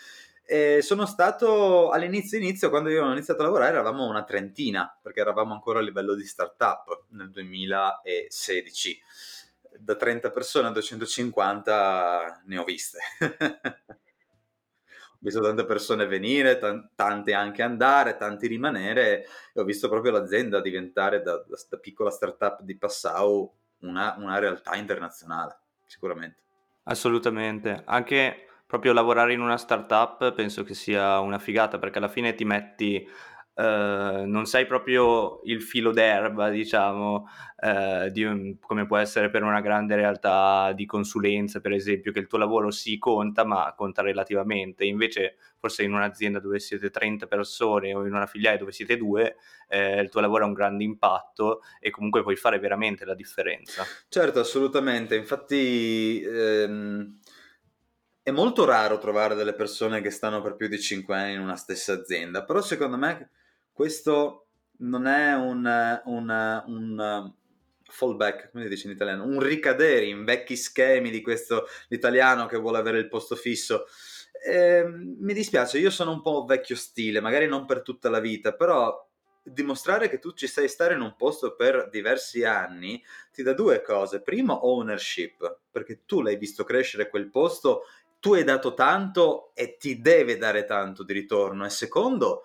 E 0.49 0.81
sono 0.81 1.05
stato 1.05 1.89
all'inizio, 1.89 2.37
inizio, 2.37 2.69
quando 2.69 2.89
io 2.89 3.05
ho 3.05 3.11
iniziato 3.11 3.41
a 3.41 3.45
lavorare, 3.47 3.71
eravamo 3.71 4.07
una 4.07 4.23
trentina, 4.23 4.97
perché 5.01 5.19
eravamo 5.19 5.53
ancora 5.53 5.79
a 5.79 5.81
livello 5.81 6.15
di 6.15 6.23
startup 6.23 7.03
nel 7.09 7.29
2016. 7.31 9.01
Da 9.77 9.95
30 9.97 10.31
persone 10.31 10.69
a 10.69 10.71
250 10.71 12.43
ne 12.45 12.57
ho 12.57 12.63
viste. 12.63 12.97
ho 15.11 15.19
visto 15.19 15.41
tante 15.41 15.65
persone 15.65 16.05
venire, 16.05 16.57
t- 16.57 16.91
tante 16.95 17.33
anche 17.33 17.61
andare, 17.61 18.15
tanti 18.15 18.47
rimanere, 18.47 19.25
e 19.53 19.59
ho 19.59 19.65
visto 19.65 19.89
proprio 19.89 20.13
l'azienda 20.13 20.61
diventare 20.61 21.21
da, 21.21 21.43
da, 21.45 21.57
da 21.69 21.77
piccola 21.77 22.09
startup 22.09 22.61
di 22.61 22.77
Passau 22.77 23.53
una, 23.79 24.15
una 24.17 24.39
realtà 24.39 24.75
internazionale, 24.77 25.57
sicuramente. 25.85 26.39
Assolutamente, 26.83 27.81
anche 27.83 28.46
proprio 28.67 28.93
lavorare 28.93 29.33
in 29.33 29.39
una 29.39 29.57
startup 29.57 30.33
penso 30.33 30.63
che 30.63 30.73
sia 30.73 31.19
una 31.19 31.39
figata 31.39 31.79
perché 31.79 31.97
alla 31.97 32.09
fine 32.09 32.35
ti 32.35 32.43
metti 32.43 33.07
Uh, 33.57 34.23
non 34.27 34.45
sei 34.45 34.67
proprio 34.67 35.41
il 35.45 35.63
filo 35.63 35.91
d'erba, 35.91 36.49
diciamo, 36.49 37.27
uh, 37.63 38.07
di 38.09 38.23
un, 38.23 38.59
come 38.59 38.85
può 38.85 38.97
essere 38.97 39.31
per 39.31 39.41
una 39.41 39.61
grande 39.61 39.95
realtà 39.95 40.73
di 40.73 40.85
consulenza, 40.85 41.59
per 41.59 41.71
esempio, 41.71 42.11
che 42.11 42.19
il 42.19 42.27
tuo 42.27 42.37
lavoro 42.37 42.69
si 42.69 42.99
conta, 42.99 43.45
ma 43.45 43.73
conta 43.75 44.03
relativamente. 44.03 44.85
Invece, 44.85 45.37
forse 45.57 45.81
in 45.81 45.93
un'azienda 45.93 46.39
dove 46.39 46.59
siete 46.59 46.91
30 46.91 47.25
persone 47.25 47.95
o 47.95 48.05
in 48.05 48.13
una 48.13 48.27
filiale 48.27 48.59
dove 48.59 48.71
siete 48.71 48.95
due, 48.95 49.37
eh, 49.69 50.01
il 50.01 50.09
tuo 50.09 50.21
lavoro 50.21 50.43
ha 50.43 50.47
un 50.47 50.53
grande 50.53 50.83
impatto 50.83 51.61
e 51.79 51.89
comunque 51.89 52.21
puoi 52.21 52.35
fare 52.35 52.59
veramente 52.59 53.05
la 53.05 53.15
differenza. 53.15 53.83
Certo, 54.07 54.39
assolutamente. 54.39 55.15
Infatti... 55.15 56.21
Ehm 56.21 57.17
è 58.27 58.31
molto 58.31 58.65
raro 58.65 58.97
trovare 58.97 59.35
delle 59.35 59.53
persone 59.53 60.01
che 60.01 60.09
stanno 60.09 60.41
per 60.41 60.57
più 60.57 60.67
di 60.67 60.81
5 60.81 61.15
anni 61.15 61.35
in 61.35 61.39
una 61.39 61.55
stessa 61.55 61.93
azienda, 61.93 62.43
però 62.43 62.61
secondo 62.61 62.97
me 62.97 63.29
questo 63.71 64.47
non 64.79 65.07
è 65.07 65.33
un, 65.33 66.01
un, 66.03 66.63
un 66.65 67.33
fallback, 67.83 68.51
come 68.51 68.63
si 68.65 68.69
dice 68.69 68.87
in 68.87 68.95
italiano, 68.95 69.23
un 69.23 69.39
ricadere 69.39 70.07
in 70.07 70.25
vecchi 70.25 70.57
schemi 70.57 71.09
di 71.09 71.21
questo 71.21 71.67
italiano 71.87 72.47
che 72.47 72.57
vuole 72.57 72.79
avere 72.79 72.97
il 72.97 73.07
posto 73.07 73.37
fisso. 73.37 73.85
Eh, 74.45 74.83
mi 74.85 75.33
dispiace, 75.33 75.77
io 75.77 75.89
sono 75.89 76.11
un 76.11 76.21
po' 76.21 76.43
vecchio 76.43 76.75
stile, 76.75 77.21
magari 77.21 77.47
non 77.47 77.65
per 77.65 77.81
tutta 77.81 78.09
la 78.09 78.19
vita, 78.19 78.53
però 78.53 79.07
dimostrare 79.51 80.09
che 80.09 80.19
tu 80.19 80.33
ci 80.33 80.47
sai 80.47 80.67
stare 80.67 80.93
in 80.93 81.01
un 81.01 81.15
posto 81.15 81.55
per 81.55 81.89
diversi 81.89 82.43
anni 82.43 83.01
ti 83.31 83.43
dà 83.43 83.53
due 83.53 83.81
cose. 83.81 84.21
Primo, 84.21 84.67
ownership, 84.67 85.59
perché 85.71 86.01
tu 86.05 86.21
l'hai 86.21 86.37
visto 86.37 86.63
crescere 86.63 87.09
quel 87.09 87.29
posto, 87.29 87.83
tu 88.19 88.33
hai 88.33 88.43
dato 88.43 88.73
tanto 88.73 89.51
e 89.53 89.77
ti 89.77 90.01
deve 90.01 90.37
dare 90.37 90.65
tanto 90.65 91.03
di 91.03 91.13
ritorno. 91.13 91.65
E 91.65 91.69
secondo, 91.69 92.43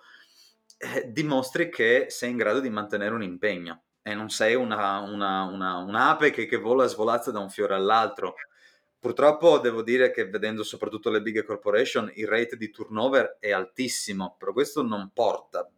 eh, 0.77 1.11
dimostri 1.11 1.69
che 1.69 2.07
sei 2.09 2.31
in 2.31 2.37
grado 2.37 2.59
di 2.59 2.69
mantenere 2.69 3.13
un 3.13 3.23
impegno 3.23 3.83
e 4.01 4.13
non 4.13 4.29
sei 4.29 4.55
una, 4.55 4.99
una, 4.99 5.43
una, 5.43 5.77
un'ape 5.77 6.31
che, 6.31 6.45
che 6.45 6.57
vola 6.57 6.85
svolazza 6.87 7.31
da 7.31 7.39
un 7.39 7.49
fiore 7.49 7.75
all'altro. 7.75 8.35
Purtroppo 8.99 9.59
devo 9.59 9.81
dire 9.81 10.11
che 10.11 10.29
vedendo 10.29 10.63
soprattutto 10.63 11.09
le 11.09 11.21
big 11.21 11.43
corporation 11.43 12.11
il 12.15 12.27
rate 12.27 12.55
di 12.55 12.69
turnover 12.69 13.37
è 13.39 13.51
altissimo, 13.51 14.35
però 14.37 14.53
questo 14.53 14.81
non 14.81 15.11
porta 15.13 15.69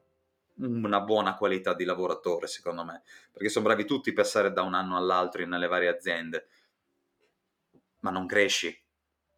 una 0.57 1.01
buona 1.01 1.35
qualità 1.35 1.73
di 1.73 1.85
lavoratore 1.85 2.47
secondo 2.47 2.83
me, 2.83 3.01
perché 3.31 3.49
sono 3.49 3.65
bravi 3.65 3.85
tutti 3.85 4.11
a 4.11 4.13
passare 4.13 4.53
da 4.53 4.61
un 4.61 4.73
anno 4.73 4.95
all'altro 4.95 5.45
nelle 5.45 5.67
varie 5.67 5.89
aziende, 5.89 6.47
ma 8.01 8.11
non 8.11 8.25
cresci, 8.25 8.84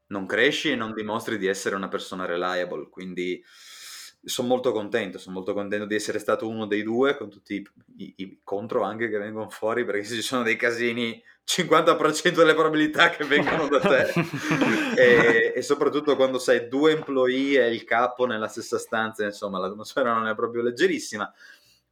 non 0.08 0.26
cresci 0.26 0.72
e 0.72 0.76
non 0.76 0.94
dimostri 0.94 1.38
di 1.38 1.48
essere 1.48 1.76
una 1.76 1.88
persona 1.88 2.26
reliable, 2.26 2.90
quindi 2.90 3.44
sono 4.24 4.48
molto 4.48 4.72
contento, 4.72 5.18
sono 5.18 5.36
molto 5.36 5.54
contento 5.54 5.86
di 5.86 5.96
essere 5.96 6.20
stato 6.20 6.48
uno 6.48 6.66
dei 6.66 6.84
due 6.84 7.16
con 7.16 7.30
tutti 7.30 7.56
i, 7.56 7.68
i, 7.98 8.14
i, 8.18 8.40
contro 8.44 8.84
anche 8.84 9.10
che 9.10 9.18
vengono 9.18 9.50
fuori 9.50 9.86
perché 9.86 10.04
se 10.04 10.16
ci 10.16 10.22
sono 10.22 10.44
dei 10.44 10.58
casini 10.58 11.22
50% 11.46 12.34
delle 12.34 12.54
probabilità 12.54 13.10
che 13.10 13.24
vengano 13.24 13.68
da 13.68 13.80
te. 13.80 14.14
E, 14.98 15.54
e, 15.56 15.62
soprattutto 15.62 16.16
quando 16.16 16.40
sei 16.40 16.68
due 16.68 16.92
employee 16.92 17.64
e 17.64 17.72
il 17.72 17.84
capo 17.84 18.26
nella 18.26 18.48
stessa 18.48 18.80
stanza 18.80 19.24
insomma 19.24 19.60
l'atmosfera 19.60 20.12
non 20.14 20.28
è 20.28 20.34
proprio 20.36 20.64
leggerissima. 20.64 21.32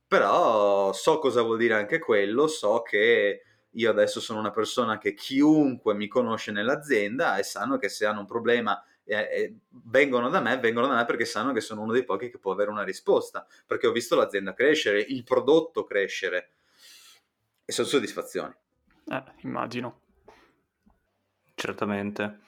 Però 0.07 0.91
so 0.91 1.19
cosa 1.19 1.43
vuol 1.43 1.57
dire 1.57 1.75
anche 1.75 1.99
quello 1.99 2.47
so 2.47 2.81
che 2.81 3.43
io 3.75 3.89
adesso 3.89 4.19
sono 4.19 4.39
una 4.39 4.51
persona 4.51 4.97
che 4.97 5.13
chiunque 5.13 5.93
mi 5.93 6.07
conosce 6.07 6.51
nell'azienda 6.51 7.37
e 7.37 7.43
sanno 7.43 7.77
che 7.77 7.89
se 7.89 8.05
hanno 8.05 8.21
un 8.21 8.25
problema 8.25 8.81
eh, 9.05 9.55
vengono 9.69 10.29
da 10.29 10.39
me, 10.39 10.57
vengono 10.57 10.87
da 10.87 10.95
me 10.95 11.05
perché 11.05 11.25
sanno 11.25 11.53
che 11.53 11.61
sono 11.61 11.81
uno 11.81 11.91
dei 11.91 12.03
pochi 12.03 12.29
che 12.29 12.39
può 12.39 12.51
avere 12.51 12.71
una 12.71 12.83
risposta, 12.83 13.45
perché 13.65 13.87
ho 13.87 13.91
visto 13.91 14.15
l'azienda 14.15 14.53
crescere, 14.53 14.99
il 14.99 15.23
prodotto 15.23 15.83
crescere 15.83 16.51
e 17.63 17.71
sono 17.71 17.87
soddisfazioni. 17.87 18.53
Eh, 19.07 19.23
immagino. 19.41 20.01
Certamente. 21.53 22.39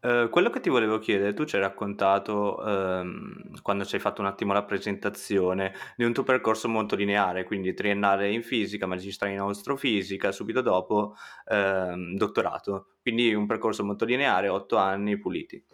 Uh, 0.00 0.28
quello 0.28 0.48
che 0.48 0.60
ti 0.60 0.68
volevo 0.68 0.98
chiedere, 0.98 1.34
tu 1.34 1.44
ci 1.44 1.56
hai 1.56 1.62
raccontato 1.62 2.56
um, 2.60 3.60
quando 3.62 3.84
ci 3.84 3.96
hai 3.96 4.00
fatto 4.00 4.20
un 4.20 4.28
attimo 4.28 4.52
la 4.52 4.62
presentazione 4.62 5.74
di 5.96 6.04
un 6.04 6.12
tuo 6.12 6.22
percorso 6.22 6.68
molto 6.68 6.94
lineare, 6.94 7.42
quindi 7.42 7.74
triennale 7.74 8.30
in 8.30 8.44
fisica, 8.44 8.86
magistrale 8.86 9.34
in 9.34 9.40
astrofisica, 9.40 10.30
subito 10.30 10.60
dopo 10.60 11.16
um, 11.50 12.14
dottorato, 12.14 12.94
quindi 13.02 13.34
un 13.34 13.46
percorso 13.46 13.82
molto 13.84 14.04
lineare, 14.04 14.46
otto 14.48 14.76
anni 14.76 15.18
puliti. 15.18 15.64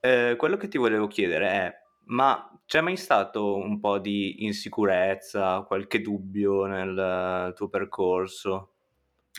Uh, 0.00 0.34
quello 0.34 0.56
che 0.56 0.66
ti 0.66 0.76
volevo 0.78 1.06
chiedere 1.06 1.48
è, 1.48 1.72
ma 2.06 2.50
c'è 2.66 2.80
mai 2.80 2.96
stato 2.96 3.54
un 3.54 3.78
po' 3.78 3.98
di 3.98 4.44
insicurezza, 4.44 5.62
qualche 5.62 6.00
dubbio 6.00 6.64
nel 6.64 7.52
tuo 7.54 7.68
percorso? 7.68 8.72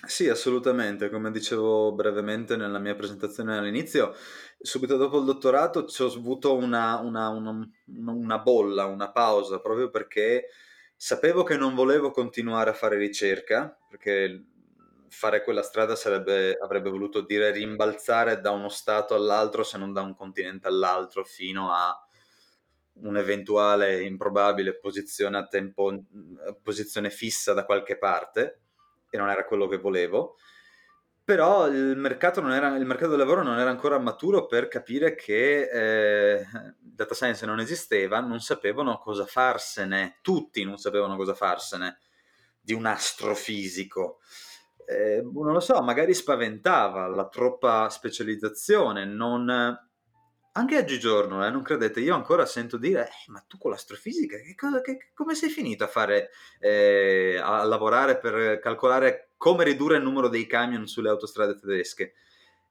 Sì, 0.05 0.27
assolutamente. 0.29 1.09
Come 1.09 1.31
dicevo 1.31 1.91
brevemente 1.93 2.55
nella 2.55 2.79
mia 2.79 2.95
presentazione 2.95 3.57
all'inizio, 3.57 4.13
subito 4.59 4.97
dopo 4.97 5.19
il 5.19 5.25
dottorato 5.25 5.85
ho 5.97 6.05
avuto 6.05 6.55
una, 6.55 6.97
una, 6.99 7.29
una, 7.29 7.67
una 7.85 8.39
bolla, 8.39 8.85
una 8.85 9.11
pausa, 9.11 9.59
proprio 9.59 9.89
perché 9.89 10.47
sapevo 10.95 11.43
che 11.43 11.55
non 11.57 11.75
volevo 11.75 12.11
continuare 12.11 12.69
a 12.71 12.73
fare 12.73 12.97
ricerca, 12.97 13.75
perché 13.89 14.45
fare 15.09 15.43
quella 15.43 15.61
strada 15.61 15.95
sarebbe, 15.95 16.57
avrebbe 16.59 16.89
voluto 16.89 17.21
dire 17.21 17.51
rimbalzare 17.51 18.39
da 18.39 18.51
uno 18.51 18.69
stato 18.69 19.13
all'altro, 19.13 19.63
se 19.63 19.77
non 19.77 19.93
da 19.93 20.01
un 20.01 20.15
continente 20.15 20.67
all'altro, 20.67 21.23
fino 21.23 21.71
a 21.71 21.95
un'eventuale 22.93 24.03
improbabile 24.03 24.77
posizione 24.77 25.37
tempo, 25.47 26.03
posizione 26.61 27.09
fissa 27.09 27.53
da 27.53 27.65
qualche 27.65 27.97
parte 27.97 28.59
e 29.11 29.17
non 29.17 29.29
era 29.29 29.45
quello 29.45 29.67
che 29.67 29.77
volevo. 29.77 30.37
Però 31.23 31.67
il 31.67 31.95
mercato, 31.97 32.45
era, 32.49 32.75
il 32.75 32.85
mercato 32.85 33.11
del 33.11 33.19
lavoro 33.19 33.43
non 33.43 33.59
era 33.59 33.69
ancora 33.69 33.99
maturo 33.99 34.47
per 34.47 34.67
capire 34.67 35.13
che 35.13 35.69
eh, 35.71 36.45
data 36.79 37.13
science 37.13 37.45
non 37.45 37.59
esisteva, 37.59 38.19
non 38.19 38.39
sapevano 38.39 38.97
cosa 38.97 39.25
farsene, 39.25 40.17
tutti 40.21 40.63
non 40.63 40.77
sapevano 40.77 41.15
cosa 41.15 41.35
farsene 41.35 41.99
di 42.59 42.73
un 42.73 42.87
astrofisico. 42.87 44.19
Eh, 44.85 45.21
non 45.21 45.53
lo 45.53 45.59
so, 45.59 45.79
magari 45.83 46.13
spaventava 46.15 47.07
la 47.07 47.27
troppa 47.27 47.87
specializzazione, 47.89 49.05
non 49.05 49.77
anche 50.53 50.77
oggigiorno, 50.77 51.45
eh, 51.45 51.49
non 51.49 51.61
credete, 51.61 52.01
io 52.01 52.13
ancora 52.13 52.45
sento 52.45 52.77
dire, 52.77 53.07
eh, 53.07 53.31
ma 53.31 53.43
tu 53.47 53.57
con 53.57 53.71
l'astrofisica, 53.71 54.37
che 54.37 54.53
cosa, 54.55 54.81
che, 54.81 55.11
come 55.13 55.33
sei 55.33 55.49
finito 55.49 55.83
a 55.83 55.87
fare, 55.87 56.29
eh, 56.59 57.39
a 57.41 57.63
lavorare 57.63 58.17
per 58.17 58.59
calcolare 58.59 59.29
come 59.37 59.63
ridurre 59.63 59.97
il 59.97 60.03
numero 60.03 60.27
dei 60.27 60.45
camion 60.47 60.87
sulle 60.87 61.09
autostrade 61.09 61.57
tedesche? 61.57 62.13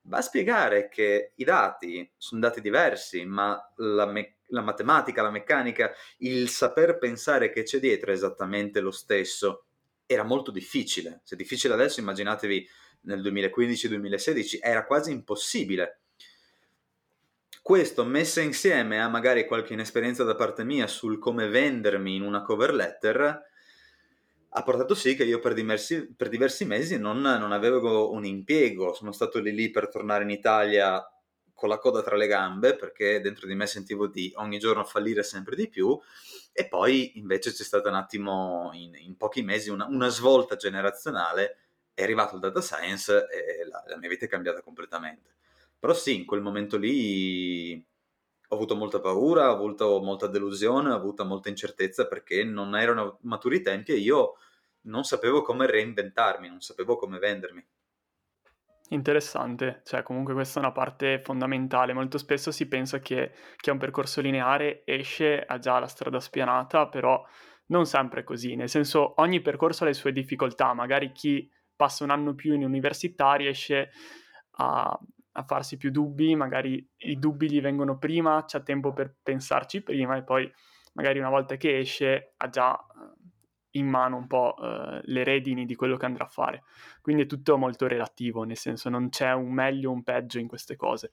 Va 0.02 0.18
a 0.18 0.22
spiegare 0.22 0.88
che 0.88 1.32
i 1.36 1.44
dati 1.44 2.10
sono 2.16 2.40
dati 2.40 2.60
diversi, 2.60 3.24
ma 3.24 3.58
la, 3.76 4.06
me- 4.06 4.36
la 4.48 4.62
matematica, 4.62 5.22
la 5.22 5.30
meccanica, 5.30 5.92
il 6.18 6.48
saper 6.48 6.98
pensare 6.98 7.50
che 7.50 7.62
c'è 7.62 7.78
dietro 7.78 8.10
è 8.10 8.14
esattamente 8.14 8.80
lo 8.80 8.90
stesso. 8.90 9.66
Era 10.06 10.22
molto 10.22 10.50
difficile. 10.50 11.20
Se 11.24 11.34
è 11.34 11.38
difficile 11.38 11.74
adesso, 11.74 12.00
immaginatevi 12.00 12.68
nel 13.02 13.20
2015-2016, 13.22 14.58
era 14.60 14.84
quasi 14.84 15.12
impossibile 15.12 16.00
questo 17.62 18.04
messo 18.04 18.40
insieme 18.40 19.00
a 19.00 19.08
magari 19.08 19.46
qualche 19.46 19.74
inesperienza 19.74 20.24
da 20.24 20.34
parte 20.34 20.64
mia 20.64 20.86
sul 20.86 21.18
come 21.18 21.48
vendermi 21.48 22.16
in 22.16 22.22
una 22.22 22.42
cover 22.42 22.72
letter 22.74 23.48
ha 24.52 24.62
portato 24.62 24.94
sì 24.94 25.14
che 25.14 25.24
io 25.24 25.38
per 25.38 25.54
diversi, 25.54 26.12
per 26.14 26.28
diversi 26.28 26.64
mesi 26.64 26.98
non, 26.98 27.20
non, 27.20 27.52
avevo 27.52 28.10
un 28.12 28.24
impiego, 28.24 28.92
sono 28.94 29.12
stato 29.12 29.38
lì 29.38 29.54
lì 29.54 29.70
per 29.70 29.88
tornare 29.88 30.24
in 30.24 30.30
Italia 30.30 31.00
con 31.54 31.68
la 31.68 31.78
coda 31.78 32.02
tra 32.02 32.16
le 32.16 32.26
gambe 32.26 32.74
perché 32.74 33.20
dentro 33.20 33.46
di 33.46 33.54
me 33.54 33.66
sentivo 33.66 34.08
di 34.08 34.32
ogni 34.36 34.58
giorno 34.58 34.82
fallire 34.84 35.22
sempre 35.22 35.54
di 35.54 35.68
più. 35.68 35.98
E 36.52 36.66
poi 36.66 37.18
invece 37.18 37.52
c'è 37.52 37.62
stata 37.62 37.90
un 37.90 37.94
attimo 37.94 38.70
in, 38.72 38.94
in 38.96 39.16
pochi 39.16 39.42
mesi 39.42 39.70
una, 39.70 39.86
una, 39.86 40.08
svolta 40.08 40.56
generazionale, 40.56 41.58
è 41.94 42.02
arrivato 42.02 42.34
il 42.34 42.40
data 42.40 42.60
science 42.60 43.28
e 43.28 43.64
la, 43.66 43.84
la 43.86 43.96
mia 43.98 44.08
vita 44.08 44.24
è 44.24 44.28
cambiata 44.28 44.62
completamente. 44.62 45.34
Però 45.80 45.94
sì, 45.94 46.14
in 46.14 46.26
quel 46.26 46.42
momento 46.42 46.76
lì 46.76 47.74
ho 48.48 48.54
avuto 48.54 48.76
molta 48.76 49.00
paura, 49.00 49.50
ho 49.50 49.54
avuto 49.54 50.00
molta 50.02 50.26
delusione, 50.26 50.90
ho 50.90 50.94
avuto 50.94 51.24
molta 51.24 51.48
incertezza 51.48 52.06
perché 52.06 52.44
non 52.44 52.76
erano 52.76 53.18
maturi 53.22 53.56
i 53.56 53.62
tempi 53.62 53.92
e 53.92 53.96
io 53.96 54.34
non 54.82 55.04
sapevo 55.04 55.40
come 55.40 55.66
reinventarmi, 55.66 56.48
non 56.48 56.60
sapevo 56.60 56.96
come 56.96 57.18
vendermi. 57.18 57.66
Interessante, 58.92 59.82
cioè 59.84 60.02
comunque 60.02 60.34
questa 60.34 60.58
è 60.58 60.62
una 60.62 60.72
parte 60.72 61.20
fondamentale. 61.22 61.92
Molto 61.92 62.18
spesso 62.18 62.50
si 62.50 62.66
pensa 62.66 62.98
che 62.98 63.32
chi 63.56 63.70
ha 63.70 63.72
un 63.72 63.78
percorso 63.78 64.20
lineare 64.20 64.82
esce, 64.84 65.40
ha 65.40 65.58
già 65.58 65.78
la 65.78 65.86
strada 65.86 66.18
spianata, 66.18 66.88
però 66.88 67.24
non 67.66 67.86
sempre 67.86 68.22
è 68.22 68.24
così. 68.24 68.56
Nel 68.56 68.68
senso, 68.68 69.14
ogni 69.20 69.40
percorso 69.40 69.84
ha 69.84 69.86
le 69.86 69.94
sue 69.94 70.12
difficoltà. 70.12 70.74
Magari 70.74 71.12
chi 71.12 71.48
passa 71.76 72.02
un 72.02 72.10
anno 72.10 72.34
più 72.34 72.52
in 72.52 72.64
università 72.64 73.34
riesce 73.34 73.90
a, 74.56 74.98
a 75.40 75.44
farsi 75.44 75.76
più 75.76 75.90
dubbi, 75.90 76.36
magari 76.36 76.86
i 76.98 77.18
dubbi 77.18 77.50
gli 77.50 77.60
vengono 77.60 77.98
prima, 77.98 78.44
c'è 78.44 78.62
tempo 78.62 78.92
per 78.92 79.14
pensarci 79.22 79.82
prima 79.82 80.16
e 80.16 80.22
poi 80.22 80.50
magari 80.94 81.18
una 81.18 81.30
volta 81.30 81.56
che 81.56 81.78
esce 81.78 82.34
ha 82.36 82.48
già 82.48 82.74
eh, 82.74 83.78
in 83.78 83.86
mano 83.86 84.16
un 84.16 84.26
po' 84.26 84.54
uh, 84.58 85.00
le 85.04 85.22
redini 85.22 85.64
di 85.64 85.76
quello 85.76 85.96
che 85.96 86.06
andrà 86.06 86.24
a 86.24 86.28
fare. 86.28 86.64
Quindi 87.00 87.22
è 87.22 87.26
tutto 87.26 87.56
molto 87.56 87.86
relativo, 87.86 88.42
nel 88.42 88.56
senso 88.56 88.88
non 88.88 89.08
c'è 89.10 89.32
un 89.32 89.52
meglio 89.52 89.90
o 89.90 89.92
un 89.92 90.02
peggio 90.02 90.38
in 90.38 90.48
queste 90.48 90.76
cose. 90.76 91.12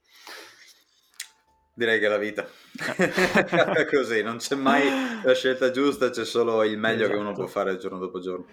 Direi 1.74 2.00
che 2.00 2.08
è 2.08 2.10
la 2.10 2.18
vita 2.18 2.48
è 2.96 3.86
così, 3.92 4.24
non 4.24 4.38
c'è 4.38 4.56
mai 4.56 5.22
la 5.24 5.36
scelta 5.36 5.70
giusta, 5.70 6.10
c'è 6.10 6.26
solo 6.26 6.64
il 6.64 6.80
meglio 6.80 7.04
esatto. 7.04 7.12
che 7.12 7.20
uno 7.20 7.30
esatto. 7.30 7.44
può 7.44 7.52
fare 7.52 7.78
giorno 7.78 8.00
dopo 8.00 8.20
giorno. 8.20 8.46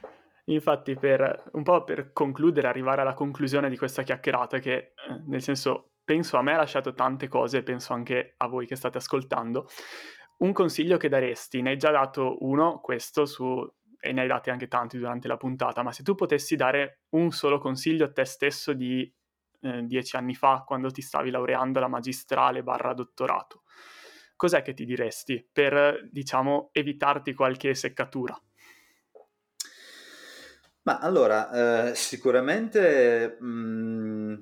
Infatti, 0.46 0.94
per 0.94 1.50
un 1.52 1.62
po' 1.62 1.84
per 1.84 2.12
concludere, 2.12 2.68
arrivare 2.68 3.00
alla 3.00 3.14
conclusione 3.14 3.70
di 3.70 3.76
questa 3.76 4.02
chiacchierata, 4.02 4.58
che 4.58 4.74
eh, 4.74 4.92
nel 5.26 5.42
senso 5.42 5.92
penso 6.04 6.36
a 6.36 6.42
me 6.42 6.52
ha 6.52 6.58
lasciato 6.58 6.92
tante 6.92 7.28
cose, 7.28 7.62
penso 7.62 7.94
anche 7.94 8.34
a 8.36 8.46
voi 8.46 8.66
che 8.66 8.76
state 8.76 8.98
ascoltando. 8.98 9.68
Un 10.38 10.52
consiglio 10.52 10.96
che 10.98 11.08
daresti, 11.08 11.62
ne 11.62 11.70
hai 11.70 11.76
già 11.78 11.90
dato 11.90 12.36
uno, 12.40 12.80
questo 12.80 13.24
su 13.24 13.66
e 14.04 14.12
ne 14.12 14.20
hai 14.20 14.28
dati 14.28 14.50
anche 14.50 14.68
tanti 14.68 14.98
durante 14.98 15.28
la 15.28 15.38
puntata, 15.38 15.82
ma 15.82 15.90
se 15.90 16.02
tu 16.02 16.14
potessi 16.14 16.56
dare 16.56 17.04
un 17.10 17.30
solo 17.30 17.58
consiglio 17.58 18.04
a 18.04 18.12
te 18.12 18.26
stesso 18.26 18.74
di 18.74 19.10
eh, 19.62 19.82
dieci 19.86 20.16
anni 20.16 20.34
fa, 20.34 20.62
quando 20.66 20.90
ti 20.90 21.00
stavi 21.00 21.30
laureando 21.30 21.78
alla 21.78 21.88
magistrale 21.88 22.62
barra 22.62 22.92
dottorato, 22.92 23.62
cos'è 24.36 24.60
che 24.60 24.74
ti 24.74 24.84
diresti 24.84 25.48
per, 25.50 26.06
diciamo, 26.10 26.68
evitarti 26.72 27.32
qualche 27.32 27.74
seccatura? 27.74 28.38
Ma 30.84 30.98
allora, 30.98 31.90
eh, 31.90 31.94
sicuramente 31.94 33.36
mh, 33.40 33.46
mm, 33.46 34.34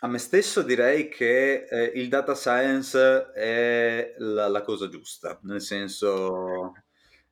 a 0.00 0.08
me 0.08 0.18
stesso 0.18 0.62
direi 0.62 1.08
che 1.08 1.64
eh, 1.64 1.92
il 1.94 2.08
data 2.08 2.34
science 2.34 3.30
è 3.32 4.14
la, 4.18 4.48
la 4.48 4.62
cosa 4.62 4.88
giusta, 4.88 5.38
nel 5.44 5.62
senso 5.62 6.74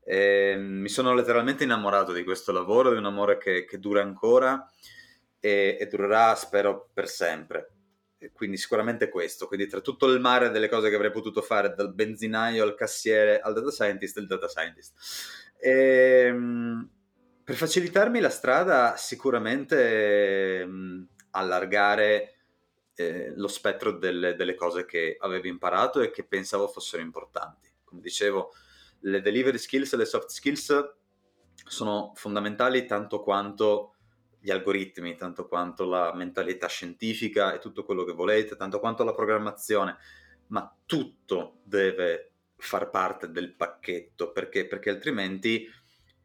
e 0.03 0.57
mi 0.57 0.89
sono 0.89 1.15
letteralmente 1.15 1.65
innamorato 1.65 2.13
di 2.13 2.25
questo 2.25 2.53
lavoro, 2.53 2.91
di 2.91 2.97
un 2.97 3.05
amore 3.05 3.39
che, 3.39 3.65
che 3.65 3.79
dura 3.79 4.03
ancora 4.03 4.69
e, 5.39 5.77
e, 5.79 5.87
durerà, 5.87 6.35
spero, 6.35 6.89
per 6.93 7.09
sempre. 7.09 7.71
Quindi 8.33 8.57
sicuramente 8.57 9.09
questo, 9.09 9.47
quindi 9.47 9.67
tra 9.67 9.81
tutto 9.81 10.07
il 10.07 10.21
mare 10.21 10.51
delle 10.51 10.69
cose 10.69 10.89
che 10.89 10.95
avrei 10.95 11.11
potuto 11.11 11.43
fare, 11.43 11.75
dal 11.75 11.95
benzinaio 11.95 12.63
al 12.63 12.75
cassiere 12.75 13.41
al 13.41 13.55
data 13.55 13.71
scientist, 13.71 14.17
il 14.19 14.27
data 14.27 14.49
scientist. 14.49 14.95
Ehm, 15.61 16.89
per 17.43 17.55
facilitarmi 17.55 18.21
la 18.21 18.31
strada, 18.31 18.97
sicuramente 18.97 20.65
mh, 20.65 21.09
allargare 21.31 22.35
eh, 22.95 23.33
lo 23.35 23.49
spettro 23.49 23.93
delle, 23.93 24.35
delle 24.35 24.55
cose 24.55 24.85
che 24.85 25.17
avevo 25.19 25.49
imparato 25.49 26.01
e 26.01 26.11
che 26.11 26.25
pensavo 26.25 26.69
fossero 26.69 27.03
importanti. 27.03 27.69
Come 27.85 28.01
dicevo, 28.01 28.53
le 29.01 29.21
delivery 29.21 29.59
skills 29.59 29.93
e 29.93 29.97
le 29.97 30.05
soft 30.05 30.29
skills 30.29 30.95
sono 31.67 32.13
fondamentali 32.15 32.85
tanto 32.87 33.23
quanto 33.23 33.95
gli 34.39 34.51
algoritmi, 34.51 35.17
tanto 35.17 35.47
quanto 35.47 35.85
la 35.87 36.15
mentalità 36.15 36.67
scientifica 36.67 37.53
e 37.53 37.59
tutto 37.59 37.85
quello 37.85 38.05
che 38.05 38.13
volete, 38.13 38.57
tanto 38.57 38.81
quanto 38.81 39.05
la 39.05 39.15
programmazione, 39.15 39.97
ma 40.49 40.75
tutto 40.87 41.61
deve 41.63 42.33
far 42.57 42.91
parte 42.91 43.31
del 43.31 43.55
pacchetto, 43.55 44.33
perché? 44.33 44.67
Perché 44.67 44.91
altrimenti 44.91 45.67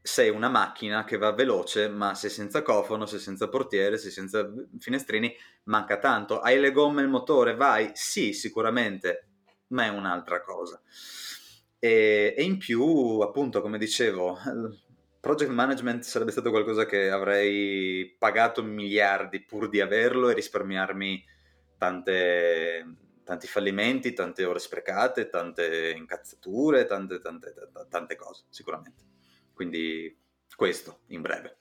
sei 0.06 0.30
una 0.30 0.50
macchina 0.50 1.04
che 1.04 1.18
va 1.18 1.32
veloce, 1.32 1.90
ma 1.90 2.14
se 2.14 2.30
senza 2.30 2.62
cofono, 2.62 3.08
se 3.08 3.18
senza 3.18 3.50
portiere, 3.50 3.98
se 3.98 4.12
senza 4.12 4.48
finestrini, 4.78 5.36
manca 5.64 5.98
tanto. 5.98 6.42
Hai 6.42 6.60
le 6.60 6.72
gomme 6.72 7.02
e 7.02 7.06
il 7.06 7.10
motore, 7.10 7.56
vai? 7.56 7.90
Sì, 7.96 8.32
sicuramente, 8.32 9.30
ma 9.70 9.86
è 9.86 9.88
un'altra 9.88 10.42
cosa. 10.42 10.80
E, 11.80 12.36
e, 12.38 12.44
in 12.44 12.60
più, 12.60 13.20
appunto, 13.22 13.62
come 13.62 13.80
dicevo, 13.80 14.38
project 15.20 15.50
management 15.50 16.04
sarebbe 16.04 16.30
stato 16.30 16.52
qualcosa 16.52 16.86
che 16.86 17.10
avrei 17.10 18.16
pagato 18.20 18.62
miliardi 18.62 19.44
pur 19.44 19.70
di 19.70 19.82
averlo 19.82 20.30
e 20.30 20.36
risparmiarmi 20.36 21.26
tante, 21.80 22.96
tanti 23.24 23.48
fallimenti, 23.48 24.14
tante 24.14 24.46
ore 24.46 24.60
sprecate, 24.60 25.30
tante 25.30 25.96
incazzature, 25.98 26.86
tante, 26.86 27.20
tante, 27.20 27.56
tante 27.90 28.16
cose, 28.16 28.44
sicuramente. 28.50 29.15
Quindi 29.56 30.16
questo, 30.56 31.00
in 31.08 31.22
breve. 31.22 31.58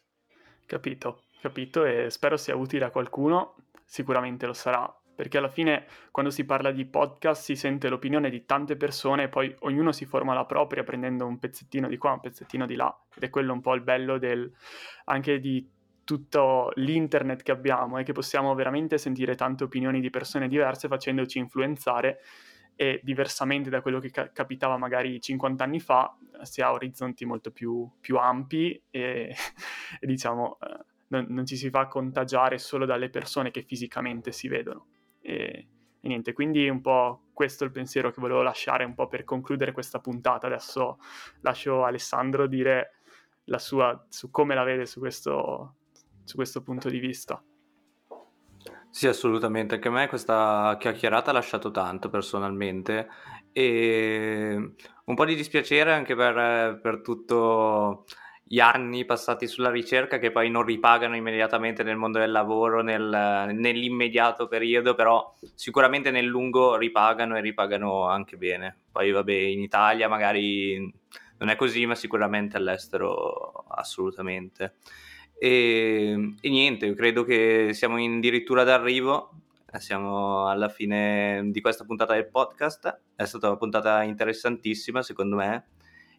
Capito, 0.66 1.22
capito 1.40 1.84
e 1.84 2.10
spero 2.10 2.36
sia 2.36 2.56
utile 2.56 2.84
a 2.84 2.90
qualcuno, 2.90 3.54
sicuramente 3.86 4.44
lo 4.44 4.52
sarà 4.52 4.92
perché 5.14 5.38
alla 5.38 5.48
fine 5.48 5.86
quando 6.10 6.30
si 6.30 6.44
parla 6.44 6.72
di 6.72 6.84
podcast 6.86 7.42
si 7.42 7.54
sente 7.54 7.88
l'opinione 7.88 8.30
di 8.30 8.44
tante 8.44 8.76
persone 8.76 9.24
e 9.24 9.28
poi 9.28 9.54
ognuno 9.60 9.92
si 9.92 10.04
forma 10.04 10.34
la 10.34 10.44
propria 10.44 10.82
prendendo 10.82 11.24
un 11.24 11.38
pezzettino 11.38 11.88
di 11.88 11.96
qua, 11.96 12.12
un 12.12 12.20
pezzettino 12.20 12.66
di 12.66 12.74
là 12.74 12.94
ed 13.14 13.22
è 13.22 13.30
quello 13.30 13.52
un 13.52 13.60
po' 13.60 13.74
il 13.74 13.82
bello 13.82 14.18
del, 14.18 14.52
anche 15.04 15.38
di 15.38 15.70
tutto 16.02 16.70
l'internet 16.74 17.42
che 17.42 17.52
abbiamo 17.52 17.98
e 17.98 18.02
che 18.02 18.12
possiamo 18.12 18.54
veramente 18.54 18.98
sentire 18.98 19.36
tante 19.36 19.64
opinioni 19.64 20.00
di 20.00 20.10
persone 20.10 20.48
diverse 20.48 20.88
facendoci 20.88 21.38
influenzare 21.38 22.20
e 22.76 23.00
diversamente 23.02 23.70
da 23.70 23.80
quello 23.80 24.00
che 24.00 24.10
ca- 24.10 24.30
capitava 24.32 24.76
magari 24.76 25.20
50 25.20 25.62
anni 25.62 25.80
fa 25.80 26.16
si 26.42 26.60
ha 26.60 26.72
orizzonti 26.72 27.24
molto 27.24 27.50
più, 27.50 27.88
più 28.00 28.16
ampi 28.16 28.80
e, 28.90 29.34
e 30.00 30.06
diciamo 30.06 30.58
eh, 30.60 30.84
non, 31.08 31.26
non 31.28 31.46
ci 31.46 31.56
si 31.56 31.70
fa 31.70 31.86
contagiare 31.86 32.58
solo 32.58 32.84
dalle 32.84 33.10
persone 33.10 33.50
che 33.50 33.62
fisicamente 33.62 34.32
si 34.32 34.48
vedono. 34.48 34.86
E, 35.20 35.68
e 36.00 36.08
niente, 36.08 36.32
quindi 36.32 36.68
un 36.68 36.80
po' 36.80 37.28
questo 37.32 37.64
è 37.64 37.66
il 37.66 37.72
pensiero 37.72 38.10
che 38.10 38.20
volevo 38.20 38.42
lasciare 38.42 38.84
un 38.84 38.94
po' 38.94 39.08
per 39.08 39.24
concludere 39.24 39.72
questa 39.72 40.00
puntata. 40.00 40.46
Adesso 40.46 40.98
lascio 41.40 41.84
Alessandro 41.84 42.46
dire 42.46 43.00
la 43.44 43.58
sua 43.58 44.04
su 44.08 44.30
come 44.30 44.54
la 44.54 44.64
vede 44.64 44.86
su 44.86 44.98
questo, 44.98 45.76
su 46.24 46.36
questo 46.36 46.62
punto 46.62 46.88
di 46.88 46.98
vista. 46.98 47.42
Sì, 48.96 49.08
assolutamente. 49.08 49.74
Anche 49.74 49.88
a 49.88 49.90
me 49.90 50.06
questa 50.06 50.76
chiacchierata 50.78 51.30
ha 51.30 51.32
lasciato 51.34 51.72
tanto 51.72 52.08
personalmente 52.10 53.08
e 53.50 54.72
un 55.06 55.14
po' 55.16 55.24
di 55.24 55.34
dispiacere 55.34 55.92
anche 55.92 56.14
per, 56.14 56.78
per 56.80 57.00
tutto 57.00 58.04
gli 58.44 58.60
anni 58.60 59.04
passati 59.04 59.48
sulla 59.48 59.70
ricerca 59.70 60.18
che 60.18 60.30
poi 60.30 60.48
non 60.48 60.62
ripagano 60.62 61.16
immediatamente 61.16 61.82
nel 61.82 61.96
mondo 61.96 62.20
del 62.20 62.30
lavoro 62.30 62.82
nel, 62.82 63.50
nell'immediato 63.52 64.46
periodo, 64.46 64.94
però 64.94 65.34
sicuramente 65.54 66.12
nel 66.12 66.26
lungo 66.26 66.76
ripagano 66.76 67.36
e 67.36 67.40
ripagano 67.40 68.06
anche 68.06 68.36
bene. 68.36 68.76
Poi 68.92 69.10
vabbè, 69.10 69.32
in 69.32 69.60
Italia 69.60 70.08
magari 70.08 70.78
non 71.38 71.48
è 71.48 71.56
così, 71.56 71.84
ma 71.84 71.96
sicuramente 71.96 72.56
all'estero 72.58 73.64
assolutamente. 73.70 74.76
E, 75.44 76.36
e 76.40 76.48
niente, 76.48 76.86
io 76.86 76.94
credo 76.94 77.22
che 77.22 77.72
siamo 77.74 77.96
addirittura 77.96 78.64
d'arrivo, 78.64 79.42
siamo 79.74 80.48
alla 80.48 80.70
fine 80.70 81.50
di 81.50 81.60
questa 81.60 81.84
puntata 81.84 82.14
del 82.14 82.30
podcast, 82.30 83.00
è 83.14 83.26
stata 83.26 83.48
una 83.48 83.58
puntata 83.58 84.02
interessantissima 84.04 85.02
secondo 85.02 85.36
me. 85.36 85.66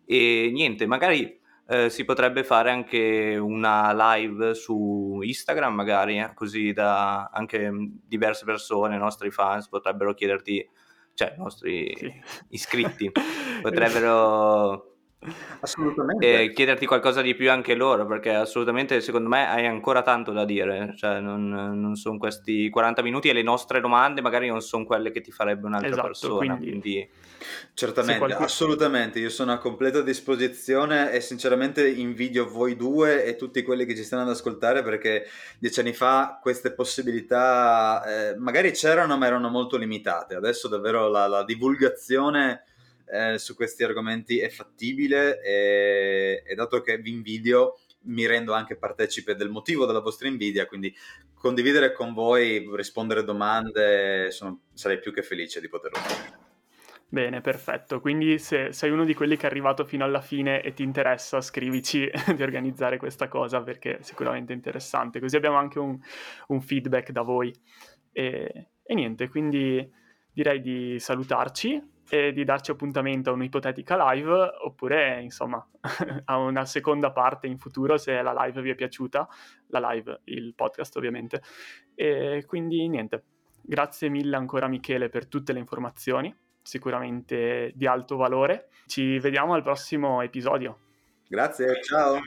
E 0.05 0.51
niente, 0.53 0.85
magari 0.85 1.39
eh, 1.67 1.89
si 1.89 2.05
potrebbe 2.05 2.43
fare 2.43 2.69
anche 2.69 3.35
una 3.35 4.13
live 4.13 4.53
su 4.53 5.19
Instagram 5.23 5.73
magari, 5.73 6.19
eh, 6.19 6.31
così 6.35 6.71
da 6.71 7.31
anche 7.33 7.71
diverse 8.05 8.45
persone, 8.45 8.93
i 8.93 8.99
nostri 8.99 9.31
fans 9.31 9.67
potrebbero 9.69 10.13
chiederti, 10.13 10.69
cioè 11.15 11.33
i 11.35 11.39
nostri 11.41 11.95
sì. 11.97 12.13
iscritti, 12.49 13.11
potrebbero 13.63 14.94
Assolutamente. 15.59 16.43
E 16.43 16.51
chiederti 16.51 16.85
qualcosa 16.85 17.21
di 17.21 17.35
più 17.35 17.51
anche 17.51 17.75
loro, 17.75 18.05
perché 18.05 18.33
assolutamente 18.33 19.01
secondo 19.01 19.29
me 19.29 19.47
hai 19.47 19.65
ancora 19.65 20.01
tanto 20.01 20.31
da 20.31 20.45
dire, 20.45 20.93
cioè 20.97 21.19
non, 21.19 21.49
non 21.49 21.95
sono 21.95 22.17
questi 22.17 22.69
40 22.69 23.01
minuti 23.01 23.29
e 23.29 23.33
le 23.33 23.43
nostre 23.43 23.81
domande 23.81 24.21
magari 24.21 24.47
non 24.47 24.61
sono 24.61 24.85
quelle 24.85 25.11
che 25.11 25.21
ti 25.21 25.31
farebbe 25.31 25.65
un'altra 25.65 25.89
esatto, 25.89 26.07
persona. 26.07 26.55
Quindi... 26.55 26.69
quindi... 26.69 27.09
Certamente, 27.73 28.19
qualcuno... 28.19 28.45
assolutamente, 28.45 29.19
io 29.19 29.29
sono 29.29 29.51
a 29.51 29.57
completa 29.57 30.01
disposizione 30.01 31.11
e 31.11 31.21
sinceramente 31.21 31.87
invidio 31.87 32.49
voi 32.49 32.75
due 32.75 33.25
e 33.25 33.35
tutti 33.35 33.61
quelli 33.61 33.85
che 33.85 33.95
ci 33.95 34.03
stanno 34.03 34.23
ad 34.23 34.29
ascoltare 34.29 34.81
perché 34.81 35.27
dieci 35.59 35.81
anni 35.81 35.93
fa 35.93 36.39
queste 36.41 36.71
possibilità 36.71 38.03
eh, 38.05 38.35
magari 38.37 38.71
c'erano 38.71 39.17
ma 39.17 39.25
erano 39.27 39.49
molto 39.49 39.77
limitate, 39.77 40.35
adesso 40.35 40.67
davvero 40.67 41.07
la, 41.09 41.27
la 41.27 41.43
divulgazione 41.43 42.63
eh, 43.07 43.37
su 43.37 43.55
questi 43.55 43.83
argomenti 43.83 44.39
è 44.39 44.49
fattibile 44.49 45.41
e, 45.41 46.43
e 46.45 46.55
dato 46.55 46.81
che 46.81 46.97
vi 46.97 47.11
invidio 47.11 47.77
mi 48.05 48.25
rendo 48.25 48.53
anche 48.53 48.75
partecipe 48.75 49.35
del 49.35 49.49
motivo 49.49 49.85
della 49.85 49.99
vostra 49.99 50.27
invidia, 50.27 50.65
quindi 50.65 50.95
condividere 51.33 51.91
con 51.91 52.13
voi, 52.13 52.67
rispondere 52.75 53.23
domande, 53.23 54.31
sono, 54.31 54.61
sarei 54.73 54.99
più 54.99 55.13
che 55.13 55.23
felice 55.23 55.59
di 55.59 55.69
poterlo 55.69 55.97
fare. 55.97 56.43
Bene, 57.07 57.39
perfetto. 57.39 58.01
Quindi 58.01 58.39
se 58.39 58.73
sei 58.73 58.89
uno 58.89 59.05
di 59.05 59.13
quelli 59.13 59.37
che 59.37 59.43
è 59.43 59.49
arrivato 59.49 59.85
fino 59.85 60.03
alla 60.03 60.21
fine 60.21 60.61
e 60.61 60.73
ti 60.73 60.83
interessa, 60.83 61.39
scrivici 61.39 62.09
di 62.35 62.43
organizzare 62.43 62.97
questa 62.97 63.27
cosa 63.27 63.61
perché 63.61 63.99
è 63.99 64.01
sicuramente 64.01 64.53
interessante. 64.53 65.19
Così 65.19 65.35
abbiamo 65.35 65.57
anche 65.57 65.79
un, 65.79 65.97
un 66.47 66.61
feedback 66.61 67.11
da 67.11 67.21
voi. 67.21 67.53
E, 68.11 68.69
e 68.83 68.93
niente, 68.93 69.29
quindi 69.29 69.87
direi 70.31 70.61
di 70.61 70.99
salutarci 70.99 71.93
e 72.09 72.31
di 72.31 72.43
darci 72.43 72.71
appuntamento 72.71 73.29
a 73.29 73.33
un'ipotetica 73.33 74.11
live 74.11 74.31
oppure 74.63 75.21
insomma 75.21 75.65
a 76.25 76.37
una 76.37 76.65
seconda 76.65 77.11
parte 77.11 77.47
in 77.47 77.57
futuro 77.57 77.97
se 77.97 78.21
la 78.21 78.33
live 78.45 78.61
vi 78.61 78.69
è 78.69 78.75
piaciuta, 78.75 79.27
la 79.67 79.91
live, 79.91 80.21
il 80.25 80.53
podcast 80.55 80.95
ovviamente. 80.97 81.41
E 81.95 82.43
quindi 82.45 82.87
niente, 82.87 83.23
grazie 83.61 84.09
mille 84.09 84.35
ancora 84.35 84.67
Michele 84.67 85.09
per 85.09 85.27
tutte 85.27 85.53
le 85.53 85.59
informazioni, 85.59 86.35
sicuramente 86.61 87.71
di 87.75 87.87
alto 87.87 88.15
valore. 88.15 88.69
Ci 88.85 89.19
vediamo 89.19 89.53
al 89.53 89.63
prossimo 89.63 90.21
episodio. 90.21 90.79
Grazie, 91.27 91.81
ciao. 91.81 92.19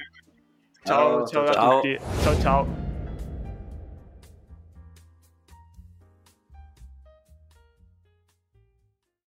Ciao, 0.83 1.27
ciao, 1.27 1.45
ciao, 1.45 1.53
ciao 1.53 1.71
a 1.71 1.75
tutti. 1.75 1.99
Ciao 2.23 2.41
ciao. 2.41 2.88